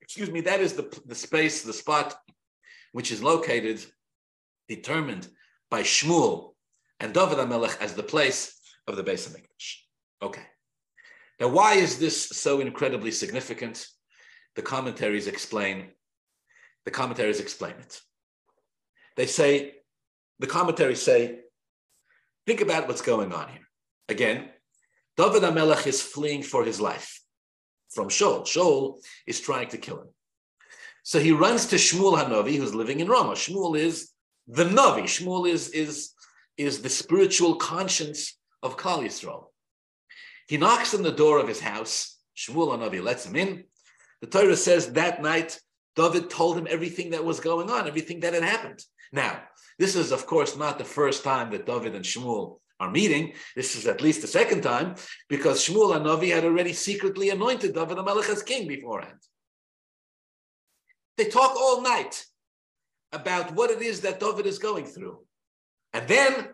excuse 0.00 0.30
me, 0.30 0.40
that 0.42 0.60
is 0.60 0.74
the, 0.74 1.00
the 1.06 1.14
space, 1.14 1.62
the 1.62 1.72
spot 1.72 2.16
which 2.92 3.12
is 3.12 3.22
located, 3.22 3.84
determined 4.68 5.28
by 5.70 5.82
Shmuel 5.82 6.54
and 7.00 7.14
David 7.14 7.38
HaMelech 7.38 7.80
as 7.80 7.94
the 7.94 8.02
place 8.02 8.58
of 8.86 8.96
the 8.96 9.04
Beis 9.04 9.28
HaMikdash. 9.28 9.74
Okay. 10.22 10.42
Now, 11.40 11.48
why 11.48 11.74
is 11.74 11.98
this 11.98 12.28
so 12.30 12.60
incredibly 12.60 13.10
significant? 13.10 13.86
The 14.56 14.62
commentaries 14.62 15.26
explain. 15.26 15.88
The 16.84 16.90
commentaries 16.90 17.40
explain 17.40 17.74
it. 17.78 18.00
They 19.16 19.26
say, 19.26 19.74
the 20.38 20.46
commentaries 20.46 21.02
say, 21.02 21.40
think 22.46 22.60
about 22.60 22.88
what's 22.88 23.02
going 23.02 23.32
on 23.32 23.48
here. 23.48 23.68
Again, 24.08 24.48
David 25.16 25.42
HaMelech 25.42 25.86
is 25.86 26.00
fleeing 26.00 26.42
for 26.42 26.64
his 26.64 26.80
life 26.80 27.20
from 27.90 28.08
Shaul. 28.08 28.42
Shaul 28.42 28.98
is 29.26 29.40
trying 29.40 29.68
to 29.68 29.78
kill 29.78 30.00
him. 30.00 30.08
So 31.02 31.18
he 31.20 31.32
runs 31.32 31.66
to 31.66 31.76
Shmuel 31.76 32.22
Hanavi, 32.22 32.56
who's 32.56 32.74
living 32.74 33.00
in 33.00 33.08
Ramah. 33.08 33.32
Shmuel 33.32 33.78
is 33.78 34.10
the 34.48 34.64
Navi. 34.64 35.04
Shmuel 35.04 35.48
is, 35.48 35.68
is, 35.70 36.14
is 36.56 36.82
the 36.82 36.88
spiritual 36.88 37.56
conscience 37.56 38.38
of 38.62 38.76
Klal 38.76 39.04
Yisrael. 39.04 39.46
He 40.48 40.56
knocks 40.56 40.94
on 40.94 41.02
the 41.02 41.12
door 41.12 41.38
of 41.38 41.48
his 41.48 41.60
house. 41.60 42.18
Shmuel 42.36 42.78
Navi 42.78 43.02
lets 43.02 43.26
him 43.26 43.36
in. 43.36 43.64
The 44.20 44.26
Torah 44.26 44.56
says 44.56 44.92
that 44.92 45.22
night, 45.22 45.60
David 45.94 46.30
told 46.30 46.56
him 46.56 46.66
everything 46.68 47.10
that 47.10 47.24
was 47.24 47.40
going 47.40 47.70
on, 47.70 47.86
everything 47.86 48.20
that 48.20 48.34
had 48.34 48.42
happened. 48.42 48.82
Now, 49.12 49.40
this 49.78 49.94
is, 49.94 50.12
of 50.12 50.26
course, 50.26 50.56
not 50.56 50.78
the 50.78 50.84
first 50.84 51.22
time 51.22 51.50
that 51.50 51.66
David 51.66 51.94
and 51.94 52.04
Shmuel 52.04 52.58
are 52.80 52.90
meeting. 52.90 53.34
This 53.54 53.76
is 53.76 53.86
at 53.86 54.00
least 54.00 54.22
the 54.22 54.26
second 54.26 54.62
time, 54.62 54.94
because 55.28 55.64
Shmuel 55.64 55.96
HaNavi 55.96 56.32
had 56.32 56.44
already 56.44 56.72
secretly 56.72 57.30
anointed 57.30 57.74
David 57.74 57.96
Melech 57.96 58.28
as 58.28 58.42
king 58.42 58.66
beforehand. 58.66 59.18
They 61.16 61.26
talk 61.26 61.56
all 61.56 61.82
night 61.82 62.24
about 63.12 63.54
what 63.54 63.70
it 63.70 63.82
is 63.82 64.00
that 64.02 64.20
David 64.20 64.46
is 64.46 64.58
going 64.58 64.86
through. 64.86 65.18
And 65.92 66.06
then 66.08 66.48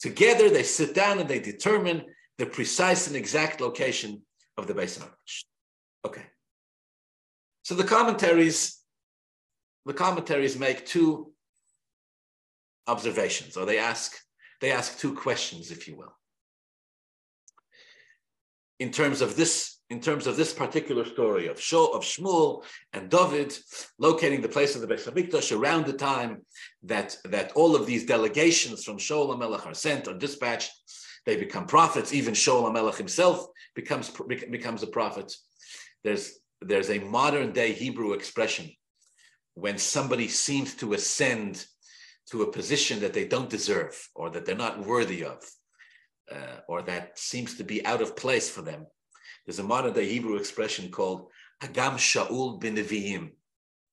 together 0.00 0.50
they 0.50 0.62
sit 0.62 0.94
down 0.94 1.18
and 1.18 1.28
they 1.28 1.38
determine 1.38 2.04
the 2.38 2.46
precise 2.46 3.06
and 3.06 3.16
exact 3.16 3.60
location 3.60 4.22
of 4.56 4.66
the 4.66 4.74
Beis 4.74 4.98
Hamikdash. 4.98 5.44
Okay. 6.04 6.24
So 7.62 7.74
the 7.74 7.84
commentaries, 7.84 8.80
the 9.84 9.94
commentaries 9.94 10.58
make 10.58 10.86
two 10.86 11.32
observations, 12.86 13.56
or 13.56 13.66
they 13.66 13.78
ask, 13.78 14.16
they 14.60 14.72
ask 14.72 14.98
two 14.98 15.14
questions, 15.14 15.70
if 15.70 15.88
you 15.88 15.96
will. 15.96 16.16
In 18.78 18.90
terms 18.90 19.20
of 19.20 19.36
this 19.36 19.75
in 19.88 20.00
terms 20.00 20.26
of 20.26 20.36
this 20.36 20.52
particular 20.52 21.04
story 21.04 21.46
of 21.46 21.60
Shul, 21.60 21.94
of 21.94 22.02
Shmuel 22.02 22.64
and 22.92 23.08
David 23.08 23.56
locating 23.98 24.40
the 24.40 24.48
place 24.48 24.74
of 24.74 24.80
the 24.80 24.88
Beis 24.88 25.08
Hamikdash 25.08 25.56
around 25.56 25.86
the 25.86 25.92
time 25.92 26.42
that, 26.82 27.16
that 27.24 27.52
all 27.52 27.76
of 27.76 27.86
these 27.86 28.04
delegations 28.04 28.82
from 28.82 28.98
Shaul 28.98 29.28
HaMelech 29.28 29.64
are 29.64 29.74
sent 29.74 30.08
or 30.08 30.14
dispatched, 30.14 30.72
they 31.24 31.36
become 31.36 31.66
prophets. 31.66 32.12
Even 32.12 32.34
Shaul 32.34 32.64
HaMelech 32.64 32.96
himself 32.96 33.46
becomes, 33.74 34.10
becomes 34.50 34.82
a 34.82 34.88
prophet. 34.88 35.32
There's, 36.02 36.38
there's 36.60 36.90
a 36.90 36.98
modern 36.98 37.52
day 37.52 37.72
Hebrew 37.72 38.12
expression 38.12 38.72
when 39.54 39.78
somebody 39.78 40.26
seems 40.26 40.74
to 40.76 40.94
ascend 40.94 41.64
to 42.30 42.42
a 42.42 42.50
position 42.50 43.00
that 43.00 43.12
they 43.12 43.26
don't 43.26 43.48
deserve 43.48 44.08
or 44.16 44.30
that 44.30 44.44
they're 44.46 44.56
not 44.56 44.84
worthy 44.84 45.24
of. 45.24 45.38
Uh, 46.28 46.58
or 46.66 46.82
that 46.82 47.16
seems 47.16 47.56
to 47.56 47.62
be 47.62 47.86
out 47.86 48.02
of 48.02 48.16
place 48.16 48.50
for 48.50 48.60
them 48.60 48.84
there's 49.46 49.58
a 49.60 49.64
modern 49.64 49.92
day 49.92 50.06
Hebrew 50.06 50.36
expression 50.36 50.90
called 50.90 51.28
Hagam 51.62 51.94
Shaul 51.94 52.60
bin 52.60 52.74
Nevi'im. 52.76 53.30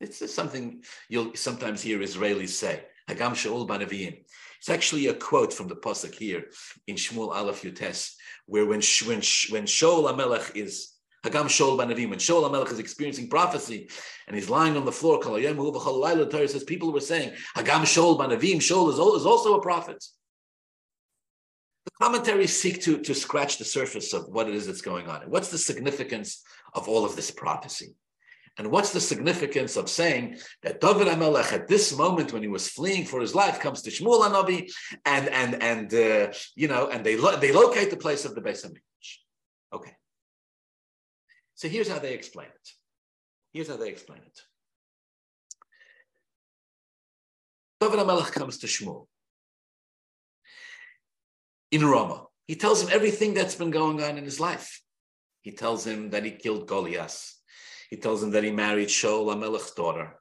It's 0.02 0.34
something 0.34 0.84
you'll 1.10 1.36
sometimes 1.36 1.82
hear 1.82 2.00
Israelis 2.00 2.50
say. 2.50 2.84
Hagam 3.10 3.32
Shaul 3.32 3.68
bin 3.68 3.82
Nevi'im. 3.82 4.24
It's 4.60 4.70
actually 4.70 5.08
a 5.08 5.14
quote 5.14 5.54
from 5.54 5.68
the 5.68 5.76
pasuk 5.76 6.16
here 6.16 6.46
in 6.88 6.96
Shmuel 6.96 7.36
Aleph 7.36 7.62
Yutes, 7.62 8.14
where 8.46 8.66
when 8.66 8.82
when 9.06 9.22
when 9.50 9.66
Shaul 9.66 10.12
Amelech 10.12 10.56
is 10.56 10.94
Hagam 11.24 11.46
Shaul 11.46 11.78
bin 11.78 11.90
Nevi'im, 11.90 12.10
when 12.10 12.20
Shaul 12.20 12.50
Amelech 12.50 12.72
is 12.72 12.80
experiencing 12.80 13.30
prophecy 13.30 13.90
and 14.28 14.36
he's 14.36 14.50
lying 14.50 14.76
on 14.76 14.86
the 14.86 14.92
floor, 14.92 15.22
Torah 15.22 16.48
says 16.48 16.64
people 16.64 16.92
were 16.92 17.00
saying 17.00 17.34
Hagam 17.56 17.82
Shaul 17.82 18.18
bin 18.18 18.38
Nevi'im. 18.38 18.58
Shaul 18.58 18.90
is 18.92 19.26
also 19.26 19.56
a 19.56 19.62
prophet. 19.62 20.04
Commentaries 22.04 22.60
seek 22.62 22.82
to, 22.82 22.98
to 22.98 23.16
scratch 23.16 23.58
the 23.58 23.64
surface 23.64 24.12
of 24.12 24.28
what 24.28 24.50
it 24.50 24.56
is 24.56 24.68
that's 24.68 24.82
going 24.82 25.08
on. 25.08 25.22
And 25.22 25.32
what's 25.32 25.48
the 25.48 25.58
significance 25.58 26.44
of 26.74 26.90
all 26.90 27.06
of 27.06 27.16
this 27.16 27.32
prophecy? 27.32 27.96
And 28.58 28.70
what's 28.72 28.92
the 28.92 29.00
significance 29.00 29.78
of 29.78 29.90
saying 29.90 30.38
that 30.64 30.82
David 30.82 31.08
Amelech 31.08 31.54
at 31.54 31.70
this 31.70 31.98
moment 31.98 32.34
when 32.34 32.42
he 32.42 32.50
was 32.50 32.68
fleeing 32.68 33.06
for 33.06 33.22
his 33.22 33.34
life 33.34 33.62
comes 33.62 33.82
to 33.84 33.90
Shmuel 33.90 34.22
Hanavi 34.22 34.70
and 35.06 35.30
and 35.30 35.64
and 35.64 35.94
uh, 35.94 36.34
you 36.56 36.68
know 36.68 36.90
and 36.90 37.06
they 37.06 37.16
lo- 37.16 37.38
they 37.38 37.54
locate 37.54 37.90
the 37.90 38.04
place 38.06 38.26
of 38.26 38.36
the 38.36 38.42
Beis 38.42 38.66
Hamikdash. 38.66 39.10
Okay. 39.72 39.96
So 41.56 41.70
here's 41.70 41.88
how 41.88 42.00
they 42.00 42.14
explain 42.14 42.48
it. 42.48 42.68
Here's 43.54 43.70
how 43.70 43.78
they 43.78 43.88
explain 43.88 44.20
it. 44.20 44.38
David 47.80 48.00
Amelech 48.00 48.34
comes 48.34 48.58
to 48.58 48.68
Shmuel 48.68 49.08
in 51.74 51.84
Rama. 51.84 52.28
He 52.46 52.56
tells 52.56 52.84
him 52.84 52.90
everything 52.92 53.34
that's 53.34 53.56
been 53.56 53.72
going 53.72 54.02
on 54.04 54.18
in 54.18 54.24
his 54.24 54.40
life. 54.40 54.82
He 55.42 55.52
tells 55.52 55.86
him 55.86 56.12
that 56.12 56.24
he 56.24 56.32
killed 56.32 56.68
Goliath. 56.68 57.34
He 57.90 57.98
tells 57.98 58.22
him 58.22 58.32
that 58.32 58.44
he 58.44 58.52
married 58.52 58.90
Shaul 58.90 59.34
HaMelech's 59.34 59.72
daughter. 59.72 60.20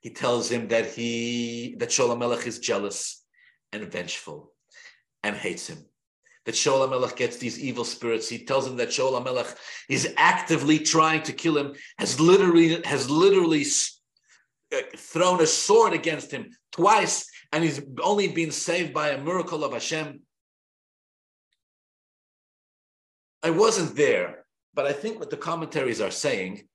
He 0.00 0.10
tells 0.10 0.50
him 0.50 0.68
that 0.68 0.86
he 0.86 1.76
that 1.78 1.90
Shaul 1.90 2.10
HaMelech 2.14 2.46
is 2.46 2.58
jealous 2.58 3.24
and 3.72 3.90
vengeful 3.90 4.52
and 5.22 5.36
hates 5.36 5.68
him. 5.68 5.84
That 6.46 6.54
Shaul 6.54 6.86
HaMelech 6.86 7.16
gets 7.16 7.36
these 7.38 7.58
evil 7.58 7.84
spirits. 7.84 8.28
He 8.28 8.44
tells 8.44 8.66
him 8.66 8.76
that 8.76 8.90
Shaul 8.90 9.20
HaMelech 9.20 9.56
is 9.88 10.14
actively 10.16 10.78
trying 10.80 11.22
to 11.24 11.32
kill 11.32 11.56
him, 11.56 11.74
has 11.98 12.20
literally 12.20 12.80
has 12.84 13.08
literally 13.08 13.64
uh, 14.74 14.82
thrown 14.96 15.40
a 15.40 15.46
sword 15.46 15.92
against 15.92 16.30
him 16.30 16.50
twice, 16.72 17.28
and 17.52 17.62
he's 17.62 17.80
only 18.02 18.28
been 18.28 18.50
saved 18.50 18.92
by 18.92 19.10
a 19.10 19.22
miracle 19.22 19.64
of 19.64 19.72
Hashem. 19.72 20.20
I 23.42 23.50
wasn't 23.50 23.96
there, 23.96 24.44
but 24.74 24.86
I 24.86 24.92
think 24.92 25.18
what 25.18 25.30
the 25.30 25.36
commentaries 25.36 26.00
are 26.00 26.10
saying 26.10 26.66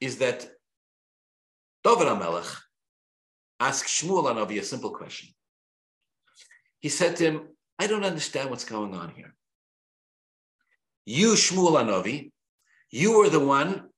is 0.00 0.18
that 0.18 0.46
David 1.84 2.06
HaMelech 2.08 2.56
asked 3.60 3.86
Shmuel 3.86 4.24
Hanavi 4.24 4.58
a 4.60 4.64
simple 4.64 4.90
question. 4.90 5.30
He 6.80 6.88
said 6.88 7.16
to 7.16 7.24
him, 7.24 7.48
I 7.78 7.86
don't 7.86 8.04
understand 8.04 8.50
what's 8.50 8.64
going 8.64 8.94
on 8.94 9.10
here. 9.10 9.34
You, 11.06 11.32
Shmuel 11.32 11.72
Hanavi, 11.72 12.30
you 12.90 13.18
were 13.18 13.28
the 13.28 13.44
one 13.44 13.88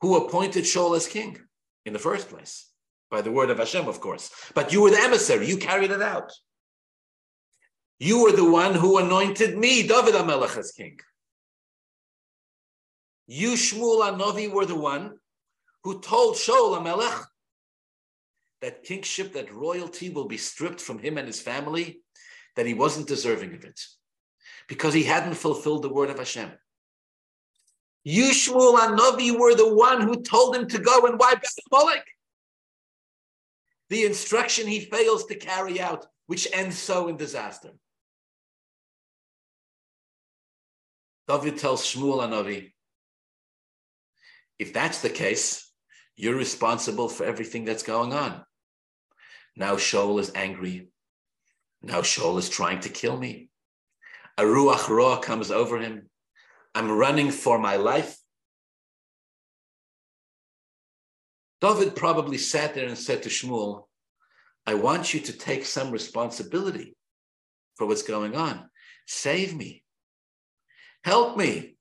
who 0.00 0.16
appointed 0.16 0.64
Shaul 0.64 0.96
as 0.96 1.06
king 1.06 1.38
in 1.84 1.92
the 1.92 1.98
first 1.98 2.28
place, 2.28 2.70
by 3.10 3.22
the 3.22 3.32
word 3.32 3.50
of 3.50 3.58
Hashem, 3.58 3.86
of 3.88 4.00
course. 4.00 4.30
But 4.54 4.72
you 4.72 4.82
were 4.82 4.90
the 4.90 5.00
emissary, 5.00 5.48
you 5.48 5.56
carried 5.56 5.90
it 5.90 6.02
out. 6.02 6.32
You 7.98 8.22
were 8.22 8.32
the 8.32 8.48
one 8.48 8.74
who 8.74 8.98
anointed 8.98 9.58
me, 9.58 9.86
David 9.86 10.14
HaMelech, 10.14 10.56
as 10.56 10.72
king. 10.72 10.98
You, 13.28 13.50
Shmuel 13.52 14.00
Hanavi, 14.00 14.50
were 14.50 14.64
the 14.64 14.74
one 14.74 15.18
who 15.84 16.00
told 16.00 16.36
Shaul 16.36 16.78
HaMelech 16.78 17.26
that 18.62 18.82
kingship, 18.82 19.34
that 19.34 19.54
royalty 19.54 20.08
will 20.08 20.26
be 20.26 20.38
stripped 20.38 20.80
from 20.80 20.98
him 20.98 21.18
and 21.18 21.26
his 21.26 21.40
family, 21.40 22.00
that 22.56 22.66
he 22.66 22.74
wasn't 22.74 23.06
deserving 23.06 23.54
of 23.54 23.64
it 23.64 23.80
because 24.66 24.94
he 24.94 25.04
hadn't 25.04 25.34
fulfilled 25.34 25.82
the 25.82 25.92
word 25.92 26.08
of 26.08 26.18
Hashem. 26.18 26.50
You, 28.02 28.30
Shmuel 28.30 28.78
Hanavi, 28.78 29.38
were 29.38 29.54
the 29.54 29.74
one 29.74 30.00
who 30.00 30.22
told 30.22 30.56
him 30.56 30.66
to 30.68 30.78
go 30.78 31.06
and 31.06 31.18
wipe 31.18 31.38
out 31.38 31.64
Amalek. 31.70 32.04
The 33.90 34.04
instruction 34.04 34.66
he 34.66 34.80
fails 34.80 35.26
to 35.26 35.34
carry 35.34 35.80
out, 35.80 36.06
which 36.26 36.48
ends 36.52 36.78
so 36.78 37.08
in 37.08 37.18
disaster. 37.18 37.72
David 41.26 41.58
tells 41.58 41.82
Shmuel 41.82 42.20
Hanavi, 42.20 42.72
if 44.58 44.72
that's 44.72 45.00
the 45.00 45.10
case, 45.10 45.70
you're 46.16 46.36
responsible 46.36 47.08
for 47.08 47.24
everything 47.24 47.64
that's 47.64 47.82
going 47.82 48.12
on. 48.12 48.42
Now 49.56 49.74
Shaul 49.74 50.20
is 50.20 50.32
angry. 50.34 50.88
Now 51.82 52.00
Shaul 52.00 52.38
is 52.38 52.48
trying 52.48 52.80
to 52.80 52.88
kill 52.88 53.16
me. 53.16 53.50
A 54.36 54.42
ruach 54.42 54.88
roa 54.88 55.20
comes 55.20 55.50
over 55.50 55.78
him. 55.78 56.08
I'm 56.74 56.90
running 56.90 57.30
for 57.30 57.58
my 57.58 57.76
life. 57.76 58.16
David 61.60 61.96
probably 61.96 62.38
sat 62.38 62.74
there 62.74 62.86
and 62.86 62.96
said 62.96 63.24
to 63.24 63.28
Shmuel, 63.28 63.84
I 64.66 64.74
want 64.74 65.12
you 65.12 65.20
to 65.20 65.32
take 65.32 65.64
some 65.64 65.90
responsibility 65.90 66.96
for 67.76 67.86
what's 67.86 68.02
going 68.02 68.36
on. 68.36 68.68
Save 69.06 69.56
me. 69.56 69.82
Help 71.04 71.36
me. 71.36 71.76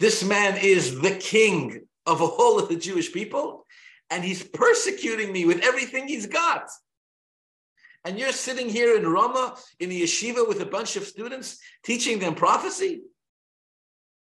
This 0.00 0.24
man 0.24 0.58
is 0.58 1.00
the 1.00 1.14
king 1.14 1.86
of 2.06 2.20
all 2.20 2.58
of 2.58 2.68
the 2.68 2.76
Jewish 2.76 3.12
people, 3.12 3.66
and 4.10 4.24
he's 4.24 4.42
persecuting 4.42 5.32
me 5.32 5.44
with 5.44 5.62
everything 5.62 6.06
he's 6.06 6.26
got. 6.26 6.68
And 8.04 8.18
you're 8.18 8.32
sitting 8.32 8.68
here 8.68 8.96
in 8.96 9.06
Rama 9.06 9.56
in 9.78 9.88
the 9.88 10.02
yeshiva 10.02 10.46
with 10.46 10.60
a 10.60 10.66
bunch 10.66 10.96
of 10.96 11.04
students 11.04 11.58
teaching 11.84 12.18
them 12.18 12.34
prophecy? 12.34 13.02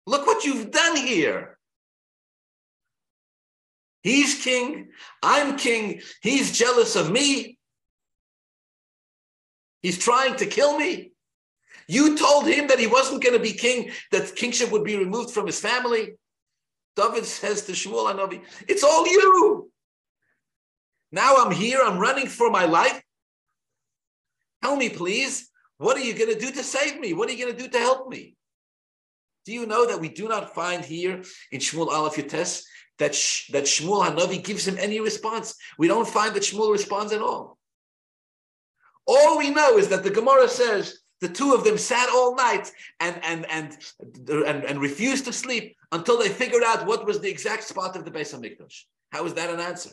Look 0.06 0.28
what 0.28 0.46
you've 0.46 0.72
done 0.72 0.96
here. 0.96 1.58
He's 4.04 4.44
king, 4.44 4.90
I'm 5.22 5.58
king, 5.58 6.02
he's 6.22 6.58
jealous 6.58 6.96
of 6.96 7.12
me. 7.12 7.58
He's 9.82 9.98
trying 9.98 10.36
to 10.38 10.46
kill 10.46 10.78
me. 10.78 11.12
You 11.88 12.18
told 12.18 12.46
him 12.46 12.68
that 12.68 12.80
he 12.80 12.88
wasn't 12.88 13.24
going 13.24 13.34
to 13.34 13.42
be 13.42 13.54
king, 13.54 13.92
that 14.12 14.36
kingship 14.36 14.72
would 14.72 14.84
be 14.84 14.98
removed 14.98 15.32
from 15.32 15.46
his 15.46 15.60
family. 15.60 16.14
David 16.96 17.26
says 17.26 17.64
to 17.66 17.72
Shmuel 17.72 18.14
Hanavi, 18.14 18.42
It's 18.68 18.84
all 18.84 19.08
you. 19.08 19.72
Now 21.12 21.36
I'm 21.38 21.52
here, 21.52 21.80
I'm 21.84 22.00
running 22.00 22.28
for 22.28 22.50
my 22.50 22.66
life. 22.66 23.02
Tell 24.64 24.76
me, 24.76 24.90
please, 24.90 25.50
what 25.78 25.98
are 25.98 26.02
you 26.02 26.14
going 26.14 26.34
to 26.34 26.40
do 26.40 26.52
to 26.52 26.64
save 26.64 27.00
me? 27.00 27.14
What 27.14 27.30
are 27.30 27.34
you 27.34 27.46
going 27.46 27.58
to 27.58 27.64
do 27.64 27.70
to 27.70 27.80
help 27.80 28.10
me? 28.10 28.36
Do 29.46 29.52
you 29.52 29.66
know 29.66 29.88
that 29.88 30.00
we 30.00 30.10
do 30.10 30.28
not 30.28 30.54
find 30.54 30.86
here 30.86 31.24
in 31.52 31.60
Shmuel 31.60 31.88
Aleph 31.88 32.18
Yates 32.18 32.64
that, 33.00 33.14
that 33.52 33.64
Shmuel 33.64 34.06
Hanavi 34.06 34.44
gives 34.44 34.68
him 34.68 34.78
any 34.78 35.00
response? 35.00 35.56
We 35.80 35.88
don't 35.88 36.08
find 36.08 36.36
that 36.36 36.44
Shmuel 36.44 36.72
responds 36.72 37.12
at 37.12 37.22
all. 37.22 37.58
All 39.08 39.40
we 39.40 39.50
know 39.50 39.78
is 39.78 39.90
that 39.90 40.04
the 40.04 40.12
Gemara 40.12 40.48
says 40.48 41.01
the 41.22 41.30
two 41.30 41.54
of 41.54 41.64
them 41.64 41.78
sat 41.78 42.10
all 42.10 42.36
night 42.36 42.72
and, 43.00 43.20
and, 43.24 43.46
and, 43.50 43.78
and, 44.28 44.64
and 44.66 44.82
refused 44.82 45.26
to 45.26 45.34
sleep 45.34 45.78
until 45.92 46.18
they 46.18 46.30
figured 46.30 46.64
out 46.64 46.88
what 46.88 47.06
was 47.06 47.20
the 47.20 47.30
exact 47.30 47.64
spot 47.64 47.96
of 47.96 48.04
the 48.06 48.12
Beis 48.12 48.34
Hamikdash. 48.34 48.84
How 49.12 49.24
is 49.26 49.36
that 49.36 49.52
an 49.52 49.60
answer? 49.60 49.92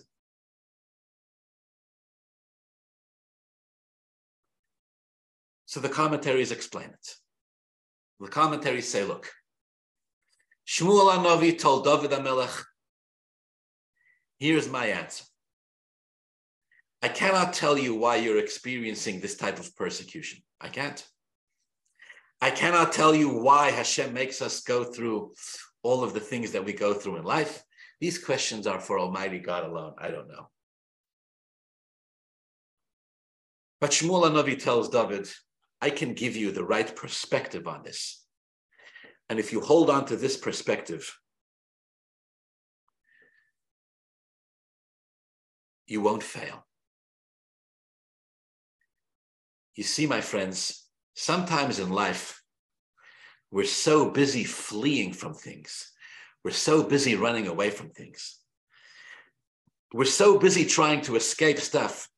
So 5.67 5.81
the 5.81 5.89
commentaries 5.91 6.51
explain 6.51 6.87
it. 6.87 7.15
The 8.21 8.29
commentaries 8.29 8.89
say, 8.89 9.05
look, 9.05 9.31
Shmuel 10.67 11.13
Hanavi 11.13 11.59
told 11.59 11.85
David 11.85 12.11
HaMelech, 12.11 12.65
here's 14.39 14.69
my 14.69 14.87
answer. 14.87 15.25
I 17.03 17.09
cannot 17.09 17.53
tell 17.53 17.77
you 17.79 17.95
why 17.95 18.17
you're 18.17 18.39
experiencing 18.39 19.21
this 19.21 19.37
type 19.37 19.59
of 19.59 19.77
persecution. 19.77 20.41
I 20.59 20.69
can't. 20.69 21.07
I 22.41 22.51
cannot 22.51 22.93
tell 22.93 23.15
you 23.15 23.29
why 23.29 23.71
Hashem 23.71 24.13
makes 24.13 24.41
us 24.41 24.61
go 24.61 24.85
through 24.85 25.33
all 25.83 26.05
of 26.05 26.15
the 26.15 26.21
things 26.21 26.53
that 26.53 26.65
we 26.65 26.73
go 26.73 26.95
through 26.95 27.17
in 27.17 27.25
life. 27.25 27.65
These 28.01 28.19
questions 28.19 28.67
are 28.67 28.81
for 28.81 28.99
Almighty 28.99 29.41
God 29.41 29.65
alone. 29.65 29.95
I 29.99 30.09
don't 30.09 30.29
know. 30.29 30.49
But 33.81 33.91
Shmuel 33.91 34.25
Hanavi 34.25 34.59
tells 34.59 34.89
David, 34.89 35.29
I 35.81 35.91
can 35.91 36.15
give 36.15 36.37
you 36.37 36.51
the 36.51 36.65
right 36.65 36.95
perspective 36.95 37.67
on 37.67 37.83
this. 37.83 38.25
And 39.29 39.39
if 39.39 39.53
you 39.53 39.61
hold 39.61 39.91
on 39.91 40.07
to 40.07 40.17
this 40.17 40.37
perspective, 40.37 41.19
you 45.87 46.01
won't 46.01 46.23
fail. 46.23 46.67
You 49.75 49.85
see, 49.85 50.07
my 50.07 50.21
friends, 50.21 50.88
sometimes 51.19 51.81
in 51.81 51.91
life, 51.91 52.43
we're 53.51 53.65
so 53.65 54.09
busy 54.09 54.45
fleeing 54.45 55.13
from 55.13 55.35
things. 55.35 55.91
We're 56.45 56.53
so 56.53 56.85
busy 56.85 57.17
running 57.17 57.49
away 57.49 57.71
from 57.71 57.91
things. 57.91 58.39
We're 59.93 60.05
so 60.05 60.39
busy 60.39 60.65
trying 60.65 61.01
to 61.03 61.17
escape 61.17 61.59
stuff 61.59 62.09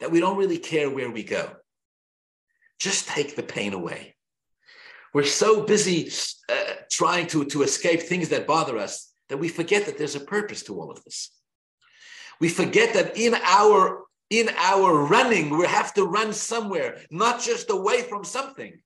that 0.00 0.10
we 0.10 0.20
don't 0.20 0.36
really 0.36 0.58
care 0.58 0.90
where 0.90 1.10
we 1.10 1.22
go. 1.22 1.50
Just 2.78 3.08
take 3.08 3.36
the 3.36 3.42
pain 3.42 3.72
away. 3.72 4.16
We're 5.14 5.24
so 5.24 5.62
busy 5.62 6.10
uh, 6.50 6.74
trying 6.92 7.26
to, 7.28 7.46
to 7.46 7.62
escape 7.62 8.02
things 8.02 8.28
that 8.28 8.46
bother 8.46 8.76
us 8.76 9.10
that 9.30 9.38
we 9.38 9.48
forget 9.48 9.86
that 9.86 9.96
there's 9.96 10.14
a 10.14 10.20
purpose 10.20 10.62
to 10.64 10.78
all 10.78 10.90
of 10.90 11.02
this. 11.04 11.30
We 12.38 12.50
forget 12.50 12.92
that 12.94 13.16
in 13.16 13.34
our 13.34 14.04
in 14.30 14.48
our 14.56 15.04
running, 15.06 15.50
we 15.50 15.66
have 15.66 15.92
to 15.94 16.04
run 16.04 16.32
somewhere, 16.32 16.98
not 17.10 17.42
just 17.42 17.68
away 17.70 18.02
from 18.02 18.24
something. 18.24 18.80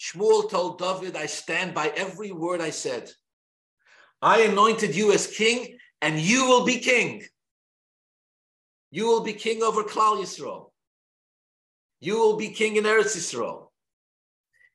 Shmuel 0.00 0.50
told 0.50 0.78
David, 0.78 1.16
I 1.16 1.26
stand 1.26 1.74
by 1.74 1.92
every 1.96 2.32
word 2.32 2.60
I 2.60 2.70
said. 2.70 3.10
I 4.20 4.42
anointed 4.42 4.96
you 4.96 5.12
as 5.12 5.26
king, 5.28 5.78
and 6.02 6.18
you 6.18 6.46
will 6.46 6.64
be 6.64 6.78
king. 6.78 7.24
You 8.90 9.06
will 9.06 9.22
be 9.22 9.34
king 9.34 9.62
over 9.62 9.84
Klal 9.84 10.20
Yisrael. 10.20 10.70
You 12.00 12.18
will 12.18 12.36
be 12.36 12.48
king 12.50 12.76
in 12.76 12.84
Eretz 12.84 13.16
Yisrael. 13.16 13.68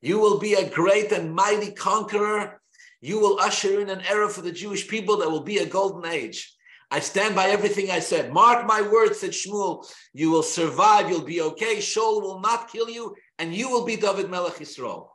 You 0.01 0.19
will 0.19 0.39
be 0.39 0.53
a 0.53 0.69
great 0.69 1.11
and 1.11 1.33
mighty 1.33 1.71
conqueror. 1.71 2.61
You 3.03 3.19
will 3.19 3.37
usher 3.37 3.81
in 3.81 3.89
an 3.89 4.01
era 4.07 4.29
for 4.29 4.41
the 4.41 4.51
Jewish 4.53 4.87
people 4.87 5.17
that 5.17 5.29
will 5.29 5.43
be 5.43 5.57
a 5.57 5.65
golden 5.65 6.09
age. 6.09 6.55
I 6.89 7.01
stand 7.01 7.35
by 7.35 7.49
everything 7.49 7.91
I 7.91 7.99
said. 7.99 8.31
Mark 8.31 8.65
my 8.65 8.81
words, 8.81 9.19
said 9.19 9.31
Shmuel. 9.31 9.85
You 10.13 10.31
will 10.31 10.41
survive. 10.41 11.09
You'll 11.09 11.25
be 11.25 11.41
okay. 11.41 11.79
Shaul 11.79 12.21
will 12.21 12.39
not 12.39 12.71
kill 12.71 12.89
you, 12.89 13.13
and 13.39 13.53
you 13.53 13.69
will 13.69 13.83
be 13.83 13.97
David 13.97 14.29
Melech 14.29 14.53
Yisrael. 14.53 15.09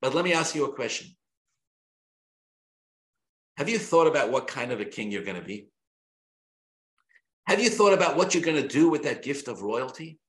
But 0.00 0.14
let 0.14 0.24
me 0.24 0.34
ask 0.34 0.54
you 0.54 0.64
a 0.66 0.72
question. 0.72 1.16
Have 3.56 3.68
you 3.68 3.80
thought 3.80 4.06
about 4.06 4.30
what 4.30 4.46
kind 4.46 4.70
of 4.70 4.78
a 4.80 4.84
king 4.84 5.10
you're 5.10 5.24
going 5.24 5.40
to 5.40 5.44
be? 5.44 5.66
Have 7.48 7.60
you 7.60 7.70
thought 7.70 7.92
about 7.92 8.16
what 8.16 8.34
you're 8.34 8.44
going 8.44 8.62
to 8.62 8.68
do 8.68 8.88
with 8.88 9.02
that 9.02 9.24
gift 9.24 9.48
of 9.48 9.62
royalty? 9.62 10.20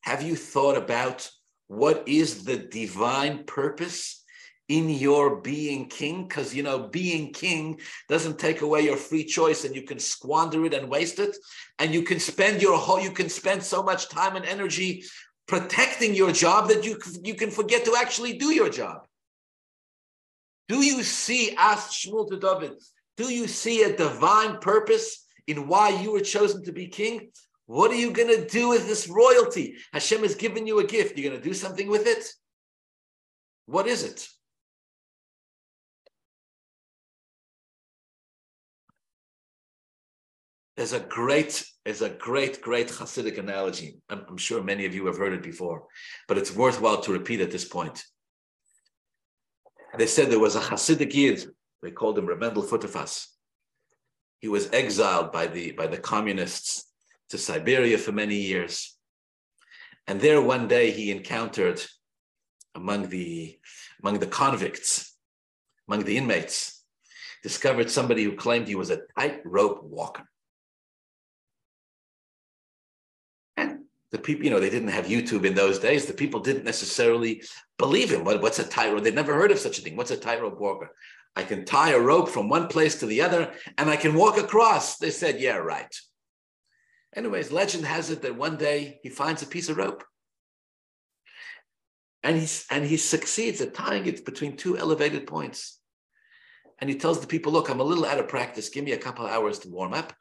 Have 0.00 0.20
you 0.20 0.34
thought 0.34 0.76
about 0.76 1.30
what 1.68 2.08
is 2.08 2.42
the 2.42 2.56
divine 2.56 3.44
purpose 3.44 4.24
in 4.68 4.90
your 4.90 5.36
being 5.40 5.88
king? 5.88 6.28
Because, 6.28 6.54
you 6.54 6.62
know, 6.62 6.78
being 6.88 7.32
king 7.32 7.80
doesn't 8.08 8.38
take 8.38 8.60
away 8.60 8.82
your 8.82 8.96
free 8.96 9.24
choice 9.24 9.64
and 9.64 9.74
you 9.74 9.82
can 9.82 9.98
squander 9.98 10.64
it 10.66 10.74
and 10.74 10.88
waste 10.88 11.18
it. 11.18 11.36
And 11.78 11.92
you 11.92 12.02
can 12.02 12.20
spend 12.20 12.62
your 12.62 12.78
whole, 12.78 13.00
you 13.00 13.10
can 13.10 13.28
spend 13.28 13.62
so 13.62 13.82
much 13.82 14.08
time 14.08 14.36
and 14.36 14.44
energy 14.44 15.04
protecting 15.46 16.14
your 16.14 16.32
job 16.32 16.68
that 16.68 16.84
you, 16.84 16.98
you 17.24 17.34
can 17.34 17.50
forget 17.50 17.84
to 17.86 17.96
actually 17.98 18.36
do 18.36 18.52
your 18.52 18.68
job. 18.68 19.06
Do 20.68 20.82
you 20.82 21.02
see, 21.02 21.56
asked 21.56 21.92
Shmuel 21.92 22.28
to 22.28 22.38
David, 22.38 22.72
do 23.16 23.32
you 23.32 23.48
see 23.48 23.82
a 23.82 23.96
divine 23.96 24.58
purpose 24.58 25.24
in 25.46 25.66
why 25.66 25.88
you 25.88 26.12
were 26.12 26.20
chosen 26.20 26.62
to 26.64 26.72
be 26.72 26.86
king? 26.86 27.30
What 27.64 27.90
are 27.90 27.96
you 27.96 28.12
going 28.12 28.28
to 28.28 28.46
do 28.46 28.68
with 28.68 28.86
this 28.86 29.08
royalty? 29.08 29.76
Hashem 29.92 30.20
has 30.22 30.34
given 30.34 30.66
you 30.66 30.78
a 30.78 30.84
gift. 30.84 31.16
You're 31.16 31.30
going 31.30 31.42
to 31.42 31.48
do 31.48 31.54
something 31.54 31.88
with 31.88 32.06
it? 32.06 32.30
What 33.66 33.86
is 33.86 34.04
it? 34.04 34.28
There's 40.78 40.92
a 40.92 41.00
great, 41.00 41.64
there's 41.84 42.02
a 42.02 42.08
great, 42.08 42.62
great 42.62 42.86
Hasidic 42.86 43.36
analogy. 43.36 43.96
I'm, 44.08 44.24
I'm, 44.28 44.36
sure 44.36 44.62
many 44.62 44.86
of 44.86 44.94
you 44.94 45.06
have 45.06 45.16
heard 45.16 45.32
it 45.32 45.42
before, 45.42 45.88
but 46.28 46.38
it's 46.38 46.54
worthwhile 46.54 47.00
to 47.00 47.12
repeat 47.12 47.40
at 47.40 47.50
this 47.50 47.64
point. 47.64 48.04
They 49.98 50.06
said 50.06 50.30
there 50.30 50.38
was 50.38 50.54
a 50.54 50.60
Hasidic 50.60 51.12
Yid, 51.12 51.48
they 51.82 51.90
called 51.90 52.16
him 52.16 52.26
Reb 52.26 52.38
Mendel 52.38 52.62
Futerfas. 52.62 53.26
He 54.38 54.46
was 54.46 54.70
exiled 54.72 55.32
by 55.32 55.48
the, 55.48 55.72
by 55.72 55.88
the 55.88 55.96
communists 55.96 56.84
to 57.30 57.38
Siberia 57.38 57.98
for 57.98 58.12
many 58.12 58.36
years. 58.36 58.96
And 60.06 60.20
there 60.20 60.40
one 60.40 60.68
day 60.68 60.92
he 60.92 61.10
encountered 61.10 61.82
among 62.76 63.08
the, 63.08 63.58
among 64.00 64.20
the 64.20 64.28
convicts, 64.28 65.16
among 65.88 66.04
the 66.04 66.16
inmates, 66.16 66.84
discovered 67.42 67.90
somebody 67.90 68.22
who 68.22 68.36
claimed 68.36 68.68
he 68.68 68.76
was 68.76 68.90
a 68.90 69.00
tightrope 69.18 69.82
walker. 69.82 70.22
The 74.10 74.18
people, 74.18 74.44
you 74.44 74.50
know, 74.50 74.60
they 74.60 74.70
didn't 74.70 74.88
have 74.88 75.06
YouTube 75.06 75.44
in 75.44 75.54
those 75.54 75.78
days. 75.78 76.06
The 76.06 76.14
people 76.14 76.40
didn't 76.40 76.64
necessarily 76.64 77.42
believe 77.76 78.10
him. 78.10 78.24
What, 78.24 78.40
what's 78.40 78.58
a 78.58 78.64
tightrope? 78.64 79.04
They'd 79.04 79.14
never 79.14 79.34
heard 79.34 79.50
of 79.50 79.58
such 79.58 79.78
a 79.78 79.82
thing. 79.82 79.96
What's 79.96 80.10
a 80.10 80.16
tightrope 80.16 80.58
walker? 80.60 80.90
I 81.36 81.42
can 81.42 81.64
tie 81.64 81.92
a 81.92 82.00
rope 82.00 82.28
from 82.28 82.48
one 82.48 82.68
place 82.68 82.98
to 83.00 83.06
the 83.06 83.22
other 83.22 83.52
and 83.76 83.90
I 83.90 83.96
can 83.96 84.14
walk 84.14 84.38
across. 84.38 84.96
They 84.96 85.10
said, 85.10 85.40
yeah, 85.40 85.56
right. 85.56 85.94
Anyways, 87.14 87.52
legend 87.52 87.84
has 87.84 88.10
it 88.10 88.22
that 88.22 88.36
one 88.36 88.56
day 88.56 88.98
he 89.02 89.08
finds 89.08 89.42
a 89.42 89.46
piece 89.46 89.68
of 89.68 89.76
rope. 89.76 90.04
And, 92.22 92.36
he's, 92.36 92.66
and 92.70 92.84
he 92.84 92.96
succeeds 92.96 93.60
at 93.60 93.74
tying 93.74 94.06
it 94.06 94.24
between 94.24 94.56
two 94.56 94.76
elevated 94.76 95.26
points. 95.26 95.78
And 96.80 96.90
he 96.90 96.96
tells 96.96 97.20
the 97.20 97.26
people, 97.26 97.52
look, 97.52 97.70
I'm 97.70 97.80
a 97.80 97.84
little 97.84 98.04
out 98.04 98.18
of 98.18 98.28
practice. 98.28 98.68
Give 98.68 98.84
me 98.84 98.92
a 98.92 98.98
couple 98.98 99.24
of 99.24 99.32
hours 99.32 99.60
to 99.60 99.68
warm 99.68 99.94
up, 99.94 100.12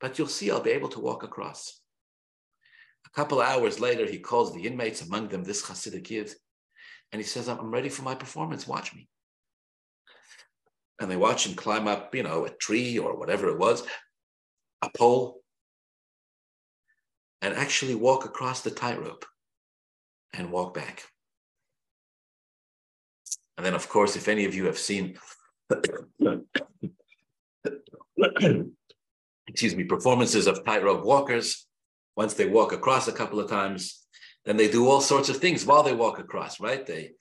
but 0.00 0.18
you'll 0.18 0.28
see 0.28 0.50
I'll 0.50 0.60
be 0.60 0.70
able 0.70 0.88
to 0.90 1.00
walk 1.00 1.22
across. 1.22 1.79
A 3.12 3.16
couple 3.16 3.40
of 3.40 3.48
hours 3.48 3.80
later, 3.80 4.06
he 4.06 4.18
calls 4.18 4.54
the 4.54 4.66
inmates, 4.66 5.02
among 5.02 5.28
them 5.28 5.42
this 5.42 5.62
Hasidic 5.62 6.04
kid, 6.04 6.32
and 7.12 7.20
he 7.20 7.26
says, 7.26 7.48
I'm 7.48 7.70
ready 7.70 7.88
for 7.88 8.02
my 8.02 8.14
performance. 8.14 8.68
Watch 8.68 8.94
me. 8.94 9.08
And 11.00 11.10
they 11.10 11.16
watch 11.16 11.46
him 11.46 11.54
climb 11.54 11.88
up, 11.88 12.14
you 12.14 12.22
know, 12.22 12.44
a 12.44 12.50
tree 12.50 12.98
or 12.98 13.16
whatever 13.18 13.48
it 13.48 13.58
was, 13.58 13.82
a 14.82 14.90
pole, 14.96 15.40
and 17.42 17.54
actually 17.54 17.94
walk 17.94 18.24
across 18.26 18.60
the 18.60 18.70
tightrope 18.70 19.24
and 20.32 20.52
walk 20.52 20.74
back. 20.74 21.04
And 23.56 23.66
then, 23.66 23.74
of 23.74 23.88
course, 23.88 24.14
if 24.14 24.28
any 24.28 24.44
of 24.44 24.54
you 24.54 24.66
have 24.66 24.78
seen, 24.78 25.18
excuse 29.48 29.74
me, 29.74 29.84
performances 29.84 30.46
of 30.46 30.64
tightrope 30.64 31.04
walkers, 31.04 31.66
once 32.16 32.34
they 32.34 32.46
walk 32.46 32.72
across 32.72 33.08
a 33.08 33.12
couple 33.12 33.40
of 33.40 33.50
times, 33.50 34.06
then 34.44 34.56
they 34.56 34.70
do 34.70 34.88
all 34.88 35.00
sorts 35.00 35.28
of 35.28 35.36
things 35.36 35.66
while 35.66 35.82
they 35.82 35.94
walk 35.94 36.18
across, 36.18 36.60
right? 36.60 36.86
They 36.86 37.12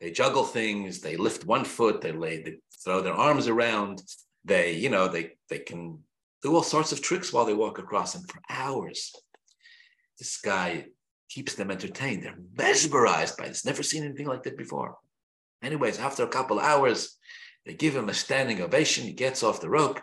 they 0.00 0.10
juggle 0.10 0.44
things, 0.44 1.00
they 1.00 1.16
lift 1.16 1.46
one 1.46 1.64
foot, 1.64 2.00
they 2.00 2.12
lay, 2.12 2.42
they 2.42 2.56
throw 2.82 3.00
their 3.00 3.14
arms 3.14 3.48
around, 3.48 4.02
they, 4.44 4.72
you 4.72 4.90
know, 4.90 5.08
they 5.08 5.32
they 5.48 5.58
can 5.58 5.98
do 6.42 6.54
all 6.54 6.62
sorts 6.62 6.92
of 6.92 7.00
tricks 7.00 7.32
while 7.32 7.44
they 7.44 7.54
walk 7.54 7.78
across, 7.78 8.14
and 8.14 8.28
for 8.28 8.40
hours, 8.50 9.14
this 10.18 10.38
guy 10.40 10.86
keeps 11.30 11.54
them 11.54 11.70
entertained. 11.70 12.22
They're 12.22 12.38
mesmerized 12.56 13.36
by 13.36 13.48
this, 13.48 13.64
never 13.64 13.82
seen 13.82 14.04
anything 14.04 14.26
like 14.26 14.42
that 14.42 14.58
before. 14.58 14.96
Anyways, 15.62 15.98
after 15.98 16.22
a 16.22 16.28
couple 16.28 16.60
hours, 16.60 17.16
they 17.64 17.74
give 17.74 17.96
him 17.96 18.10
a 18.10 18.14
standing 18.14 18.60
ovation. 18.60 19.04
He 19.04 19.12
gets 19.12 19.42
off 19.42 19.60
the 19.60 19.70
rope, 19.70 20.00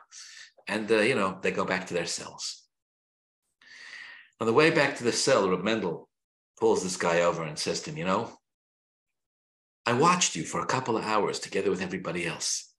and 0.67 0.91
uh, 0.91 1.01
you 1.01 1.15
know 1.15 1.37
they 1.41 1.51
go 1.51 1.65
back 1.65 1.87
to 1.87 1.93
their 1.93 2.07
cells. 2.07 2.60
On 4.41 4.47
the 4.47 4.53
way 4.53 4.71
back 4.71 4.97
to 4.97 5.03
the 5.03 5.11
cell, 5.11 5.47
Reb 5.47 5.63
Mendel 5.63 6.09
pulls 6.59 6.81
this 6.81 6.97
guy 6.97 7.21
over 7.21 7.43
and 7.43 7.59
says 7.59 7.79
to 7.81 7.91
him, 7.91 7.97
You 7.97 8.05
know, 8.05 8.39
I 9.85 9.93
watched 9.93 10.35
you 10.35 10.43
for 10.43 10.59
a 10.59 10.65
couple 10.65 10.97
of 10.97 11.05
hours 11.05 11.37
together 11.37 11.69
with 11.69 11.83
everybody 11.83 12.25
else. 12.25 12.73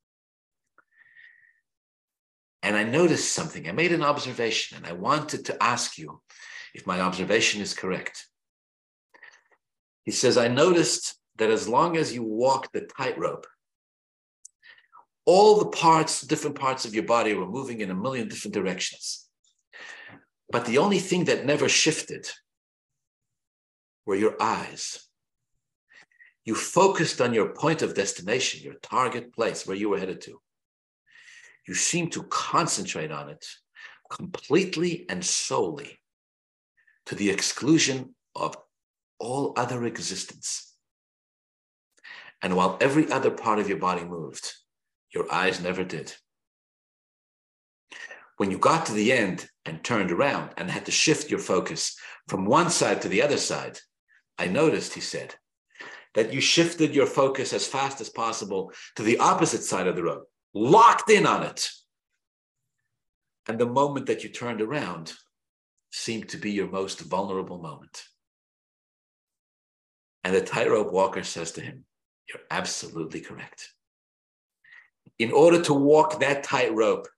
And 2.64 2.74
I 2.74 2.82
noticed 2.82 3.32
something. 3.32 3.68
I 3.68 3.72
made 3.72 3.92
an 3.92 4.02
observation 4.02 4.76
and 4.76 4.86
I 4.88 4.92
wanted 4.92 5.44
to 5.46 5.62
ask 5.62 5.98
you 5.98 6.20
if 6.74 6.84
my 6.84 7.00
observation 7.00 7.62
is 7.62 7.74
correct. 7.74 8.26
He 10.02 10.10
says, 10.10 10.36
I 10.36 10.48
noticed 10.48 11.14
that 11.36 11.50
as 11.50 11.68
long 11.68 11.96
as 11.96 12.12
you 12.12 12.24
walk 12.24 12.72
the 12.72 12.88
tightrope, 12.98 13.46
all 15.26 15.60
the 15.60 15.70
parts, 15.70 16.22
different 16.22 16.58
parts 16.58 16.84
of 16.84 16.94
your 16.94 17.04
body 17.04 17.34
were 17.34 17.46
moving 17.46 17.80
in 17.80 17.90
a 17.92 17.94
million 17.94 18.26
different 18.26 18.54
directions. 18.54 19.28
But 20.52 20.66
the 20.66 20.76
only 20.76 20.98
thing 20.98 21.24
that 21.24 21.46
never 21.46 21.66
shifted 21.66 22.28
were 24.04 24.14
your 24.14 24.36
eyes. 24.40 25.08
You 26.44 26.54
focused 26.54 27.22
on 27.22 27.32
your 27.32 27.54
point 27.54 27.80
of 27.80 27.94
destination, 27.94 28.62
your 28.62 28.74
target 28.82 29.32
place 29.32 29.66
where 29.66 29.76
you 29.76 29.88
were 29.88 29.98
headed 29.98 30.20
to. 30.22 30.42
You 31.66 31.74
seemed 31.74 32.12
to 32.12 32.24
concentrate 32.24 33.10
on 33.10 33.30
it 33.30 33.46
completely 34.10 35.06
and 35.08 35.24
solely 35.24 36.00
to 37.06 37.14
the 37.14 37.30
exclusion 37.30 38.14
of 38.36 38.54
all 39.18 39.54
other 39.56 39.86
existence. 39.86 40.74
And 42.42 42.56
while 42.56 42.76
every 42.78 43.10
other 43.10 43.30
part 43.30 43.58
of 43.58 43.70
your 43.70 43.78
body 43.78 44.04
moved, 44.04 44.52
your 45.14 45.32
eyes 45.32 45.62
never 45.62 45.82
did. 45.82 46.14
When 48.36 48.50
you 48.50 48.58
got 48.58 48.84
to 48.86 48.92
the 48.92 49.12
end 49.14 49.48
and 49.64 49.82
turned 49.82 50.10
around 50.10 50.50
and 50.56 50.70
had 50.70 50.86
to 50.86 50.92
shift 50.92 51.30
your 51.30 51.40
focus 51.40 51.96
from 52.28 52.44
one 52.44 52.70
side 52.70 53.02
to 53.02 53.08
the 53.08 53.22
other 53.22 53.36
side, 53.36 53.78
I 54.38 54.46
noticed, 54.46 54.94
he 54.94 55.00
said, 55.00 55.34
that 56.14 56.32
you 56.32 56.40
shifted 56.40 56.94
your 56.94 57.06
focus 57.06 57.52
as 57.52 57.66
fast 57.66 58.00
as 58.00 58.08
possible 58.08 58.72
to 58.96 59.02
the 59.02 59.18
opposite 59.18 59.62
side 59.62 59.86
of 59.86 59.96
the 59.96 60.02
road, 60.02 60.24
locked 60.54 61.10
in 61.10 61.26
on 61.26 61.42
it. 61.42 61.70
And 63.48 63.58
the 63.58 63.66
moment 63.66 64.06
that 64.06 64.22
you 64.22 64.28
turned 64.28 64.60
around 64.60 65.12
seemed 65.90 66.28
to 66.30 66.36
be 66.36 66.52
your 66.52 66.68
most 66.68 67.00
vulnerable 67.00 67.58
moment. 67.58 68.04
And 70.24 70.34
the 70.34 70.40
tightrope 70.40 70.92
walker 70.92 71.22
says 71.22 71.52
to 71.52 71.60
him, 71.60 71.84
You're 72.28 72.42
absolutely 72.50 73.20
correct. 73.20 73.72
In 75.18 75.32
order 75.32 75.60
to 75.62 75.74
walk 75.74 76.20
that 76.20 76.44
tightrope, 76.44 77.08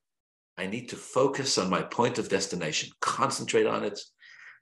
I 0.57 0.67
need 0.67 0.89
to 0.89 0.95
focus 0.95 1.57
on 1.57 1.69
my 1.69 1.81
point 1.81 2.17
of 2.17 2.29
destination, 2.29 2.89
concentrate 3.01 3.67
on 3.67 3.83
it, 3.83 3.99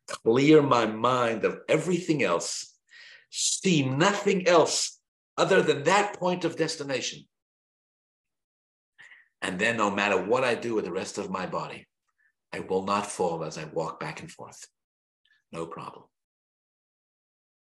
clear 0.07 0.61
my 0.61 0.85
mind 0.85 1.45
of 1.45 1.59
everything 1.69 2.23
else, 2.23 2.75
see 3.29 3.87
nothing 3.87 4.47
else 4.47 4.99
other 5.37 5.61
than 5.61 5.83
that 5.83 6.13
point 6.19 6.45
of 6.45 6.55
destination. 6.55 7.25
And 9.41 9.59
then, 9.59 9.77
no 9.77 9.91
matter 9.91 10.17
what 10.17 10.43
I 10.43 10.55
do 10.55 10.75
with 10.75 10.85
the 10.85 10.91
rest 10.91 11.17
of 11.17 11.29
my 11.29 11.45
body, 11.45 11.85
I 12.53 12.59
will 12.61 12.83
not 12.83 13.05
fall 13.05 13.43
as 13.43 13.57
I 13.57 13.65
walk 13.65 13.99
back 13.99 14.21
and 14.21 14.31
forth. 14.31 14.67
No 15.51 15.65
problem. 15.65 16.05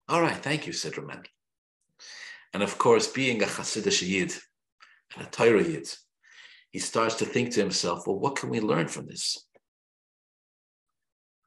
All 0.10 0.22
right, 0.22 0.36
thank 0.36 0.66
you, 0.66 0.74
Sidra 0.74 1.06
Mendel. 1.06 1.32
And 2.54 2.64
of 2.64 2.78
course, 2.78 3.08
being 3.08 3.44
a 3.44 3.46
Hasidic 3.46 4.08
Yid 4.08 4.34
and 5.16 5.28
a 5.28 5.30
Torah 5.30 5.64
Yid, 5.64 5.88
he 6.72 6.80
starts 6.80 7.16
to 7.16 7.26
think 7.26 7.52
to 7.52 7.60
himself, 7.60 8.06
well, 8.06 8.20
what 8.20 8.36
can 8.36 8.50
we 8.50 8.60
learn 8.60 8.88
from 8.88 9.08
this? 9.08 9.46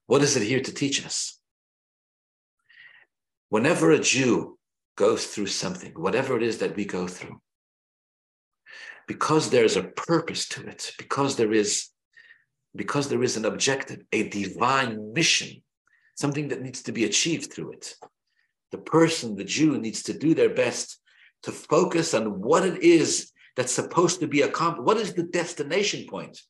What 0.07 0.23
is 0.23 0.37
it 0.37 0.43
here 0.43 0.61
to 0.61 0.75
teach 0.75 1.05
us? 1.05 1.39
Whenever 3.49 3.91
a 3.91 3.99
Jew 3.99 4.59
goes 4.97 5.27
through 5.27 5.47
something, 5.47 5.93
whatever 5.95 6.37
it 6.37 6.43
is 6.43 6.59
that 6.59 6.77
we 6.77 6.85
go 6.85 7.07
through, 7.07 7.41
because 9.07 9.51
there's 9.51 9.77
a 9.77 9.83
purpose 9.83 10.49
to 10.49 10.67
it, 10.67 10.93
because 10.99 11.37
there 11.37 11.53
is, 11.53 11.89
because 12.77 13.09
there 13.09 13.23
is 13.23 13.37
an 13.37 13.45
objective, 13.45 14.01
a 14.13 14.29
divine 14.29 15.13
mission, 15.13 15.63
something 16.17 16.49
that 16.49 16.63
needs 16.63 16.83
to 16.83 16.93
be 16.93 17.05
achieved 17.05 17.53
through 17.53 17.73
it. 17.73 17.95
The 18.73 18.79
person, 18.79 19.35
the 19.35 19.45
Jew, 19.45 19.79
needs 19.79 20.05
to 20.05 20.13
do 20.13 20.35
their 20.35 20.55
best 20.55 21.01
to 21.43 21.51
focus 21.51 22.15
on 22.15 22.41
what 22.41 22.65
it 22.65 22.83
is 22.83 23.33
that's 23.57 23.73
supposed 23.73 24.21
to 24.21 24.27
be 24.27 24.43
accomplished. 24.43 24.87
What 24.87 24.97
is 24.97 25.15
the 25.15 25.25
destination 25.25 26.07
point? 26.09 26.41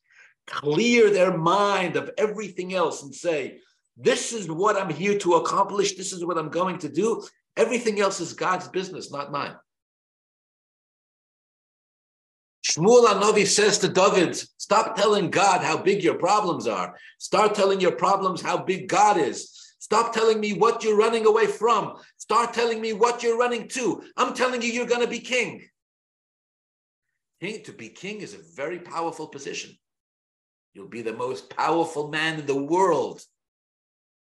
Clear 0.47 1.09
their 1.09 1.37
mind 1.37 1.95
of 1.95 2.11
everything 2.17 2.73
else 2.73 3.03
and 3.03 3.13
say, 3.13 3.59
this 3.97 4.33
is 4.33 4.49
what 4.49 4.77
I'm 4.77 4.89
here 4.89 5.17
to 5.19 5.35
accomplish. 5.35 5.95
This 5.95 6.13
is 6.13 6.25
what 6.25 6.37
I'm 6.37 6.49
going 6.49 6.79
to 6.79 6.89
do. 6.89 7.23
Everything 7.57 7.99
else 7.99 8.19
is 8.19 8.33
God's 8.33 8.67
business, 8.67 9.11
not 9.11 9.31
mine. 9.31 9.55
Shmuel 12.65 13.07
Anovi 13.07 13.45
says 13.45 13.79
to 13.79 13.89
David, 13.89 14.35
stop 14.35 14.95
telling 14.95 15.29
God 15.29 15.61
how 15.61 15.77
big 15.77 16.03
your 16.03 16.15
problems 16.15 16.67
are. 16.67 16.95
Start 17.17 17.55
telling 17.55 17.81
your 17.81 17.93
problems 17.93 18.41
how 18.41 18.63
big 18.63 18.87
God 18.87 19.17
is. 19.17 19.73
Stop 19.79 20.13
telling 20.13 20.39
me 20.39 20.53
what 20.53 20.83
you're 20.83 20.97
running 20.97 21.25
away 21.25 21.47
from. 21.47 21.95
Start 22.17 22.53
telling 22.53 22.79
me 22.79 22.93
what 22.93 23.23
you're 23.23 23.37
running 23.37 23.67
to. 23.69 24.03
I'm 24.15 24.33
telling 24.33 24.61
you, 24.61 24.69
you're 24.69 24.85
going 24.85 25.01
to 25.01 25.07
be 25.07 25.19
king. 25.19 25.67
King, 27.41 27.63
to 27.63 27.71
be 27.73 27.89
king 27.89 28.21
is 28.21 28.35
a 28.35 28.55
very 28.55 28.79
powerful 28.79 29.27
position. 29.27 29.75
You'll 30.73 30.87
be 30.87 31.01
the 31.01 31.13
most 31.13 31.49
powerful 31.49 32.09
man 32.09 32.39
in 32.39 32.45
the 32.45 32.63
world. 32.63 33.19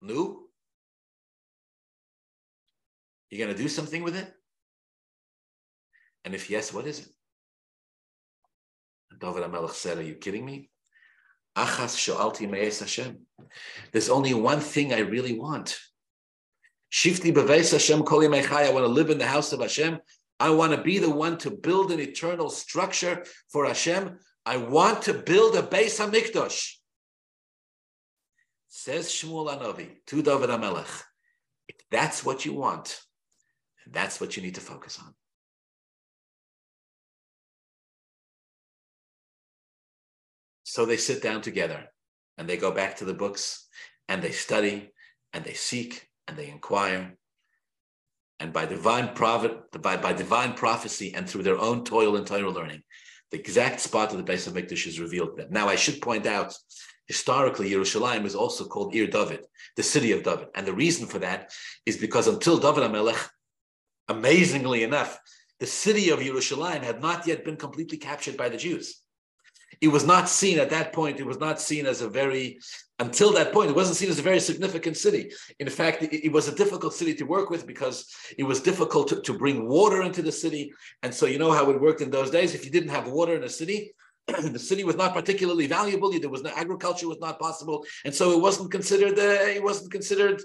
No? 0.01 0.43
You're 3.29 3.45
going 3.45 3.55
to 3.55 3.61
do 3.61 3.67
something 3.67 4.01
with 4.01 4.15
it? 4.15 4.33
And 6.23 6.33
if 6.33 6.49
yes, 6.49 6.73
what 6.73 6.87
is 6.87 6.99
it? 6.99 7.07
And 9.11 9.19
David 9.19 9.43
HaMelech 9.43 9.71
said, 9.71 9.97
Are 9.97 10.03
you 10.03 10.15
kidding 10.15 10.45
me? 10.45 10.69
Achas 11.57 11.97
sho'alti 11.97 12.49
me'es 12.49 12.79
Hashem. 12.79 13.19
There's 13.91 14.09
only 14.09 14.33
one 14.33 14.61
thing 14.61 14.93
I 14.93 14.99
really 14.99 15.37
want. 15.37 15.77
Shifti 16.91 17.33
beveis 17.33 17.73
Hashem 17.73 18.03
kol 18.03 18.23
I 18.23 18.69
want 18.69 18.85
to 18.85 18.87
live 18.87 19.09
in 19.09 19.17
the 19.17 19.27
house 19.27 19.51
of 19.51 19.59
Hashem 19.59 19.99
I 20.41 20.49
want 20.49 20.71
to 20.71 20.81
be 20.81 20.97
the 20.97 21.11
one 21.11 21.37
to 21.39 21.51
build 21.51 21.91
an 21.91 21.99
eternal 21.99 22.49
structure 22.49 23.23
for 23.51 23.67
Hashem. 23.67 24.17
I 24.43 24.57
want 24.57 25.03
to 25.03 25.13
build 25.13 25.55
a 25.55 25.61
Beis 25.61 25.99
Hamikdash. 25.99 26.77
Says 28.67 29.09
Shmuel 29.09 29.55
Anovi 29.55 29.97
to 30.07 30.23
David 30.23 30.49
HaMelech, 30.49 31.03
if 31.67 31.75
that's 31.91 32.25
what 32.25 32.43
you 32.43 32.53
want, 32.55 32.99
that's 33.85 34.19
what 34.19 34.35
you 34.35 34.41
need 34.41 34.55
to 34.55 34.61
focus 34.61 34.97
on. 34.97 35.13
So 40.63 40.87
they 40.87 40.97
sit 40.97 41.21
down 41.21 41.41
together 41.43 41.85
and 42.39 42.49
they 42.49 42.57
go 42.57 42.71
back 42.71 42.95
to 42.95 43.05
the 43.05 43.13
books 43.13 43.67
and 44.09 44.23
they 44.23 44.31
study 44.31 44.91
and 45.33 45.43
they 45.43 45.53
seek 45.53 46.07
and 46.27 46.35
they 46.35 46.49
inquire. 46.49 47.15
And 48.41 48.51
by 48.51 48.65
divine 48.65 49.13
prophet, 49.13 49.53
by, 49.81 49.97
by 49.97 50.13
divine 50.13 50.53
prophecy 50.53 51.13
and 51.13 51.29
through 51.29 51.43
their 51.43 51.59
own 51.59 51.83
toil 51.83 52.15
and 52.15 52.25
Torah 52.25 52.49
learning, 52.49 52.81
the 53.29 53.39
exact 53.39 53.79
spot 53.79 54.11
of 54.11 54.17
the 54.17 54.29
Beis 54.29 54.49
Hamikdash 54.49 54.87
is 54.87 54.99
revealed 54.99 55.37
to. 55.37 55.47
Now, 55.49 55.69
I 55.69 55.75
should 55.75 56.01
point 56.01 56.25
out, 56.25 56.53
historically, 57.05 57.69
Yerushalayim 57.69 58.25
is 58.25 58.35
also 58.35 58.65
called 58.65 58.95
Ir 58.95 59.07
David, 59.07 59.45
the 59.77 59.83
city 59.83 60.11
of 60.11 60.23
David. 60.23 60.47
And 60.55 60.65
the 60.65 60.73
reason 60.73 61.05
for 61.05 61.19
that 61.19 61.53
is 61.85 61.97
because 61.97 62.27
until 62.27 62.57
David 62.57 62.83
HaMelech, 62.83 63.29
amazingly 64.09 64.81
enough, 64.83 65.19
the 65.59 65.67
city 65.67 66.09
of 66.09 66.19
Yerushalayim 66.19 66.81
had 66.81 66.99
not 66.99 67.27
yet 67.27 67.45
been 67.45 67.57
completely 67.57 67.99
captured 67.99 68.37
by 68.37 68.49
the 68.49 68.57
Jews 68.57 69.01
it 69.79 69.87
was 69.87 70.05
not 70.05 70.29
seen 70.29 70.59
at 70.59 70.69
that 70.69 70.93
point, 70.93 71.19
it 71.19 71.25
was 71.25 71.39
not 71.39 71.61
seen 71.61 71.85
as 71.85 72.01
a 72.01 72.09
very, 72.09 72.59
until 73.01 73.33
that 73.33 73.51
point, 73.51 73.71
it 73.71 73.75
wasn't 73.75 73.97
seen 73.97 74.09
as 74.09 74.19
a 74.19 74.29
very 74.29 74.39
significant 74.39 74.95
city. 74.95 75.31
In 75.59 75.69
fact, 75.69 76.03
it, 76.03 76.25
it 76.27 76.31
was 76.31 76.47
a 76.47 76.55
difficult 76.55 76.93
city 76.93 77.13
to 77.15 77.25
work 77.25 77.49
with 77.49 77.65
because 77.65 77.97
it 78.37 78.43
was 78.43 78.61
difficult 78.61 79.07
to, 79.09 79.21
to 79.21 79.33
bring 79.33 79.67
water 79.67 80.03
into 80.03 80.21
the 80.21 80.31
city. 80.31 80.73
And 81.03 81.13
so, 81.13 81.25
you 81.25 81.39
know 81.39 81.51
how 81.51 81.69
it 81.71 81.81
worked 81.81 82.01
in 82.01 82.11
those 82.11 82.29
days? 82.29 82.53
If 82.53 82.63
you 82.63 82.71
didn't 82.71 82.95
have 82.97 83.07
water 83.07 83.35
in 83.35 83.43
a 83.43 83.49
city, 83.49 83.93
the 84.27 84.59
city 84.59 84.83
was 84.83 84.95
not 84.95 85.13
particularly 85.13 85.67
valuable. 85.67 86.11
There 86.11 86.29
was 86.29 86.43
no 86.43 86.51
agriculture 86.55 87.07
was 87.07 87.19
not 87.19 87.39
possible, 87.39 87.83
and 88.05 88.13
so 88.13 88.31
it 88.31 88.41
wasn't 88.47 88.71
considered. 88.71 89.17
Uh, 89.17 89.57
it 89.57 89.63
wasn't 89.63 89.91
considered 89.91 90.41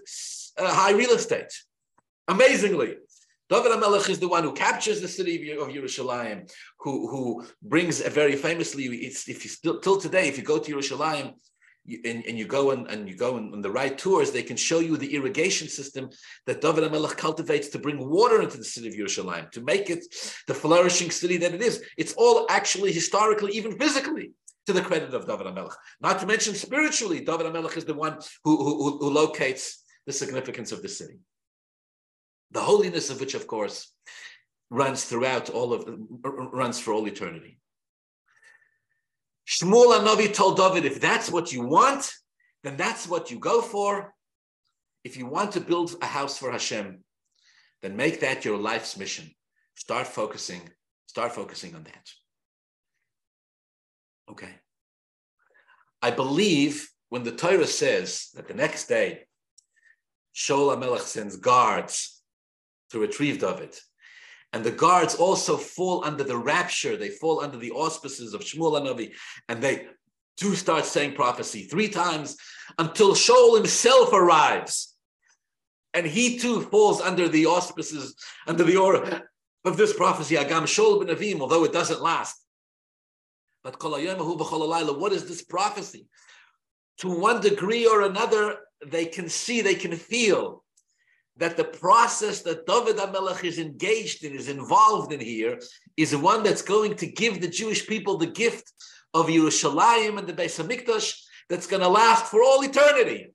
uh, 0.59 0.73
high 0.73 0.93
real 0.93 1.11
estate. 1.11 1.53
Amazingly, 2.27 2.97
David 3.49 3.71
HaMelech 3.73 4.09
is 4.09 4.19
the 4.19 4.29
one 4.29 4.43
who 4.43 4.53
captures 4.53 5.01
the 5.01 5.09
city 5.09 5.53
of 5.53 5.69
Yerushalayim, 5.69 6.51
who, 6.81 7.07
who 7.09 7.47
brings 7.63 8.01
a 8.01 8.11
very 8.11 8.35
famously, 8.35 8.87
it's, 8.87 9.29
if 9.29 9.45
you 9.45 9.51
still, 9.51 9.79
till 9.79 10.01
today, 10.01 10.27
if 10.27 10.37
you 10.37 10.43
go 10.43 10.59
to 10.59 10.69
you, 10.69 10.81
and, 12.05 12.25
and, 12.27 12.39
you 12.39 12.47
go 12.47 12.71
and, 12.71 12.87
and 12.89 13.09
you 13.09 13.17
go 13.17 13.37
on, 13.37 13.61
the 13.61 13.71
right 13.71 13.97
tours, 13.97 14.31
they 14.31 14.43
can 14.43 14.57
show 14.57 14.81
you 14.81 14.97
the 14.97 15.15
irrigation 15.15 15.69
system 15.69 16.11
that 16.47 16.61
David 16.61 16.85
HaMelech 16.85 17.17
cultivates 17.17 17.69
to 17.69 17.79
bring 17.79 18.09
water 18.09 18.43
into 18.43 18.57
the 18.57 18.65
city 18.65 18.89
of 18.89 18.95
Yerushalayim, 18.95 19.51
to 19.53 19.61
make 19.63 19.91
it 19.91 20.05
the 20.47 20.55
flourishing 20.55 21.11
city 21.11 21.37
that 21.39 21.55
it 21.55 21.63
is. 21.63 21.83
It's 21.97 22.15
all 22.15 22.47
actually 22.51 22.93
historically, 22.93 23.53
even 23.53 23.79
physically, 23.79 24.33
to 24.67 24.73
the 24.73 24.83
credit 24.83 25.15
of 25.15 25.27
David 25.27 25.47
HaMelech. 25.47 25.75
Not 26.01 26.19
to 26.21 26.27
mention 26.27 26.55
spiritually, 26.55 27.21
David 27.21 27.47
HaMelech 27.47 27.77
is 27.77 27.85
the 27.85 27.95
one 27.95 28.19
who, 28.45 28.57
who, 28.57 28.99
who 28.99 29.11
locates 29.11 29.83
the 30.07 30.13
significance 30.13 30.73
of 30.73 30.83
the 30.83 30.89
city 30.89 31.19
the 32.51 32.61
holiness 32.61 33.11
of 33.11 33.21
which, 33.21 33.35
of 33.35 33.47
course, 33.47 33.93
runs 34.71 35.05
throughout 35.05 35.51
all 35.51 35.73
of 35.73 35.89
runs 36.23 36.79
for 36.79 36.93
all 36.93 37.07
eternity. 37.07 37.59
Shmuel 39.47 39.99
Hanavi 39.99 40.35
told 40.35 40.57
David, 40.57 40.85
if 40.85 41.01
that's 41.01 41.31
what 41.31 41.53
you 41.53 41.63
want, 41.63 42.13
then 42.65 42.77
that's 42.77 43.09
what 43.09 43.31
you 43.31 43.39
go 43.39 43.63
for. 43.63 44.13
If 45.05 45.17
you 45.17 45.27
want 45.27 45.53
to 45.53 45.61
build 45.61 45.95
a 46.03 46.07
house 46.07 46.37
for 46.37 46.51
Hashem, 46.51 47.05
then 47.83 47.97
make 47.97 48.21
that 48.21 48.45
your 48.45 48.59
life's 48.59 48.97
mission. 48.97 49.31
Start 49.77 50.09
focusing, 50.09 50.63
start 51.07 51.33
focusing 51.33 51.77
on 51.77 51.85
that. 51.85 52.11
Okay. 54.31 54.55
I 56.03 56.11
believe 56.11 56.89
when 57.09 57.23
the 57.23 57.33
Torah 57.33 57.67
says 57.67 58.31
that 58.35 58.49
the 58.49 58.55
next 58.55 58.89
day, 58.89 59.27
Shaul 60.35 60.77
HaMelech 60.77 61.01
sends 61.01 61.37
guards 61.37 62.21
to 62.91 62.99
retrieve 62.99 63.39
David. 63.39 63.77
And 64.57 64.65
the 64.65 64.71
guards 64.71 65.15
also 65.17 65.59
fall 65.59 66.03
under 66.03 66.25
the 66.25 66.39
rapture, 66.39 66.97
they 66.97 67.11
fall 67.11 67.41
under 67.41 67.59
the 67.59 67.73
auspices 67.73 68.33
of 68.33 68.41
Shmuel 68.41 68.81
Hanavi, 68.81 69.13
and 69.51 69.63
they 69.63 69.87
do 70.39 70.55
start 70.55 70.87
saying 70.87 71.13
prophecy 71.13 71.65
three 71.65 71.91
times 71.91 72.39
until 72.79 73.15
Shaul 73.15 73.59
himself 73.59 74.15
arrives. 74.15 74.95
And 75.93 76.07
he 76.07 76.39
too 76.39 76.63
falls 76.63 77.03
under 77.03 77.29
the 77.29 77.45
auspices, 77.45 78.17
under 78.47 78.65
the 78.65 78.79
aura 78.79 79.25
of 79.67 79.77
this 79.77 79.93
prophecy, 79.93 80.37
HaGam 80.37 80.63
Shaul 80.63 81.05
baNevi'im, 81.05 81.41
although 81.41 81.65
it 81.65 81.75
doesn't 81.75 82.01
last. 82.01 82.43
But 83.63 83.79
what 83.85 85.13
is 85.13 85.29
this 85.29 85.45
prophecy? 85.45 86.07
To 87.01 87.11
one 87.11 87.43
degree 87.43 87.87
or 87.87 88.05
another, 88.05 88.61
they 88.87 89.05
can 89.05 89.29
see, 89.29 89.61
they 89.61 89.75
can 89.75 89.95
feel 89.95 90.65
that 91.39 91.57
the 91.57 91.65
process 91.65 92.43
that 92.43 92.67
David 92.67 92.97
HaMelech 92.97 93.45
is 93.45 93.59
engaged 93.59 94.25
in, 94.25 94.35
is 94.35 94.49
involved 94.49 95.13
in 95.13 95.21
here, 95.21 95.59
is 95.97 96.13
the 96.13 96.19
one 96.19 96.43
that's 96.43 96.63
going 96.63 96.97
to 96.97 97.07
give 97.07 97.41
the 97.41 97.49
Jewish 97.49 97.87
people 97.87 98.17
the 98.17 98.27
gift 98.27 98.73
of 99.13 99.27
Yerushalayim 99.27 100.19
and 100.19 100.27
the 100.27 100.33
Beis 100.33 100.63
Hamikdash 100.63 101.15
that's 101.49 101.67
going 101.67 101.83
to 101.83 101.89
last 101.89 102.27
for 102.27 102.43
all 102.43 102.63
eternity. 102.63 103.33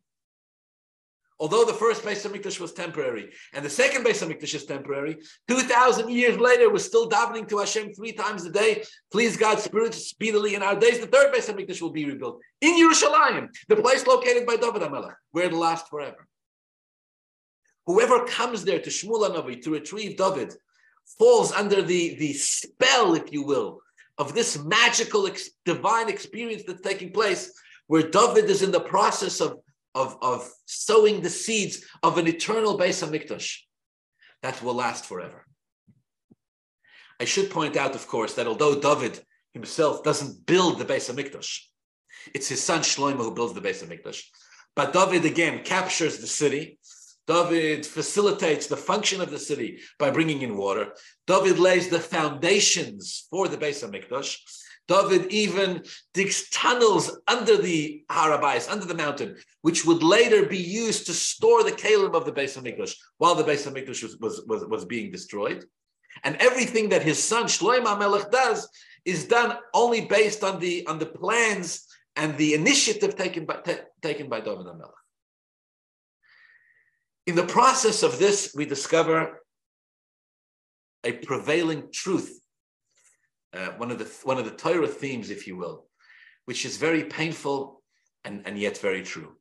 Although 1.39 1.65
the 1.65 1.73
first 1.73 2.03
Beis 2.03 2.23
Hamikdash 2.27 2.59
was 2.59 2.71
temporary 2.71 3.31
and 3.53 3.65
the 3.65 3.69
second 3.69 4.05
Beis 4.05 4.23
Hamikdash 4.23 4.53
is 4.53 4.65
temporary, 4.65 5.17
2,000 5.47 6.09
years 6.09 6.37
later, 6.39 6.71
we're 6.71 6.77
still 6.77 7.09
davening 7.09 7.47
to 7.49 7.57
Hashem 7.57 7.93
three 7.93 8.11
times 8.11 8.45
a 8.45 8.51
day. 8.51 8.83
Please 9.11 9.37
God, 9.37 9.59
spirit 9.59 9.95
speedily 9.95 10.53
in 10.53 10.61
our 10.61 10.75
days, 10.75 10.99
the 10.99 11.07
third 11.07 11.33
Beis 11.33 11.51
Hamikdash 11.51 11.81
will 11.81 11.91
be 11.91 12.05
rebuilt 12.05 12.41
in 12.61 12.77
Yerushalayim, 12.77 13.47
the 13.69 13.75
place 13.75 14.05
located 14.05 14.45
by 14.45 14.55
David 14.55 14.83
HaMelech, 14.83 15.15
where 15.31 15.45
it'll 15.45 15.59
last 15.59 15.87
forever. 15.87 16.27
Whoever 17.85 18.25
comes 18.25 18.63
there 18.63 18.79
to 18.79 18.89
Shmuel 18.89 19.29
Hanavi 19.29 19.61
to 19.63 19.71
retrieve 19.71 20.17
David 20.17 20.53
falls 21.17 21.51
under 21.51 21.81
the, 21.81 22.15
the 22.15 22.33
spell, 22.33 23.15
if 23.15 23.33
you 23.33 23.43
will, 23.43 23.81
of 24.17 24.33
this 24.33 24.63
magical 24.63 25.27
ex- 25.27 25.49
divine 25.65 26.09
experience 26.09 26.63
that's 26.65 26.81
taking 26.81 27.11
place, 27.11 27.51
where 27.87 28.09
David 28.09 28.49
is 28.49 28.61
in 28.61 28.71
the 28.71 28.79
process 28.79 29.41
of, 29.41 29.59
of, 29.95 30.17
of 30.21 30.49
sowing 30.65 31.21
the 31.21 31.29
seeds 31.29 31.83
of 32.03 32.17
an 32.17 32.27
eternal 32.27 32.77
Beis 32.77 33.05
Hamikdash 33.05 33.57
that 34.43 34.61
will 34.63 34.75
last 34.75 35.05
forever. 35.05 35.45
I 37.19 37.25
should 37.25 37.49
point 37.49 37.77
out, 37.77 37.95
of 37.95 38.07
course, 38.07 38.33
that 38.35 38.47
although 38.47 38.79
David 38.79 39.19
himself 39.53 40.03
doesn't 40.03 40.45
build 40.45 40.79
the 40.79 40.85
Beis 40.85 41.11
Hamikdash, 41.11 41.59
it's 42.33 42.47
his 42.47 42.63
son 42.63 42.81
Shlomo 42.81 43.17
who 43.17 43.35
builds 43.35 43.53
the 43.53 43.61
Beis 43.61 43.83
Hamikdash. 43.83 44.23
But 44.75 44.93
David 44.93 45.25
again 45.25 45.63
captures 45.63 46.19
the 46.19 46.27
city 46.27 46.79
David 47.27 47.85
facilitates 47.85 48.67
the 48.67 48.77
function 48.77 49.21
of 49.21 49.31
the 49.31 49.39
city 49.39 49.79
by 49.99 50.09
bringing 50.09 50.41
in 50.41 50.57
water. 50.57 50.93
David 51.27 51.59
lays 51.59 51.89
the 51.89 51.99
foundations 51.99 53.27
for 53.29 53.47
the 53.47 53.57
Beis 53.57 53.83
Hamikdash. 53.83 54.37
David 54.87 55.31
even 55.31 55.83
digs 56.13 56.49
tunnels 56.49 57.17
under 57.27 57.55
the 57.57 58.03
Har 58.09 58.37
HaBayis, 58.37 58.69
under 58.69 58.85
the 58.85 58.95
mountain, 58.95 59.37
which 59.61 59.85
would 59.85 60.03
later 60.03 60.45
be 60.45 60.57
used 60.57 61.05
to 61.05 61.13
store 61.13 61.63
the 61.63 61.71
kalim 61.71 62.15
of 62.15 62.25
the 62.25 62.31
Beis 62.31 62.59
Hamikdash 62.59 62.95
while 63.17 63.35
the 63.35 63.43
Beis 63.43 63.65
Hamikdash 63.65 64.03
was, 64.03 64.17
was, 64.19 64.43
was, 64.47 64.65
was 64.65 64.85
being 64.85 65.11
destroyed. 65.11 65.63
And 66.23 66.35
everything 66.37 66.89
that 66.89 67.03
his 67.03 67.23
son 67.23 67.45
Shlomo 67.45 67.97
Melech 67.97 68.31
does 68.31 68.67
is 69.05 69.27
done 69.27 69.57
only 69.73 70.01
based 70.01 70.43
on 70.43 70.59
the 70.59 70.85
on 70.87 70.99
the 70.99 71.05
plans 71.05 71.87
and 72.15 72.37
the 72.37 72.53
initiative 72.53 73.15
taken 73.15 73.45
by 73.45 73.57
t- 73.63 73.77
taken 74.01 74.27
by 74.27 74.41
David 74.41 74.65
Melech. 74.65 75.00
In 77.31 77.37
the 77.37 77.43
process 77.43 78.03
of 78.03 78.19
this, 78.19 78.53
we 78.53 78.65
discover 78.65 79.41
a 81.05 81.13
prevailing 81.13 81.87
truth, 81.89 82.41
uh, 83.53 83.69
one 83.77 83.89
of 83.89 83.99
the 83.99 84.11
one 84.23 84.37
of 84.37 84.43
the 84.43 84.51
Torah 84.51 84.85
themes, 84.85 85.29
if 85.29 85.47
you 85.47 85.55
will, 85.55 85.85
which 86.43 86.65
is 86.65 86.75
very 86.75 87.05
painful 87.05 87.81
and, 88.25 88.45
and 88.45 88.59
yet 88.59 88.79
very 88.79 89.01
true. 89.01 89.37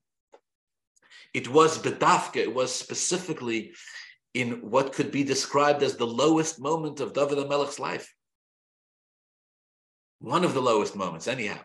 It 1.34 1.48
was 1.48 1.82
bedafka, 1.82 2.36
it 2.36 2.54
was 2.54 2.72
specifically 2.72 3.72
in 4.34 4.70
what 4.70 4.92
could 4.92 5.10
be 5.10 5.24
described 5.24 5.82
as 5.82 5.96
the 5.96 6.06
lowest 6.06 6.60
moment 6.60 7.00
of 7.00 7.12
David 7.12 7.38
HaMelech's 7.38 7.80
life. 7.80 8.14
One 10.20 10.44
of 10.44 10.54
the 10.54 10.62
lowest 10.62 10.94
moments, 10.94 11.26
anyhow, 11.26 11.58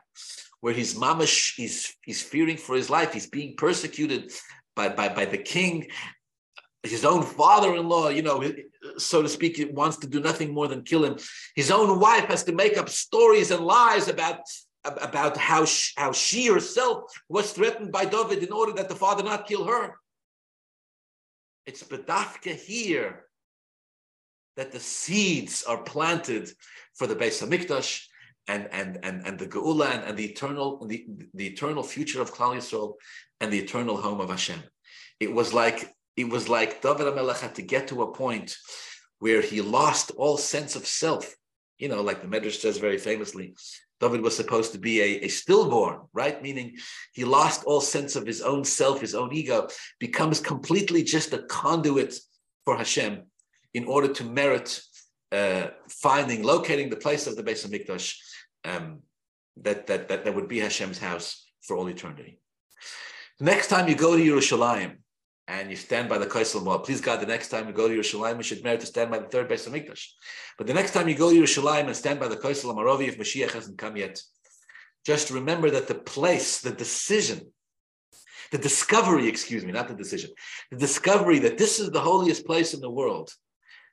where 0.59 0.73
he's 0.73 0.95
mamish, 0.95 1.53
he's, 1.55 1.95
he's 2.03 2.23
fearing 2.23 2.57
for 2.57 2.75
his 2.75 2.89
life, 2.89 3.13
he's 3.13 3.29
being 3.29 3.55
persecuted 3.55 4.31
by, 4.75 4.89
by, 4.89 5.09
by 5.09 5.25
the 5.25 5.37
king. 5.37 5.87
His 6.89 7.05
own 7.05 7.23
father-in-law, 7.23 8.09
you 8.09 8.21
know, 8.21 8.43
so 8.97 9.21
to 9.21 9.29
speak, 9.29 9.61
wants 9.73 9.97
to 9.97 10.07
do 10.07 10.19
nothing 10.19 10.53
more 10.53 10.67
than 10.67 10.83
kill 10.83 11.03
him. 11.03 11.17
His 11.55 11.71
own 11.71 11.99
wife 11.99 12.25
has 12.25 12.43
to 12.43 12.51
make 12.53 12.77
up 12.77 12.89
stories 12.89 13.51
and 13.51 13.65
lies 13.65 14.07
about 14.07 14.41
about 14.83 15.35
how 15.35 15.65
she, 15.65 15.93
how 15.97 16.11
she 16.11 16.45
herself 16.45 17.11
was 17.27 17.51
threatened 17.51 17.91
by 17.91 18.05
David 18.05 18.43
in 18.43 18.51
order 18.51 18.71
that 18.73 18.87
the 18.87 18.95
father 18.95 19.23
not 19.23 19.47
kill 19.47 19.65
her. 19.65 19.95
It's 21.65 21.81
bedafka 21.81 22.55
here 22.55 23.25
that 24.57 24.71
the 24.71 24.79
seeds 24.79 25.63
are 25.63 25.81
planted 25.81 26.51
for 26.93 27.07
the 27.07 27.15
Beis 27.15 27.41
Hamikdash, 27.41 28.05
and 28.47 28.69
and 28.71 28.99
and 29.03 29.25
and 29.25 29.39
the 29.39 29.47
Geula 29.47 29.87
and, 29.87 30.03
and 30.03 30.17
the 30.17 30.25
eternal 30.25 30.85
the, 30.85 31.05
the 31.33 31.47
eternal 31.47 31.83
future 31.83 32.21
of 32.21 32.33
Klal 32.33 32.55
Yisrael 32.55 32.93
and 33.41 33.51
the 33.51 33.59
eternal 33.59 33.97
home 33.97 34.21
of 34.21 34.29
Hashem. 34.29 34.61
It 35.19 35.33
was 35.33 35.53
like 35.53 35.95
it 36.15 36.29
was 36.29 36.47
like 36.49 36.81
David 36.81 37.07
HaMelech 37.07 37.39
had 37.39 37.55
to 37.55 37.61
get 37.61 37.87
to 37.89 38.03
a 38.03 38.13
point 38.13 38.57
where 39.19 39.41
he 39.41 39.61
lost 39.61 40.11
all 40.11 40.37
sense 40.37 40.75
of 40.75 40.85
self. 40.85 41.35
You 41.77 41.89
know, 41.89 42.01
like 42.01 42.21
the 42.21 42.27
Medrash 42.27 42.59
says 42.59 42.77
very 42.77 42.97
famously, 42.97 43.55
David 43.99 44.21
was 44.21 44.35
supposed 44.35 44.71
to 44.73 44.77
be 44.77 45.01
a, 45.01 45.25
a 45.25 45.27
stillborn, 45.27 46.01
right? 46.13 46.41
Meaning 46.41 46.77
he 47.13 47.25
lost 47.25 47.63
all 47.65 47.81
sense 47.81 48.15
of 48.15 48.25
his 48.25 48.41
own 48.41 48.63
self, 48.63 49.01
his 49.01 49.15
own 49.15 49.33
ego, 49.33 49.67
becomes 49.99 50.39
completely 50.39 51.03
just 51.03 51.33
a 51.33 51.43
conduit 51.43 52.15
for 52.65 52.77
Hashem 52.77 53.23
in 53.73 53.85
order 53.85 54.07
to 54.13 54.23
merit 54.23 54.81
uh, 55.31 55.67
finding, 55.89 56.43
locating 56.43 56.89
the 56.89 56.95
place 56.95 57.27
of 57.27 57.35
the 57.35 57.43
Beis 57.43 57.65
Hamikdash 57.65 58.15
um, 58.63 58.99
that, 59.57 59.87
that, 59.87 60.07
that, 60.07 60.25
that 60.25 60.35
would 60.35 60.47
be 60.47 60.59
Hashem's 60.59 60.97
house 60.97 61.45
for 61.61 61.75
all 61.75 61.87
eternity. 61.87 62.39
The 63.39 63.45
next 63.45 63.67
time 63.67 63.87
you 63.89 63.95
go 63.95 64.15
to 64.15 64.23
Yerushalayim 64.23 64.97
and 65.47 65.69
you 65.69 65.75
stand 65.75 66.09
by 66.09 66.17
the 66.17 66.25
Kosel 66.25 66.63
Mall, 66.63 66.79
please 66.79 67.01
God, 67.01 67.19
the 67.19 67.25
next 67.25 67.49
time 67.49 67.67
you 67.67 67.73
go 67.73 67.87
to 67.87 67.95
Yerushalayim, 67.95 68.37
we 68.37 68.43
should 68.43 68.63
merit 68.63 68.79
to 68.79 68.85
stand 68.87 69.11
by 69.11 69.19
the 69.19 69.27
third 69.27 69.49
Beis 69.49 69.69
Hamikdash. 69.69 70.07
But 70.57 70.67
the 70.67 70.73
next 70.73 70.91
time 70.91 71.07
you 71.07 71.15
go 71.15 71.29
to 71.29 71.39
Yerushalayim 71.39 71.85
and 71.85 71.95
stand 71.95 72.19
by 72.19 72.27
the 72.27 72.37
Kosel 72.37 72.73
HaMaaravi, 72.73 73.07
if 73.07 73.19
Mashiach 73.19 73.51
hasn't 73.51 73.77
come 73.77 73.95
yet, 73.95 74.19
just 75.05 75.29
remember 75.29 75.69
that 75.69 75.87
the 75.87 75.95
place, 75.95 76.61
the 76.61 76.71
decision, 76.71 77.41
the 78.51 78.57
discovery, 78.57 79.27
excuse 79.27 79.63
me, 79.63 79.71
not 79.71 79.87
the 79.87 79.93
decision, 79.93 80.31
the 80.71 80.77
discovery 80.77 81.39
that 81.39 81.59
this 81.59 81.79
is 81.79 81.91
the 81.91 81.99
holiest 81.99 82.45
place 82.45 82.73
in 82.73 82.79
the 82.79 82.89
world, 82.89 83.31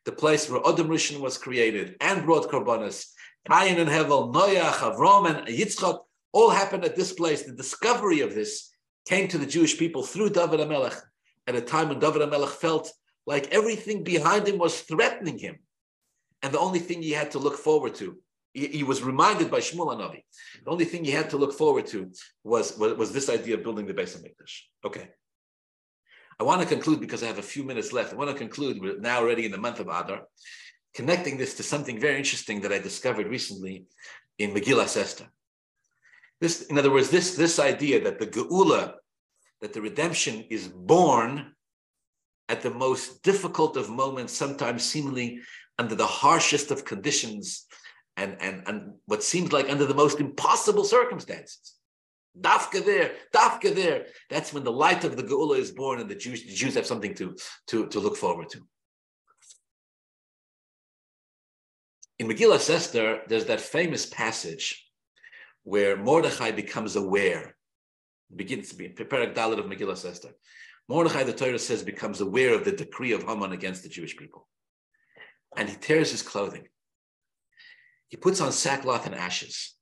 the 0.06 0.12
place 0.12 0.48
where 0.48 0.66
Adam 0.66 0.88
HaRishon 0.88 1.20
was 1.20 1.36
created 1.36 1.96
and 2.00 2.24
brought 2.24 2.50
Korbanos, 2.50 3.08
Cain 3.50 3.78
and 3.78 3.90
Hevel, 3.90 4.32
Noach, 4.32 4.72
Avram, 4.74 5.28
and 5.28 5.46
Yitzchak, 5.48 5.98
all 6.32 6.48
happened 6.48 6.84
at 6.84 6.96
this 6.96 7.12
place. 7.12 7.42
The 7.42 7.52
discovery 7.52 8.20
of 8.20 8.34
this 8.34 8.70
came 9.06 9.28
to 9.28 9.36
the 9.36 9.46
Jewish 9.46 9.78
people 9.78 10.02
through 10.02 10.30
David 10.30 10.60
HaMelech 10.60 10.98
at 11.46 11.54
a 11.54 11.60
time 11.60 11.88
when 11.88 11.98
David 11.98 12.22
HaMelech 12.22 12.50
felt 12.50 12.92
like 13.26 13.52
everything 13.52 14.02
behind 14.02 14.48
him 14.48 14.58
was 14.58 14.80
threatening 14.80 15.38
him. 15.38 15.58
And 16.42 16.52
the 16.52 16.58
only 16.58 16.80
thing 16.80 17.02
he 17.02 17.12
had 17.12 17.30
to 17.32 17.38
look 17.38 17.56
forward 17.56 17.94
to, 17.96 18.18
he, 18.52 18.66
he 18.66 18.82
was 18.82 19.02
reminded 19.02 19.50
by 19.50 19.60
Shmuel 19.60 19.94
Hanavi, 19.94 20.24
the 20.64 20.70
only 20.70 20.84
thing 20.84 21.04
he 21.04 21.12
had 21.12 21.30
to 21.30 21.36
look 21.36 21.52
forward 21.52 21.86
to 21.88 22.10
was, 22.42 22.76
was, 22.76 22.94
was 22.94 23.12
this 23.12 23.28
idea 23.28 23.56
of 23.56 23.62
building 23.62 23.86
the 23.86 23.94
Beis 23.94 24.16
Hamikdash. 24.16 24.62
Okay. 24.84 25.08
I 26.40 26.44
want 26.44 26.60
to 26.60 26.66
conclude 26.66 27.00
because 27.00 27.22
I 27.22 27.26
have 27.26 27.38
a 27.38 27.42
few 27.42 27.62
minutes 27.62 27.92
left. 27.92 28.12
I 28.12 28.16
want 28.16 28.30
to 28.30 28.36
conclude, 28.36 28.80
we're 28.80 28.98
now 28.98 29.20
already 29.20 29.44
in 29.46 29.52
the 29.52 29.58
month 29.58 29.78
of 29.78 29.86
Adar, 29.86 30.22
connecting 30.94 31.36
this 31.38 31.54
to 31.54 31.62
something 31.62 32.00
very 32.00 32.18
interesting 32.18 32.60
that 32.62 32.72
I 32.72 32.78
discovered 32.78 33.28
recently 33.28 33.84
in 34.38 34.52
Megillah 34.52 34.96
Esther. 34.96 35.28
This, 36.40 36.62
in 36.62 36.76
other 36.76 36.90
words, 36.90 37.10
this, 37.10 37.36
this 37.36 37.60
idea 37.60 38.02
that 38.02 38.18
the 38.18 38.26
Geula, 38.26 38.94
that 39.62 39.72
the 39.72 39.80
redemption 39.80 40.44
is 40.50 40.68
born 40.68 41.54
at 42.48 42.60
the 42.60 42.70
most 42.70 43.22
difficult 43.22 43.76
of 43.76 43.88
moments, 43.88 44.34
sometimes 44.34 44.84
seemingly 44.84 45.40
under 45.78 45.94
the 45.94 46.06
harshest 46.06 46.70
of 46.70 46.84
conditions 46.84 47.64
and, 48.16 48.36
and, 48.40 48.62
and 48.66 48.92
what 49.06 49.22
seems 49.22 49.52
like 49.52 49.70
under 49.70 49.86
the 49.86 49.94
most 49.94 50.20
impossible 50.20 50.84
circumstances. 50.84 51.76
Dafka 52.38 52.84
there, 52.84 53.12
Dafka 53.34 53.74
there. 53.74 54.06
That's 54.28 54.52
when 54.52 54.64
the 54.64 54.72
light 54.72 55.04
of 55.04 55.16
the 55.16 55.22
Geula 55.22 55.58
is 55.58 55.70
born 55.70 56.00
and 56.00 56.10
the 56.10 56.14
Jews, 56.14 56.44
the 56.44 56.54
Jews 56.54 56.74
have 56.74 56.86
something 56.86 57.14
to, 57.14 57.36
to, 57.68 57.86
to 57.86 58.00
look 58.00 58.16
forward 58.16 58.48
to. 58.50 58.60
In 62.18 62.28
Megillah 62.28 62.68
Esther, 62.68 63.22
there's 63.28 63.46
that 63.46 63.60
famous 63.60 64.06
passage 64.06 64.88
where 65.62 65.96
Mordechai 65.96 66.50
becomes 66.50 66.96
aware, 66.96 67.56
begins 68.36 68.68
to 68.70 68.76
be 68.76 68.88
Perek 68.88 69.34
Dalet 69.34 69.58
of 69.58 69.66
Megillah 69.66 70.04
Esther. 70.04 70.30
Mordechai, 70.88 71.24
the 71.24 71.32
Torah 71.32 71.58
says, 71.58 71.82
becomes 71.82 72.20
aware 72.20 72.54
of 72.54 72.64
the 72.64 72.72
decree 72.72 73.12
of 73.12 73.22
Haman 73.22 73.52
against 73.52 73.82
the 73.82 73.88
Jewish 73.88 74.16
people. 74.16 74.48
And 75.56 75.68
he 75.68 75.76
tears 75.76 76.10
his 76.10 76.22
clothing. 76.22 76.66
He 78.08 78.16
puts 78.16 78.40
on 78.40 78.52
sackcloth 78.52 79.06
and 79.06 79.14
ashes. 79.14 79.74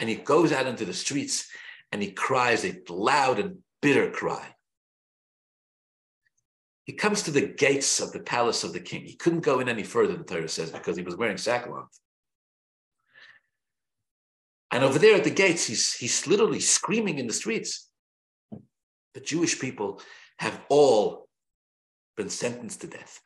And 0.00 0.08
he 0.08 0.16
goes 0.16 0.52
out 0.52 0.66
into 0.66 0.84
the 0.84 0.94
streets 0.94 1.48
and 1.92 2.02
he 2.02 2.12
cries 2.12 2.64
a 2.64 2.80
loud 2.88 3.38
and 3.38 3.58
bitter 3.80 4.10
cry. 4.10 4.54
He 6.84 6.94
comes 6.94 7.22
to 7.22 7.30
the 7.30 7.46
gates 7.46 8.00
of 8.00 8.12
the 8.12 8.20
palace 8.20 8.64
of 8.64 8.72
the 8.72 8.80
king. 8.80 9.04
He 9.04 9.14
couldn't 9.14 9.40
go 9.40 9.60
in 9.60 9.68
any 9.68 9.84
further, 9.84 10.16
the 10.16 10.24
Torah 10.24 10.48
says, 10.48 10.70
because 10.70 10.96
he 10.96 11.02
was 11.02 11.16
wearing 11.16 11.36
sackcloth. 11.36 11.96
And 14.72 14.82
over 14.82 14.98
there 14.98 15.16
at 15.16 15.24
the 15.24 15.30
gates, 15.30 15.66
he's, 15.66 15.92
he's 15.92 16.26
literally 16.26 16.60
screaming 16.60 17.18
in 17.18 17.26
the 17.26 17.32
streets. 17.34 17.90
The 19.12 19.20
Jewish 19.20 19.60
people 19.60 20.00
have 20.38 20.58
all 20.70 21.28
been 22.16 22.30
sentenced 22.30 22.80
to 22.80 22.86
death. 22.86 23.20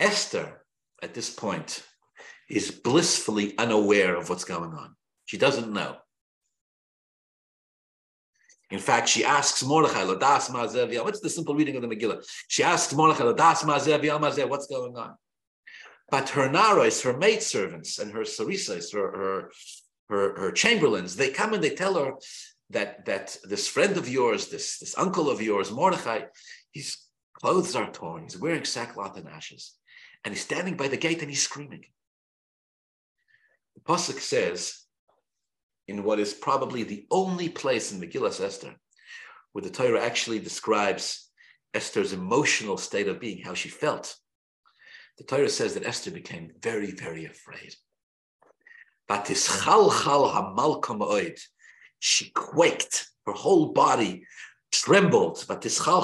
Esther, 0.00 0.64
at 1.02 1.12
this 1.12 1.28
point, 1.28 1.84
is 2.48 2.70
blissfully 2.70 3.56
unaware 3.58 4.16
of 4.16 4.30
what's 4.30 4.44
going 4.44 4.72
on. 4.72 4.96
She 5.26 5.36
doesn't 5.36 5.70
know. 5.70 5.96
In 8.70 8.78
fact, 8.78 9.06
she 9.06 9.22
asks 9.22 9.62
Mordechai, 9.62 10.04
Ladas 10.04 10.50
What's 11.04 11.20
the 11.20 11.28
simple 11.28 11.54
reading 11.54 11.76
of 11.76 11.82
the 11.82 11.88
Megillah? 11.88 12.24
She 12.48 12.62
asks 12.62 12.94
Mordechai, 12.94 13.24
Ladas 13.24 14.48
what's 14.48 14.66
going 14.66 14.96
on? 14.96 15.14
But 16.12 16.28
her 16.28 16.46
naros, 16.46 17.02
her 17.04 17.16
maidservants, 17.16 17.98
and 17.98 18.12
her 18.12 18.20
sarisas, 18.20 18.92
her, 18.92 19.10
her, 19.16 19.50
her, 20.10 20.38
her 20.38 20.52
chamberlains, 20.52 21.16
they 21.16 21.30
come 21.30 21.54
and 21.54 21.64
they 21.64 21.74
tell 21.74 21.94
her 21.94 22.12
that, 22.68 23.06
that 23.06 23.38
this 23.44 23.66
friend 23.66 23.96
of 23.96 24.10
yours, 24.10 24.48
this, 24.48 24.78
this 24.78 24.96
uncle 24.98 25.30
of 25.30 25.40
yours, 25.40 25.72
Mordechai, 25.72 26.24
his 26.70 26.98
clothes 27.32 27.74
are 27.74 27.90
torn, 27.90 28.24
he's 28.24 28.38
wearing 28.38 28.66
sackcloth 28.66 29.16
and 29.16 29.26
ashes, 29.26 29.72
and 30.22 30.34
he's 30.34 30.44
standing 30.44 30.76
by 30.76 30.86
the 30.86 30.98
gate 30.98 31.22
and 31.22 31.30
he's 31.30 31.42
screaming. 31.42 31.86
The 33.74 33.80
Pasuk 33.80 34.20
says, 34.20 34.84
in 35.88 36.04
what 36.04 36.20
is 36.20 36.34
probably 36.34 36.82
the 36.82 37.06
only 37.10 37.48
place 37.48 37.90
in 37.90 38.02
Megillah 38.02 38.38
Esther 38.38 38.74
where 39.52 39.62
the 39.62 39.70
Torah 39.70 40.04
actually 40.04 40.40
describes 40.40 41.30
Esther's 41.72 42.12
emotional 42.12 42.76
state 42.76 43.08
of 43.08 43.18
being, 43.18 43.42
how 43.42 43.54
she 43.54 43.70
felt. 43.70 44.14
The 45.18 45.24
Torah 45.24 45.48
says 45.48 45.74
that 45.74 45.86
Esther 45.86 46.10
became 46.10 46.52
very, 46.62 46.90
very 46.90 47.26
afraid. 47.26 47.74
But 49.08 49.26
this 49.26 49.64
chal 49.64 49.90
She 51.98 52.30
quaked, 52.30 53.08
her 53.26 53.32
whole 53.32 53.72
body 53.72 54.24
trembled. 54.70 55.44
But 55.46 55.60
this 55.60 55.84
chal 55.84 56.02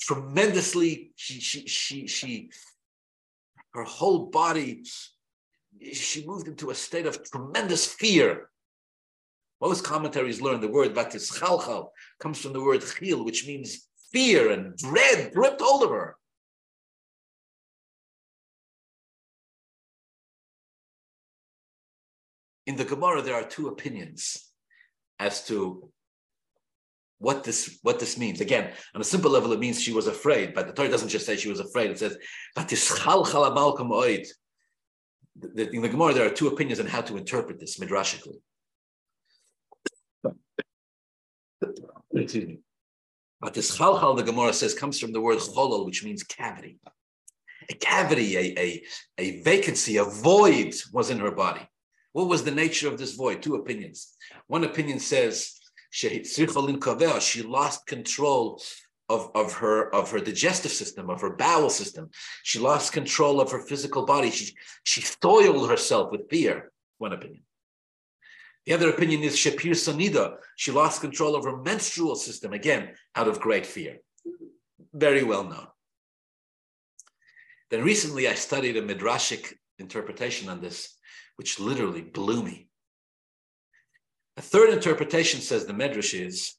Tremendously, 0.00 1.12
she, 1.16 1.40
she, 1.40 1.66
she, 1.66 2.06
she, 2.06 2.50
her 3.74 3.84
whole 3.84 4.26
body, 4.26 4.84
she 5.92 6.26
moved 6.26 6.48
into 6.48 6.70
a 6.70 6.74
state 6.74 7.06
of 7.06 7.22
tremendous 7.30 7.86
fear. 7.86 8.50
Most 9.60 9.84
commentaries 9.84 10.40
learn 10.40 10.60
the 10.60 10.68
word 10.68 10.94
chalchal 10.94 11.90
comes 12.18 12.40
from 12.40 12.52
the 12.52 12.62
word 12.62 12.82
chil, 12.82 13.24
which 13.24 13.46
means 13.46 13.88
fear 14.10 14.50
and 14.50 14.76
dread 14.76 15.32
gripped 15.32 15.60
hold 15.60 15.82
of 15.82 15.90
her. 15.90 16.16
In 22.70 22.76
the 22.76 22.84
Gemara, 22.84 23.20
there 23.20 23.34
are 23.34 23.42
two 23.42 23.66
opinions 23.66 24.52
as 25.18 25.44
to 25.48 25.90
what 27.18 27.42
this 27.42 27.80
what 27.82 27.98
this 27.98 28.16
means. 28.16 28.40
Again, 28.40 28.72
on 28.94 29.00
a 29.00 29.10
simple 29.12 29.32
level, 29.36 29.52
it 29.52 29.58
means 29.58 29.82
she 29.82 29.92
was 29.92 30.06
afraid, 30.06 30.54
but 30.54 30.68
the 30.68 30.72
Torah 30.72 30.88
doesn't 30.88 31.08
just 31.08 31.26
say 31.26 31.36
she 31.36 31.48
was 31.48 31.58
afraid. 31.58 31.90
It 31.90 31.98
says, 31.98 32.16
in 32.56 32.66
the 35.82 35.88
Gemara, 35.94 36.14
there 36.14 36.28
are 36.28 36.36
two 36.40 36.46
opinions 36.46 36.78
on 36.78 36.86
how 36.86 37.00
to 37.00 37.16
interpret 37.16 37.58
this 37.58 37.80
midrashically. 37.80 38.38
Excuse 42.14 42.46
me. 42.46 42.60
Vatischalchal, 43.42 44.16
the 44.16 44.22
Gemara 44.22 44.52
says, 44.52 44.74
comes 44.74 45.00
from 45.00 45.12
the 45.12 45.20
word 45.20 45.38
cholol, 45.38 45.86
which 45.86 46.04
means 46.04 46.22
cavity. 46.22 46.78
A 47.68 47.74
cavity, 47.74 48.36
a, 48.36 48.54
a, 48.66 48.82
a 49.18 49.42
vacancy, 49.42 49.96
a 49.96 50.04
void 50.04 50.72
was 50.92 51.10
in 51.10 51.18
her 51.18 51.32
body. 51.32 51.66
What 52.12 52.28
was 52.28 52.44
the 52.44 52.50
nature 52.50 52.88
of 52.88 52.98
this 52.98 53.14
void? 53.14 53.42
Two 53.42 53.54
opinions. 53.54 54.14
One 54.46 54.64
opinion 54.64 54.98
says 54.98 55.58
she 55.90 57.42
lost 57.42 57.86
control 57.86 58.60
of, 59.08 59.30
of 59.34 59.52
her 59.54 59.92
of 59.92 60.10
her 60.12 60.20
digestive 60.20 60.70
system, 60.70 61.10
of 61.10 61.20
her 61.20 61.36
bowel 61.36 61.70
system. 61.70 62.10
She 62.44 62.58
lost 62.58 62.92
control 62.92 63.40
of 63.40 63.50
her 63.50 63.60
physical 63.60 64.06
body. 64.06 64.30
She 64.30 64.54
she 64.84 65.00
soiled 65.00 65.68
herself 65.68 66.12
with 66.12 66.30
fear. 66.30 66.70
One 66.98 67.12
opinion. 67.12 67.42
The 68.66 68.74
other 68.74 68.90
opinion 68.90 69.22
is 69.22 69.36
Shepirsa 69.36 69.94
Nidda. 69.94 70.36
She 70.56 70.70
lost 70.70 71.00
control 71.00 71.34
of 71.34 71.44
her 71.44 71.56
menstrual 71.56 72.14
system, 72.14 72.52
again, 72.52 72.90
out 73.16 73.26
of 73.26 73.40
great 73.40 73.66
fear. 73.66 73.98
Very 74.92 75.22
well 75.22 75.44
known. 75.44 75.66
Then 77.70 77.82
recently 77.82 78.28
I 78.28 78.34
studied 78.34 78.76
a 78.76 78.82
midrashic 78.82 79.54
interpretation 79.78 80.48
on 80.48 80.60
this, 80.60 80.98
which 81.40 81.58
literally 81.58 82.02
blew 82.02 82.42
me. 82.42 82.68
A 84.36 84.42
third 84.42 84.74
interpretation 84.74 85.40
says 85.40 85.64
the 85.64 85.72
Medrash 85.72 86.12
is 86.12 86.54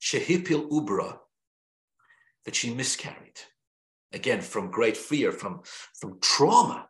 Shehipil 0.00 0.70
Ubra, 0.70 1.18
that 2.46 2.54
she 2.54 2.72
miscarried. 2.72 3.38
Again, 4.14 4.40
from 4.40 4.70
great 4.70 4.96
fear, 4.96 5.32
from, 5.32 5.60
from 6.00 6.18
trauma. 6.22 6.88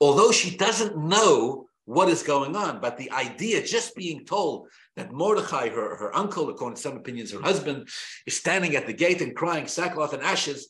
Although 0.00 0.32
she 0.32 0.56
doesn't 0.56 0.98
know 0.98 1.68
what 1.84 2.08
is 2.08 2.24
going 2.24 2.56
on, 2.56 2.80
but 2.80 2.98
the 2.98 3.12
idea 3.12 3.64
just 3.64 3.94
being 3.94 4.24
told 4.24 4.66
that 4.96 5.12
Mordechai, 5.12 5.68
her, 5.68 5.94
her 5.98 6.16
uncle, 6.16 6.50
according 6.50 6.74
to 6.74 6.82
some 6.82 6.96
opinions, 6.96 7.30
her 7.30 7.40
husband, 7.40 7.88
is 8.26 8.36
standing 8.36 8.74
at 8.74 8.88
the 8.88 8.92
gate 8.92 9.20
and 9.20 9.36
crying 9.36 9.68
sackcloth 9.68 10.14
and 10.14 10.24
ashes, 10.24 10.68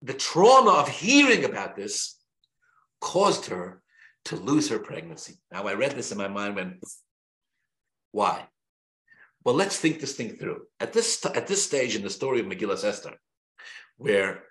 the 0.00 0.14
trauma 0.14 0.70
of 0.70 0.88
hearing 0.88 1.44
about 1.44 1.76
this 1.76 2.18
caused 3.02 3.44
her 3.50 3.82
to 4.26 4.36
lose 4.36 4.68
her 4.68 4.78
pregnancy. 4.78 5.34
Now, 5.52 5.66
I 5.66 5.74
read 5.74 5.92
this 5.92 6.12
in 6.12 6.18
my 6.18 6.28
mind 6.28 6.56
when, 6.56 6.80
why? 8.12 8.46
Well, 9.44 9.54
let's 9.54 9.78
think 9.78 10.00
this 10.00 10.14
thing 10.14 10.36
through. 10.36 10.62
At 10.80 10.92
this, 10.92 11.24
at 11.26 11.46
this 11.46 11.62
stage 11.62 11.94
in 11.94 12.02
the 12.02 12.10
story 12.10 12.40
of 12.40 12.46
Megillah 12.46 12.82
Esther, 12.82 13.14
where, 13.98 14.44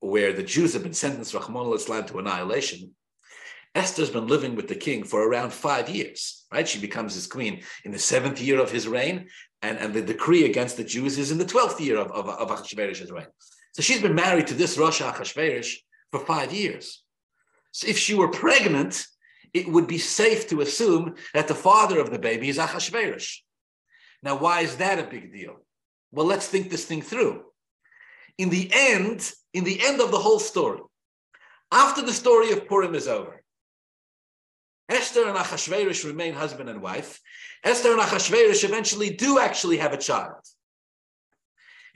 where 0.00 0.32
the 0.32 0.44
Jews 0.44 0.72
have 0.74 0.84
been 0.84 0.94
sentenced, 0.94 1.34
Rachmana 1.34 1.74
litzlan, 1.74 2.06
to 2.06 2.18
annihilation, 2.18 2.94
Esther's 3.74 4.10
been 4.10 4.26
living 4.26 4.54
with 4.54 4.68
the 4.68 4.74
king 4.74 5.04
for 5.04 5.28
around 5.28 5.52
five 5.52 5.90
years, 5.90 6.46
right? 6.52 6.66
She 6.66 6.80
becomes 6.80 7.14
his 7.14 7.26
queen 7.26 7.62
in 7.84 7.90
the 7.90 7.98
seventh 7.98 8.40
year 8.40 8.58
of 8.58 8.70
his 8.70 8.88
reign, 8.88 9.28
and, 9.60 9.76
and 9.78 9.92
the 9.92 10.00
decree 10.00 10.44
against 10.44 10.76
the 10.76 10.84
Jews 10.84 11.18
is 11.18 11.30
in 11.30 11.38
the 11.38 11.44
12th 11.44 11.80
year 11.80 11.98
of, 11.98 12.10
of, 12.12 12.28
of 12.28 12.48
Achashverosh's 12.48 13.10
reign. 13.10 13.26
So 13.72 13.82
she's 13.82 14.00
been 14.00 14.14
married 14.14 14.46
to 14.46 14.54
this 14.54 14.78
Rosh 14.78 15.02
Achashverosh 15.02 15.74
for 16.10 16.20
five 16.20 16.52
years. 16.52 17.02
So 17.72 17.88
if 17.88 17.98
she 17.98 18.14
were 18.14 18.28
pregnant, 18.28 19.06
it 19.56 19.68
would 19.68 19.86
be 19.86 19.98
safe 19.98 20.48
to 20.48 20.60
assume 20.60 21.14
that 21.32 21.48
the 21.48 21.54
father 21.54 21.98
of 21.98 22.10
the 22.10 22.18
baby 22.18 22.48
is 22.48 22.58
Achashverosh. 22.58 23.38
Now, 24.22 24.36
why 24.36 24.60
is 24.60 24.76
that 24.76 24.98
a 24.98 25.04
big 25.04 25.32
deal? 25.32 25.56
Well, 26.12 26.26
let's 26.26 26.46
think 26.46 26.70
this 26.70 26.84
thing 26.84 27.02
through. 27.02 27.42
In 28.38 28.50
the 28.50 28.70
end, 28.72 29.32
in 29.54 29.64
the 29.64 29.80
end 29.84 30.00
of 30.00 30.10
the 30.10 30.18
whole 30.18 30.38
story, 30.38 30.80
after 31.72 32.02
the 32.02 32.12
story 32.12 32.52
of 32.52 32.68
Purim 32.68 32.94
is 32.94 33.08
over, 33.08 33.42
Esther 34.88 35.26
and 35.26 35.36
Achashverosh 35.36 36.04
remain 36.04 36.34
husband 36.34 36.68
and 36.68 36.80
wife. 36.80 37.20
Esther 37.64 37.92
and 37.92 38.00
Achashverosh 38.00 38.62
eventually 38.64 39.10
do 39.10 39.38
actually 39.38 39.78
have 39.78 39.92
a 39.92 39.98
child. 39.98 40.44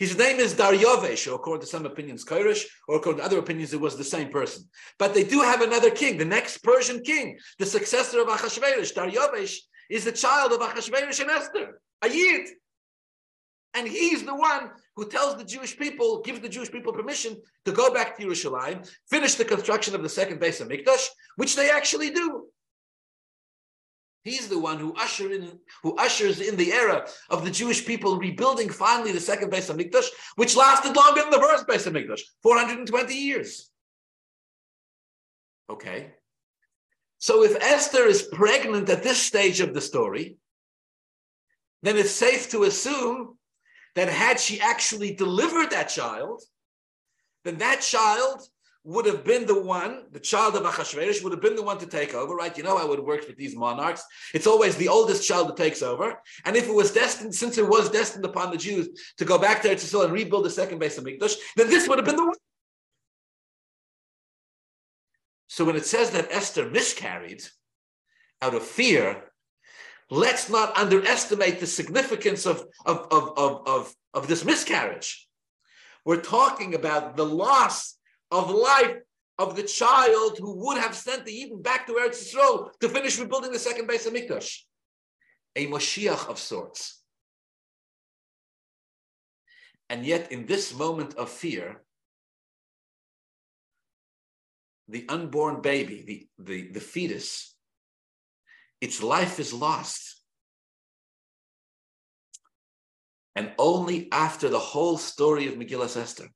His 0.00 0.16
name 0.16 0.40
is 0.40 0.54
Daryavesh, 0.54 1.30
or 1.30 1.34
according 1.34 1.60
to 1.60 1.66
some 1.66 1.84
opinions, 1.84 2.24
Koresh, 2.24 2.64
or 2.88 2.96
according 2.96 3.18
to 3.18 3.26
other 3.26 3.38
opinions, 3.38 3.74
it 3.74 3.80
was 3.82 3.98
the 3.98 4.02
same 4.02 4.30
person. 4.30 4.64
But 4.98 5.12
they 5.12 5.24
do 5.24 5.42
have 5.42 5.60
another 5.60 5.90
king, 5.90 6.16
the 6.16 6.24
next 6.24 6.64
Persian 6.64 7.02
king, 7.02 7.38
the 7.58 7.66
successor 7.66 8.22
of 8.22 8.28
Achashverosh. 8.28 8.94
Daryavesh 8.94 9.56
is 9.90 10.06
the 10.06 10.12
child 10.12 10.52
of 10.52 10.60
Achashverosh 10.60 11.20
and 11.20 11.30
Esther, 11.30 11.82
a 12.00 12.08
Yid. 12.08 12.48
And 13.74 13.86
he's 13.86 14.24
the 14.24 14.34
one 14.34 14.70
who 14.96 15.06
tells 15.06 15.36
the 15.36 15.44
Jewish 15.44 15.76
people, 15.76 16.22
gives 16.22 16.40
the 16.40 16.48
Jewish 16.48 16.72
people 16.72 16.94
permission 16.94 17.36
to 17.66 17.72
go 17.72 17.92
back 17.92 18.16
to 18.16 18.24
Yerushalayim, 18.24 18.90
finish 19.10 19.34
the 19.34 19.44
construction 19.44 19.94
of 19.94 20.02
the 20.02 20.08
second 20.08 20.40
Beis 20.40 20.66
Hamikdash, 20.66 21.08
which 21.36 21.56
they 21.56 21.68
actually 21.68 22.08
do. 22.08 22.46
He's 24.22 24.48
the 24.48 24.58
one 24.58 24.78
who, 24.78 24.94
usher 24.94 25.32
in, 25.32 25.58
who 25.82 25.96
ushers 25.96 26.40
in 26.40 26.56
the 26.56 26.72
era 26.72 27.06
of 27.30 27.44
the 27.44 27.50
Jewish 27.50 27.86
people 27.86 28.18
rebuilding 28.18 28.68
finally 28.68 29.12
the 29.12 29.20
second 29.20 29.50
Beis 29.50 29.70
Hamikdash, 29.72 30.08
which 30.36 30.56
lasted 30.56 30.94
longer 30.94 31.22
than 31.22 31.30
the 31.30 31.38
first 31.38 31.66
Beis 31.66 31.90
Hamikdash, 31.90 32.20
420 32.42 33.14
years. 33.14 33.70
Okay. 35.70 36.12
So 37.18 37.44
if 37.44 37.56
Esther 37.62 38.04
is 38.06 38.22
pregnant 38.22 38.90
at 38.90 39.02
this 39.02 39.18
stage 39.18 39.60
of 39.60 39.72
the 39.72 39.80
story, 39.80 40.36
then 41.82 41.96
it's 41.96 42.10
safe 42.10 42.50
to 42.50 42.64
assume 42.64 43.38
that 43.94 44.08
had 44.08 44.38
she 44.38 44.60
actually 44.60 45.14
delivered 45.14 45.70
that 45.70 45.88
child, 45.88 46.42
then 47.44 47.58
that 47.58 47.80
child 47.80 48.42
would 48.84 49.04
have 49.04 49.24
been 49.24 49.46
the 49.46 49.60
one, 49.60 50.04
the 50.10 50.20
child 50.20 50.56
of 50.56 50.62
Achashverosh 50.62 51.22
would 51.22 51.32
have 51.32 51.42
been 51.42 51.56
the 51.56 51.62
one 51.62 51.78
to 51.78 51.86
take 51.86 52.14
over, 52.14 52.34
right? 52.34 52.56
You 52.56 52.62
know 52.62 52.78
how 52.78 52.90
it 52.92 53.04
works 53.04 53.26
with 53.26 53.36
these 53.36 53.54
monarchs. 53.54 54.02
It's 54.32 54.46
always 54.46 54.74
the 54.76 54.88
oldest 54.88 55.26
child 55.26 55.48
that 55.48 55.56
takes 55.56 55.82
over. 55.82 56.18
And 56.46 56.56
if 56.56 56.66
it 56.66 56.74
was 56.74 56.90
destined, 56.90 57.34
since 57.34 57.58
it 57.58 57.68
was 57.68 57.90
destined 57.90 58.24
upon 58.24 58.50
the 58.50 58.56
Jews 58.56 58.88
to 59.18 59.24
go 59.26 59.38
back 59.38 59.62
there 59.62 59.74
to 59.74 59.82
Israel 59.82 60.04
and 60.04 60.12
rebuild 60.12 60.46
the 60.46 60.50
second 60.50 60.80
Beis 60.80 60.98
Hamikdash, 60.98 61.34
then 61.56 61.68
this 61.68 61.88
would 61.88 61.98
have 61.98 62.06
been 62.06 62.16
the 62.16 62.24
one. 62.24 62.34
So 65.48 65.64
when 65.64 65.76
it 65.76 65.84
says 65.84 66.10
that 66.12 66.28
Esther 66.30 66.70
miscarried 66.70 67.42
out 68.40 68.54
of 68.54 68.62
fear, 68.62 69.24
let's 70.08 70.48
not 70.48 70.76
underestimate 70.78 71.60
the 71.60 71.66
significance 71.66 72.46
of, 72.46 72.64
of, 72.86 73.08
of, 73.10 73.32
of, 73.36 73.62
of, 73.66 73.94
of 74.14 74.26
this 74.26 74.44
miscarriage. 74.44 75.28
We're 76.06 76.22
talking 76.22 76.74
about 76.74 77.16
the 77.16 77.26
loss 77.26 77.96
of 78.30 78.50
life 78.50 78.96
of 79.38 79.56
the 79.56 79.62
child 79.62 80.38
who 80.38 80.54
would 80.66 80.78
have 80.78 80.94
sent 80.94 81.24
the 81.24 81.32
Yidden 81.32 81.62
back 81.62 81.86
to 81.86 81.94
Eretz 81.94 82.22
Yisrael 82.22 82.70
to 82.80 82.88
finish 82.88 83.18
rebuilding 83.18 83.52
the 83.52 83.58
second 83.58 83.88
Beis 83.88 84.06
Hamikdash. 84.06 84.58
A 85.56 85.66
Moshiach 85.66 86.28
of 86.28 86.38
sorts. 86.38 87.02
And 89.88 90.04
yet, 90.06 90.30
in 90.30 90.46
this 90.46 90.74
moment 90.74 91.14
of 91.14 91.30
fear, 91.30 91.82
the 94.88 95.06
unborn 95.08 95.62
baby, 95.62 96.28
the, 96.38 96.44
the, 96.44 96.70
the 96.72 96.80
fetus, 96.80 97.56
its 98.80 99.02
life 99.02 99.40
is 99.40 99.52
lost. 99.52 100.22
And 103.34 103.52
only 103.58 104.08
after 104.12 104.48
the 104.48 104.58
whole 104.58 104.98
story 104.98 105.48
of 105.48 105.54
Megillah 105.54 105.96
Esther, 105.96 106.28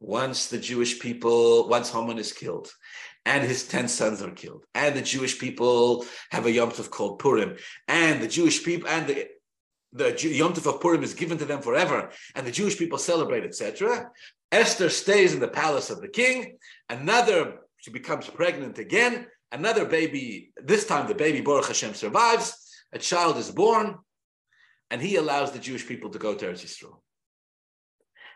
once 0.00 0.48
the 0.48 0.58
Jewish 0.58 1.00
people, 1.00 1.68
once 1.68 1.90
Haman 1.90 2.18
is 2.18 2.32
killed, 2.32 2.70
and 3.26 3.44
his 3.44 3.66
10 3.66 3.88
sons 3.88 4.22
are 4.22 4.30
killed, 4.30 4.64
and 4.74 4.94
the 4.94 5.02
Jewish 5.02 5.38
people 5.38 6.04
have 6.30 6.46
a 6.46 6.52
Yom 6.52 6.70
Tov 6.70 6.90
called 6.90 7.18
Purim, 7.18 7.56
and 7.86 8.22
the 8.22 8.28
Jewish 8.28 8.64
people, 8.64 8.88
and 8.88 9.06
the, 9.06 9.26
the 9.92 10.28
Yom 10.28 10.54
Tov 10.54 10.74
of 10.74 10.80
Purim 10.80 11.02
is 11.02 11.14
given 11.14 11.38
to 11.38 11.44
them 11.44 11.62
forever, 11.62 12.10
and 12.34 12.46
the 12.46 12.52
Jewish 12.52 12.78
people 12.78 12.98
celebrate, 12.98 13.44
etc. 13.44 14.10
Esther 14.50 14.88
stays 14.88 15.34
in 15.34 15.40
the 15.40 15.48
palace 15.48 15.90
of 15.90 16.00
the 16.00 16.08
king. 16.08 16.56
Another, 16.88 17.58
she 17.76 17.90
becomes 17.90 18.28
pregnant 18.28 18.78
again. 18.78 19.26
Another 19.52 19.84
baby, 19.84 20.52
this 20.56 20.86
time 20.86 21.06
the 21.06 21.14
baby 21.14 21.40
Baruch 21.40 21.66
Hashem 21.66 21.94
survives. 21.94 22.54
A 22.92 22.98
child 22.98 23.36
is 23.36 23.50
born, 23.50 23.98
and 24.90 25.02
he 25.02 25.16
allows 25.16 25.52
the 25.52 25.58
Jewish 25.58 25.86
people 25.86 26.10
to 26.10 26.18
go 26.18 26.34
to 26.34 26.46
Eretz 26.46 26.64
Yisrael. 26.64 27.00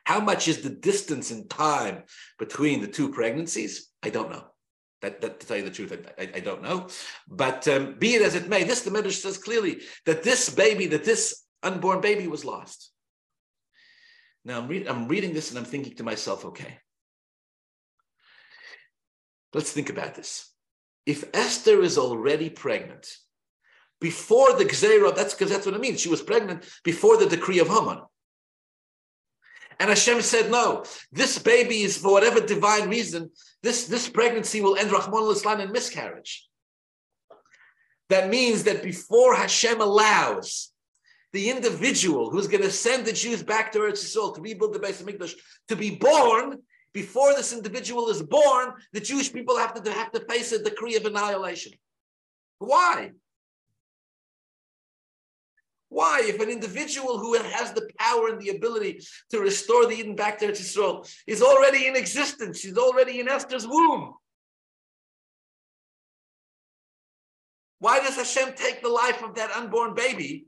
How 0.04 0.20
much 0.20 0.48
is 0.48 0.62
the 0.62 0.70
distance 0.70 1.30
in 1.30 1.48
time 1.48 2.04
between 2.38 2.80
the 2.80 2.88
two 2.88 3.10
pregnancies? 3.10 3.88
I 4.02 4.10
don't 4.10 4.30
know. 4.30 4.44
That, 5.00 5.20
that 5.20 5.40
to 5.40 5.46
tell 5.46 5.56
you 5.56 5.64
the 5.64 5.70
truth, 5.70 5.92
I, 5.92 6.22
I, 6.22 6.30
I 6.36 6.40
don't 6.40 6.62
know. 6.62 6.88
But 7.28 7.66
um, 7.68 7.96
be 7.98 8.14
it 8.14 8.22
as 8.22 8.34
it 8.34 8.48
may, 8.48 8.64
this 8.64 8.82
the 8.82 8.90
Midrash 8.90 9.18
says 9.18 9.38
clearly 9.38 9.80
that 10.06 10.22
this 10.22 10.48
baby, 10.50 10.86
that 10.88 11.04
this 11.04 11.44
unborn 11.62 12.00
baby 12.00 12.28
was 12.28 12.44
lost. 12.44 12.90
Now 14.44 14.58
I'm, 14.60 14.88
I'm 14.88 15.08
reading 15.08 15.34
this 15.34 15.50
and 15.50 15.58
I'm 15.58 15.64
thinking 15.64 15.96
to 15.96 16.04
myself, 16.04 16.44
okay, 16.44 16.78
let's 19.54 19.72
think 19.72 19.90
about 19.90 20.14
this. 20.14 20.48
If 21.04 21.24
Esther 21.34 21.82
is 21.82 21.98
already 21.98 22.48
pregnant 22.48 23.08
before 24.00 24.56
the 24.56 24.64
Gzera, 24.64 25.14
that's 25.14 25.34
because 25.34 25.50
that's 25.50 25.66
what 25.66 25.74
it 25.74 25.80
means. 25.80 26.00
She 26.00 26.08
was 26.08 26.22
pregnant 26.22 26.64
before 26.84 27.16
the 27.16 27.26
decree 27.26 27.58
of 27.58 27.68
Haman. 27.68 28.02
And 29.78 29.88
Hashem 29.88 30.22
said, 30.22 30.50
no, 30.50 30.84
this 31.10 31.38
baby 31.38 31.82
is, 31.82 31.96
for 31.98 32.12
whatever 32.12 32.40
divine 32.40 32.88
reason, 32.88 33.30
this, 33.62 33.86
this 33.86 34.08
pregnancy 34.08 34.60
will 34.60 34.76
end 34.76 34.90
Rachmana 34.90 35.34
litzlan 35.34 35.60
in 35.60 35.72
miscarriage. 35.72 36.48
That 38.08 38.28
means 38.28 38.64
that 38.64 38.82
before 38.82 39.34
Hashem 39.34 39.80
allows 39.80 40.72
the 41.32 41.48
individual 41.48 42.30
who's 42.30 42.46
going 42.46 42.62
to 42.62 42.70
send 42.70 43.06
the 43.06 43.12
Jews 43.12 43.42
back 43.42 43.72
to 43.72 43.78
Eretz 43.78 44.04
Yisrael 44.04 44.34
to 44.34 44.40
rebuild 44.42 44.74
the 44.74 44.78
Beis 44.78 45.02
Hamikdash 45.02 45.34
to 45.68 45.76
be 45.76 45.96
born, 45.96 46.58
before 46.92 47.34
this 47.34 47.54
individual 47.54 48.10
is 48.10 48.22
born, 48.22 48.74
the 48.92 49.00
Jewish 49.00 49.32
people 49.32 49.56
have 49.56 49.82
to, 49.82 49.90
have 49.92 50.12
to 50.12 50.20
face 50.26 50.52
a 50.52 50.62
decree 50.62 50.96
of 50.96 51.06
annihilation. 51.06 51.72
Why? 52.58 53.12
Why? 55.92 56.22
If 56.24 56.40
an 56.40 56.48
individual 56.48 57.18
who 57.18 57.34
has 57.34 57.72
the 57.72 57.86
power 57.98 58.28
and 58.28 58.40
the 58.40 58.48
ability 58.48 59.00
to 59.30 59.40
restore 59.40 59.86
the 59.86 59.94
Yidden 59.94 60.16
back 60.16 60.38
to 60.38 60.50
Israel 60.50 61.06
is 61.26 61.42
already 61.42 61.86
in 61.86 61.96
existence, 61.96 62.60
she's 62.60 62.78
already 62.78 63.20
in 63.20 63.28
Esther's 63.28 63.66
womb. 63.66 64.14
Why 67.78 68.00
does 68.00 68.16
Hashem 68.16 68.54
take 68.54 68.80
the 68.80 68.88
life 68.88 69.22
of 69.22 69.34
that 69.34 69.50
unborn 69.50 69.94
baby 69.94 70.46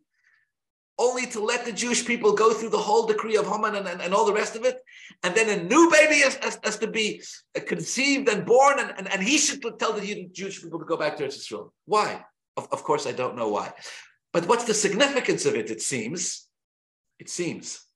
only 0.99 1.27
to 1.27 1.41
let 1.41 1.67
the 1.67 1.73
Jewish 1.73 2.07
people 2.07 2.33
go 2.33 2.55
through 2.55 2.71
the 2.71 2.79
whole 2.79 3.05
decree 3.07 3.37
of 3.37 3.47
Haman 3.47 3.75
and, 3.75 3.87
and, 3.87 4.01
and 4.01 4.15
all 4.15 4.25
the 4.25 4.33
rest 4.33 4.57
of 4.57 4.65
it. 4.65 4.79
And 5.25 5.35
then 5.35 5.49
a 5.51 5.63
new 5.63 5.91
baby 5.91 6.21
has, 6.21 6.37
has, 6.37 6.59
has 6.63 6.79
to 6.79 6.87
be 6.87 7.21
uh, 7.57 7.61
conceived 7.67 8.29
and 8.29 8.47
born, 8.47 8.79
and, 8.79 8.95
and, 8.97 9.13
and 9.13 9.21
he 9.21 9.37
should 9.37 9.61
tell 9.79 9.93
the 9.93 10.29
Jewish 10.33 10.63
people 10.63 10.79
to 10.79 10.85
go 10.85 10.97
back 10.97 11.17
to 11.17 11.27
Israel. 11.27 11.75
Why? 11.85 12.25
Of, 12.57 12.69
of 12.71 12.85
course, 12.85 13.07
I 13.09 13.13
don't 13.13 13.37
know 13.37 13.49
why. 13.49 13.73
But 14.35 14.49
what's 14.49 14.65
the 14.65 14.75
significance 14.75 15.47
of 15.47 15.55
it? 15.55 15.71
It 15.71 15.81
seems, 15.81 16.49
it 17.21 17.31
seems 17.31 17.87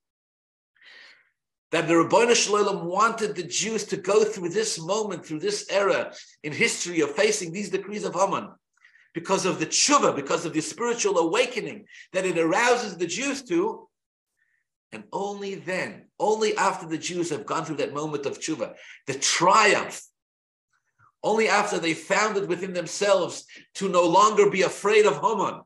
that 1.73 1.89
the 1.89 1.95
Ribbono 1.95 2.35
Shel 2.35 2.65
Olam 2.65 2.85
wanted 2.85 3.35
the 3.35 3.43
Jews 3.43 3.85
to 3.87 3.97
go 3.97 4.23
through 4.23 4.51
this 4.51 4.81
moment, 4.81 5.27
through 5.27 5.41
this 5.41 5.67
era 5.69 6.13
in 6.45 6.53
history 6.53 7.01
of 7.01 7.11
facing 7.11 7.53
these 7.53 7.71
decrees 7.71 8.05
of 8.05 8.15
Haman, 8.15 8.51
because 9.15 9.47
of 9.47 9.59
the 9.59 9.67
tshuva, 9.67 10.15
because 10.15 10.47
of 10.47 10.53
the 10.53 10.61
spiritual 10.61 11.19
awakening 11.19 11.87
that 12.13 12.25
it 12.25 12.39
arouses 12.39 12.97
the 12.97 13.07
Jews 13.09 13.43
to. 13.43 13.89
And 14.93 15.05
only 15.13 15.57
then, 15.57 16.07
only 16.21 16.57
after 16.57 16.87
the 16.87 16.99
Jews 16.99 17.31
have 17.31 17.47
gone 17.47 17.65
through 17.65 17.77
that 17.77 17.93
moment 17.93 18.27
of 18.27 18.39
tshuva, 18.39 18.75
the 19.09 19.15
triumph, 19.15 20.01
only 21.25 21.49
after 21.49 21.81
they 21.81 21.95
found 21.95 22.37
it 22.37 22.49
within 22.49 22.75
themselves 22.75 23.45
to 23.75 23.89
no 23.89 24.07
longer 24.07 24.49
be 24.49 24.63
afraid 24.63 25.05
of 25.05 25.21
Haman, 25.21 25.63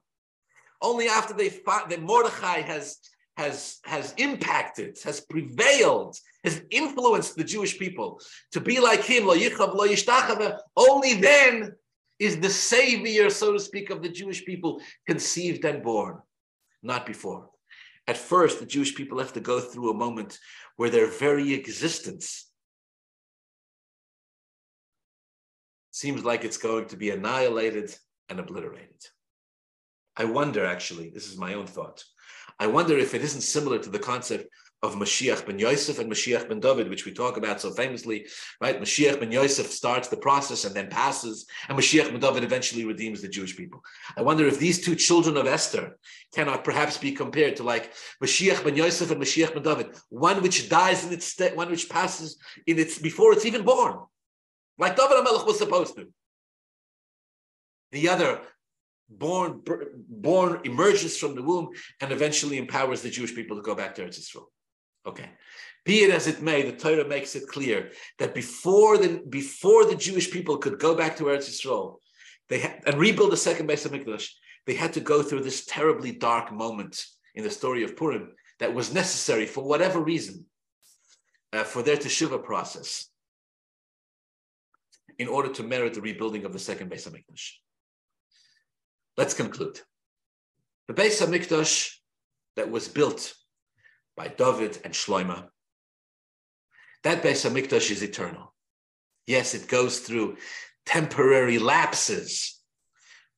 only 0.82 1.08
after 1.08 1.32
they 1.34 1.48
that 1.48 2.02
Mordechai 2.02 2.60
has 2.60 2.98
has, 3.36 3.78
has 3.84 4.14
impacted, 4.18 4.98
has 5.04 5.20
prevailed, 5.20 6.16
has 6.44 6.62
influenced 6.70 7.34
the 7.34 7.44
Jewish 7.44 7.78
people 7.78 8.20
to 8.52 8.60
be 8.60 8.78
like 8.78 9.02
him, 9.02 9.26
lo 9.26 9.36
yichav, 9.36 9.74
lo 9.74 10.58
only 10.76 11.14
then 11.14 11.72
is 12.18 12.38
the 12.38 12.50
savior, 12.50 13.30
so 13.30 13.52
to 13.52 13.58
speak, 13.58 13.90
of 13.90 14.02
the 14.02 14.08
Jewish 14.08 14.44
people 14.44 14.80
conceived 15.06 15.64
and 15.64 15.82
born, 15.82 16.18
not 16.82 17.06
before. 17.06 17.48
At 18.06 18.16
first, 18.16 18.60
the 18.60 18.66
Jewish 18.66 18.94
people 18.94 19.18
have 19.18 19.32
to 19.32 19.40
go 19.40 19.60
through 19.60 19.90
a 19.90 19.94
moment 19.94 20.38
where 20.76 20.90
their 20.90 21.06
very 21.06 21.54
existence 21.54 22.50
seems 25.90 26.24
like 26.24 26.44
it's 26.44 26.56
going 26.58 26.86
to 26.86 26.96
be 26.96 27.10
annihilated 27.10 27.94
and 28.28 28.40
obliterated. 28.40 29.02
I 30.16 30.24
wonder, 30.24 30.64
actually, 30.64 31.10
this 31.10 31.30
is 31.30 31.38
my 31.38 31.54
own 31.54 31.66
thought. 31.66 32.04
I 32.58 32.66
wonder 32.66 32.98
if 32.98 33.14
it 33.14 33.22
isn't 33.22 33.40
similar 33.40 33.78
to 33.78 33.90
the 33.90 33.98
concept 33.98 34.48
of 34.82 34.96
Mashiach 34.96 35.46
ben 35.46 35.60
Yosef 35.60 36.00
and 36.00 36.10
Mashiach 36.10 36.48
ben 36.48 36.58
David, 36.58 36.90
which 36.90 37.04
we 37.04 37.12
talk 37.12 37.36
about 37.36 37.60
so 37.60 37.70
famously, 37.70 38.26
right? 38.60 38.80
Mashiach 38.80 39.20
ben 39.20 39.30
Yosef 39.30 39.70
starts 39.70 40.08
the 40.08 40.16
process 40.16 40.64
and 40.64 40.74
then 40.74 40.88
passes, 40.88 41.46
and 41.68 41.78
Mashiach 41.78 42.10
ben 42.10 42.18
David 42.18 42.42
eventually 42.42 42.84
redeems 42.84 43.22
the 43.22 43.28
Jewish 43.28 43.56
people. 43.56 43.80
I 44.16 44.22
wonder 44.22 44.44
if 44.46 44.58
these 44.58 44.84
two 44.84 44.96
children 44.96 45.36
of 45.36 45.46
Esther 45.46 45.98
cannot 46.34 46.64
perhaps 46.64 46.98
be 46.98 47.12
compared 47.12 47.56
to 47.56 47.62
like 47.62 47.92
Mashiach 48.22 48.64
ben 48.64 48.76
Yosef 48.76 49.10
and 49.12 49.22
Mashiach 49.22 49.54
ben 49.54 49.62
David, 49.62 49.96
one 50.08 50.42
which 50.42 50.68
dies 50.68 51.06
in 51.06 51.12
its 51.12 51.26
state, 51.26 51.56
one 51.56 51.70
which 51.70 51.88
passes 51.88 52.38
in 52.66 52.78
its 52.78 52.98
before 52.98 53.32
it's 53.32 53.46
even 53.46 53.62
born, 53.62 54.00
like 54.78 54.96
David 54.96 55.16
HaMelech 55.16 55.46
was 55.46 55.58
supposed 55.58 55.94
to. 55.96 56.08
The 57.92 58.08
other 58.08 58.40
born, 59.18 59.62
born 60.08 60.60
emerges 60.64 61.16
from 61.18 61.34
the 61.34 61.42
womb 61.42 61.70
and 62.00 62.12
eventually 62.12 62.58
empowers 62.58 63.02
the 63.02 63.10
Jewish 63.10 63.34
people 63.34 63.56
to 63.56 63.62
go 63.62 63.74
back 63.74 63.94
to 63.94 64.02
Eretz 64.02 64.18
Yisrael. 64.20 64.46
Okay. 65.06 65.28
Be 65.84 66.04
it 66.04 66.10
as 66.10 66.26
it 66.28 66.42
may, 66.42 66.62
the 66.62 66.76
Torah 66.76 67.06
makes 67.06 67.34
it 67.34 67.48
clear 67.48 67.90
that 68.18 68.34
before 68.34 68.98
the, 68.98 69.22
before 69.28 69.84
the 69.84 69.96
Jewish 69.96 70.30
people 70.30 70.58
could 70.58 70.78
go 70.78 70.94
back 70.94 71.16
to 71.16 71.24
Eretz 71.24 71.48
Yisrael 71.50 71.96
they 72.48 72.80
and 72.86 72.98
rebuild 72.98 73.32
the 73.32 73.36
second 73.36 73.68
Beis 73.68 73.88
Hamikdash, 73.88 74.28
they 74.66 74.74
had 74.74 74.92
to 74.92 75.00
go 75.00 75.22
through 75.22 75.42
this 75.42 75.64
terribly 75.64 76.12
dark 76.12 76.52
moment 76.52 77.04
in 77.34 77.44
the 77.44 77.50
story 77.50 77.82
of 77.82 77.96
Purim 77.96 78.32
that 78.58 78.74
was 78.74 78.92
necessary 78.92 79.46
for 79.46 79.64
whatever 79.64 80.00
reason 80.00 80.44
uh, 81.52 81.64
for 81.64 81.82
their 81.82 81.96
teshuva 81.96 82.44
process 82.44 83.08
in 85.18 85.28
order 85.28 85.48
to 85.52 85.62
merit 85.62 85.94
the 85.94 86.00
rebuilding 86.00 86.44
of 86.44 86.52
the 86.52 86.58
second 86.58 86.90
Beis 86.90 87.08
Hamikdash. 87.08 87.52
Let's 89.16 89.34
conclude. 89.34 89.80
The 90.88 90.94
Beis 90.94 91.20
Hamikdash 91.20 91.90
that 92.56 92.70
was 92.70 92.88
built 92.88 93.34
by 94.16 94.28
David 94.28 94.78
and 94.84 94.92
Shloima, 94.92 95.48
that 97.04 97.22
Beis 97.22 97.48
Hamikdash 97.48 97.90
is 97.90 98.02
eternal. 98.02 98.54
Yes, 99.26 99.54
it 99.54 99.68
goes 99.68 100.00
through 100.00 100.36
temporary 100.86 101.58
lapses, 101.58 102.60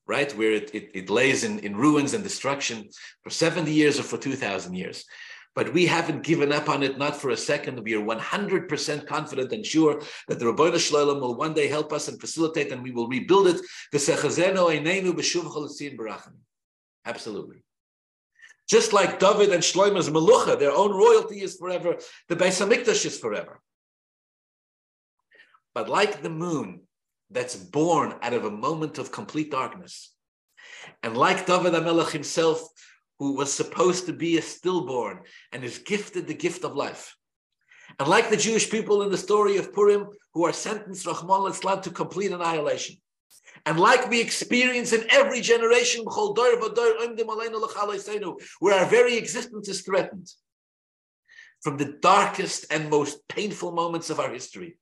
right, 0.06 0.36
where 0.36 0.52
it, 0.52 0.74
it, 0.74 0.90
it 0.94 1.10
lays 1.10 1.44
in, 1.44 1.58
in 1.60 1.76
ruins 1.76 2.14
and 2.14 2.24
destruction 2.24 2.88
for 3.22 3.30
70 3.30 3.70
years 3.70 3.98
or 3.98 4.02
for 4.02 4.18
2,000 4.18 4.74
years 4.74 5.04
but 5.54 5.72
we 5.72 5.86
haven't 5.86 6.24
given 6.24 6.52
up 6.52 6.68
on 6.68 6.82
it, 6.82 6.98
not 6.98 7.16
for 7.16 7.30
a 7.30 7.36
second. 7.36 7.82
We 7.84 7.94
are 7.94 8.02
100% 8.02 9.06
confident 9.06 9.52
and 9.52 9.64
sure 9.64 10.02
that 10.28 10.38
the 10.38 10.46
Ribbono 10.46 10.78
Shel 10.78 11.06
Olam 11.06 11.20
will 11.20 11.36
one 11.36 11.54
day 11.54 11.68
help 11.68 11.92
us 11.92 12.08
and 12.08 12.20
facilitate, 12.20 12.72
and 12.72 12.82
we 12.82 12.90
will 12.90 13.08
rebuild 13.08 13.46
it. 13.46 13.60
Absolutely. 17.06 17.62
Just 18.68 18.92
like 18.92 19.20
David 19.20 19.52
and 19.52 19.62
Shloima's 19.62 20.08
Melucha, 20.08 20.58
their 20.58 20.72
own 20.72 20.90
royalty 20.90 21.42
is 21.42 21.56
forever, 21.56 21.96
the 22.28 22.36
Beis 22.36 22.60
Hamikdash 22.64 23.04
is 23.04 23.18
forever. 23.18 23.60
But 25.74 25.88
like 25.88 26.22
the 26.22 26.30
moon 26.30 26.82
that's 27.30 27.56
born 27.56 28.14
out 28.22 28.32
of 28.32 28.44
a 28.44 28.50
moment 28.50 28.98
of 28.98 29.12
complete 29.12 29.50
darkness, 29.50 30.14
and 31.02 31.16
like 31.16 31.46
David 31.46 31.74
HaMelech 31.74 32.10
himself, 32.10 32.60
who 33.18 33.36
was 33.36 33.52
supposed 33.52 34.06
to 34.06 34.12
be 34.12 34.38
a 34.38 34.42
stillborn 34.42 35.20
and 35.52 35.64
is 35.64 35.78
gifted 35.78 36.26
the 36.26 36.34
gift 36.34 36.64
of 36.64 36.74
life. 36.74 37.16
And 37.98 38.08
like 38.08 38.30
the 38.30 38.36
Jewish 38.36 38.70
people 38.70 39.02
in 39.02 39.10
the 39.10 39.18
story 39.18 39.56
of 39.56 39.72
Purim, 39.72 40.08
who 40.32 40.46
are 40.46 40.52
sentenced, 40.52 41.06
Rahman 41.06 41.52
to 41.52 41.90
complete 41.90 42.32
annihilation. 42.32 42.96
And 43.66 43.78
like 43.78 44.10
we 44.10 44.20
experience 44.20 44.92
in 44.92 45.06
every 45.10 45.40
generation, 45.40 46.04
where 48.60 48.80
our 48.80 48.86
very 48.86 49.16
existence 49.16 49.68
is 49.68 49.82
threatened, 49.82 50.30
from 51.62 51.76
the 51.78 51.96
darkest 52.02 52.66
and 52.70 52.90
most 52.90 53.26
painful 53.28 53.72
moments 53.72 54.10
of 54.10 54.20
our 54.20 54.30
history, 54.30 54.76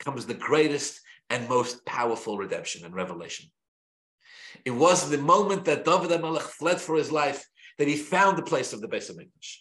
comes 0.00 0.26
the 0.26 0.34
greatest 0.34 1.00
and 1.30 1.48
most 1.48 1.84
powerful 1.86 2.38
redemption 2.38 2.84
and 2.84 2.94
revelation. 2.94 3.50
It 4.64 4.70
was 4.70 5.10
the 5.10 5.18
moment 5.18 5.64
that 5.64 5.84
David 5.84 6.10
HaMelech 6.10 6.42
fled 6.42 6.80
for 6.80 6.96
his 6.96 7.12
life 7.12 7.46
that 7.78 7.88
he 7.88 7.96
found 7.96 8.38
the 8.38 8.42
place 8.42 8.72
of 8.72 8.80
the 8.80 8.88
Beis 8.88 9.10
Hamikdash. 9.10 9.56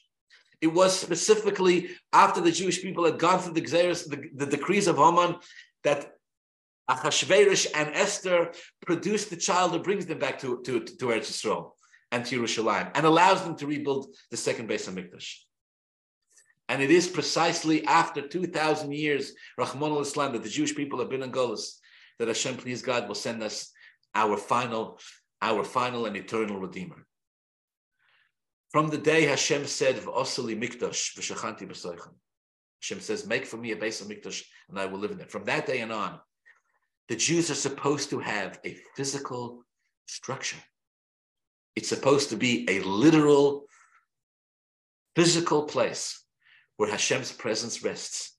It 0.62 0.74
was 0.74 0.98
specifically 0.98 1.90
after 2.14 2.42
the 2.42 2.52
Jewish 2.52 2.82
people 2.82 3.06
had 3.06 3.20
gone 3.20 3.40
through 3.40 3.54
the, 3.54 3.62
the, 3.62 4.46
the 4.46 4.52
decrees 4.58 4.88
of 4.88 4.98
Haman 4.98 5.36
that 5.84 6.12
Achashverosh 6.90 7.68
and 7.76 7.90
Esther 7.94 8.52
produced 8.86 9.30
the 9.30 9.36
child 9.36 9.74
that 9.74 9.84
brings 9.84 10.06
them 10.06 10.20
back 10.20 10.40
to, 10.40 10.62
to, 10.64 10.80
to 10.80 11.06
Eretz 11.06 11.32
Yisrael 11.32 11.72
and 12.12 12.26
to 12.26 12.42
Yerushalayim 12.42 12.92
and 12.96 13.06
allows 13.06 13.44
them 13.44 13.56
to 13.58 13.68
rebuild 13.68 14.16
the 14.32 14.38
second 14.38 14.70
Beis 14.70 14.90
Hamikdash. 14.90 15.36
And 16.70 16.82
it 16.82 16.90
is 16.90 17.08
precisely 17.08 17.86
after 17.86 18.28
2,000 18.28 18.92
years, 18.92 19.34
Rachmana 19.60 20.00
litzlan, 20.00 20.34
that 20.34 20.44
the 20.44 20.50
Jewish 20.50 20.76
people 20.76 21.00
have 21.00 21.10
been 21.10 21.22
in 21.22 21.32
Golis, 21.32 21.80
that 22.18 22.28
Hashem, 22.28 22.58
please 22.58 22.82
God, 22.82 23.08
will 23.08 23.16
send 23.16 23.44
us 23.44 23.72
our 24.16 24.38
final, 24.38 25.00
our 25.42 25.64
final 25.64 26.06
and 26.06 26.16
eternal 26.16 26.60
Redeemer. 26.60 27.06
From 28.72 28.90
the 28.90 28.98
day 28.98 29.26
Hashem 29.26 29.68
said, 29.68 29.98
"V'osali 29.98 30.58
mikdash 30.58 31.16
v'shachanti 31.16 31.68
b'soichem," 31.68 32.14
Hashem 32.82 33.02
says, 33.02 33.28
"Make 33.28 33.46
for 33.46 33.58
me 33.58 33.72
a 33.72 33.76
Beis 33.76 34.02
Hamikdash, 34.02 34.44
and 34.70 34.80
I 34.80 34.86
will 34.86 35.00
live 35.00 35.12
in 35.12 35.20
it." 35.20 35.32
From 35.32 35.46
that 35.46 35.66
day 35.66 35.80
and 35.82 35.92
on, 35.92 36.20
the 37.08 37.16
Jews 37.16 37.52
are 37.52 37.56
supposed 37.56 38.10
to 38.10 38.20
have 38.20 38.60
a 38.66 38.78
physical 38.96 39.64
structure. 40.08 40.62
It's 41.76 41.90
supposed 41.90 42.30
to 42.30 42.38
be 42.38 42.66
a 42.70 42.80
literal, 42.82 43.68
physical 45.16 45.64
place 45.64 46.24
where 46.78 46.90
Hashem's 46.90 47.32
presence 47.32 47.84
rests. 47.84 48.35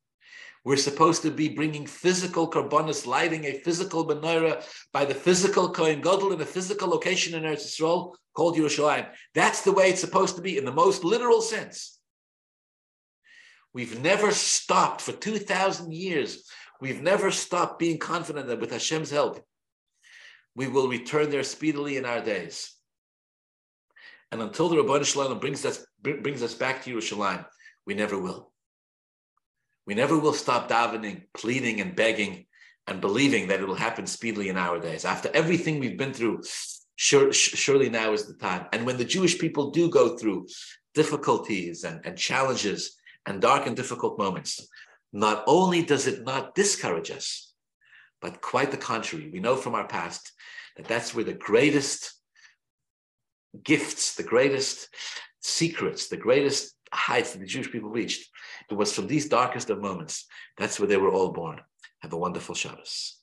We're 0.67 0.77
supposed 0.77 1.23
to 1.23 1.31
be 1.31 1.49
bringing 1.49 1.87
physical 1.87 2.51
karbonis, 2.51 3.07
lighting 3.07 3.45
a 3.45 3.61
physical 3.61 4.05
menorah 4.05 4.65
by 4.93 5.05
the 5.05 5.15
physical 5.15 5.71
Kohen 5.71 6.01
Gadol 6.01 6.33
in 6.33 6.41
a 6.41 6.45
physical 6.45 6.89
location 6.89 7.37
in 7.37 7.45
Eretz 7.45 7.67
Yisrael 7.67 8.17
called 8.35 8.57
Yerushalayim. 8.57 9.07
That's 9.33 9.63
the 9.63 9.71
way 9.71 9.91
it's 9.91 10.01
supposed 10.01 10.35
to 10.35 10.43
be 10.43 10.59
in 10.59 10.65
the 10.65 10.73
most 10.73 11.05
literal 11.05 11.41
sense. 11.41 12.01
We've 13.73 14.01
never 14.01 14.33
stopped 14.33 15.03
for 15.03 15.13
2,000 15.13 15.93
years. 15.93 16.51
We've 16.81 17.01
never 17.01 17.31
stopped 17.31 17.79
being 17.79 17.99
confident 17.99 18.49
that 18.49 18.59
with 18.59 18.73
Hashem's 18.73 19.13
help, 19.13 19.41
we 20.57 20.67
will 20.67 20.89
return 20.89 21.31
there 21.31 21.45
speedily 21.45 21.97
in 21.97 22.05
our 22.05 22.21
days. 22.21 22.75
And 24.33 24.43
until 24.43 24.69
the 24.69 24.75
Ribbono 24.75 25.05
Shel 25.05 25.29
Olam 25.29 25.41
brings 25.41 25.65
us, 25.65 25.87
brings 26.03 26.43
us 26.43 26.55
back 26.55 26.83
to 26.83 26.93
Yerushalayim, 26.93 27.47
we 27.87 27.95
never 27.95 28.19
will. 28.19 28.51
We 29.87 29.95
never 29.95 30.19
will 30.19 30.33
stop 30.33 30.69
davening, 30.69 31.25
pleading, 31.35 31.81
and 31.81 31.95
begging 31.95 32.47
and 32.87 33.01
believing 33.01 33.49
that 33.49 33.61
it 33.61 33.69
will 33.69 33.75
happen 33.75 34.07
speedily 34.07 34.49
in 34.49 34.57
our 34.57 34.79
days. 34.81 35.05
After 35.05 35.31
everything 35.33 35.79
we've 35.79 35.99
been 35.99 36.13
through 36.13 36.43
sure, 36.97 37.33
surely 37.33 37.89
now 37.89 38.13
is 38.13 38.27
the 38.27 38.35
time. 38.35 38.67
And 38.73 38.85
when 38.85 38.97
the 38.97 39.05
Jewish 39.05 39.39
people 39.39 39.71
do 39.71 39.89
go 39.89 40.17
through 40.17 40.49
difficulties 40.95 41.85
and, 41.85 42.01
and 42.05 42.17
challenges 42.17 42.97
and 43.27 43.41
dark 43.41 43.67
and 43.67 43.77
difficult 43.77 44.19
moments, 44.19 44.67
not 45.13 45.45
only 45.47 45.83
does 45.83 46.07
it 46.07 46.25
not 46.25 46.55
discourage 46.55 47.11
us, 47.11 47.53
but 48.21 48.41
quite 48.41 48.71
the 48.71 48.77
contrary. 48.77 49.31
We 49.33 49.41
know 49.41 49.57
from 49.57 49.75
our 49.75 49.87
past 49.87 50.33
that 50.77 50.87
that's 50.87 51.15
where 51.15 51.25
the 51.25 51.33
greatest 51.33 52.13
gifts, 53.63 54.15
the 54.15 54.23
greatest 54.23 54.89
secrets, 55.41 56.09
the 56.09 56.17
greatest 56.17 56.75
heights 56.93 57.33
that 57.33 57.39
the 57.39 57.47
Jewish 57.47 57.71
people 57.71 57.91
reached. 57.91 58.29
It 58.71 58.75
was 58.75 58.93
from 58.93 59.07
these 59.07 59.29
darkest 59.29 59.71
of 59.71 59.81
moments. 59.81 60.27
That's 60.59 60.79
where 60.81 60.89
they 60.89 60.97
were 60.97 61.13
all 61.13 61.33
born. 61.33 61.61
Have 62.01 62.13
a 62.13 62.19
wonderful 62.19 62.55
Shabbos. 62.55 63.16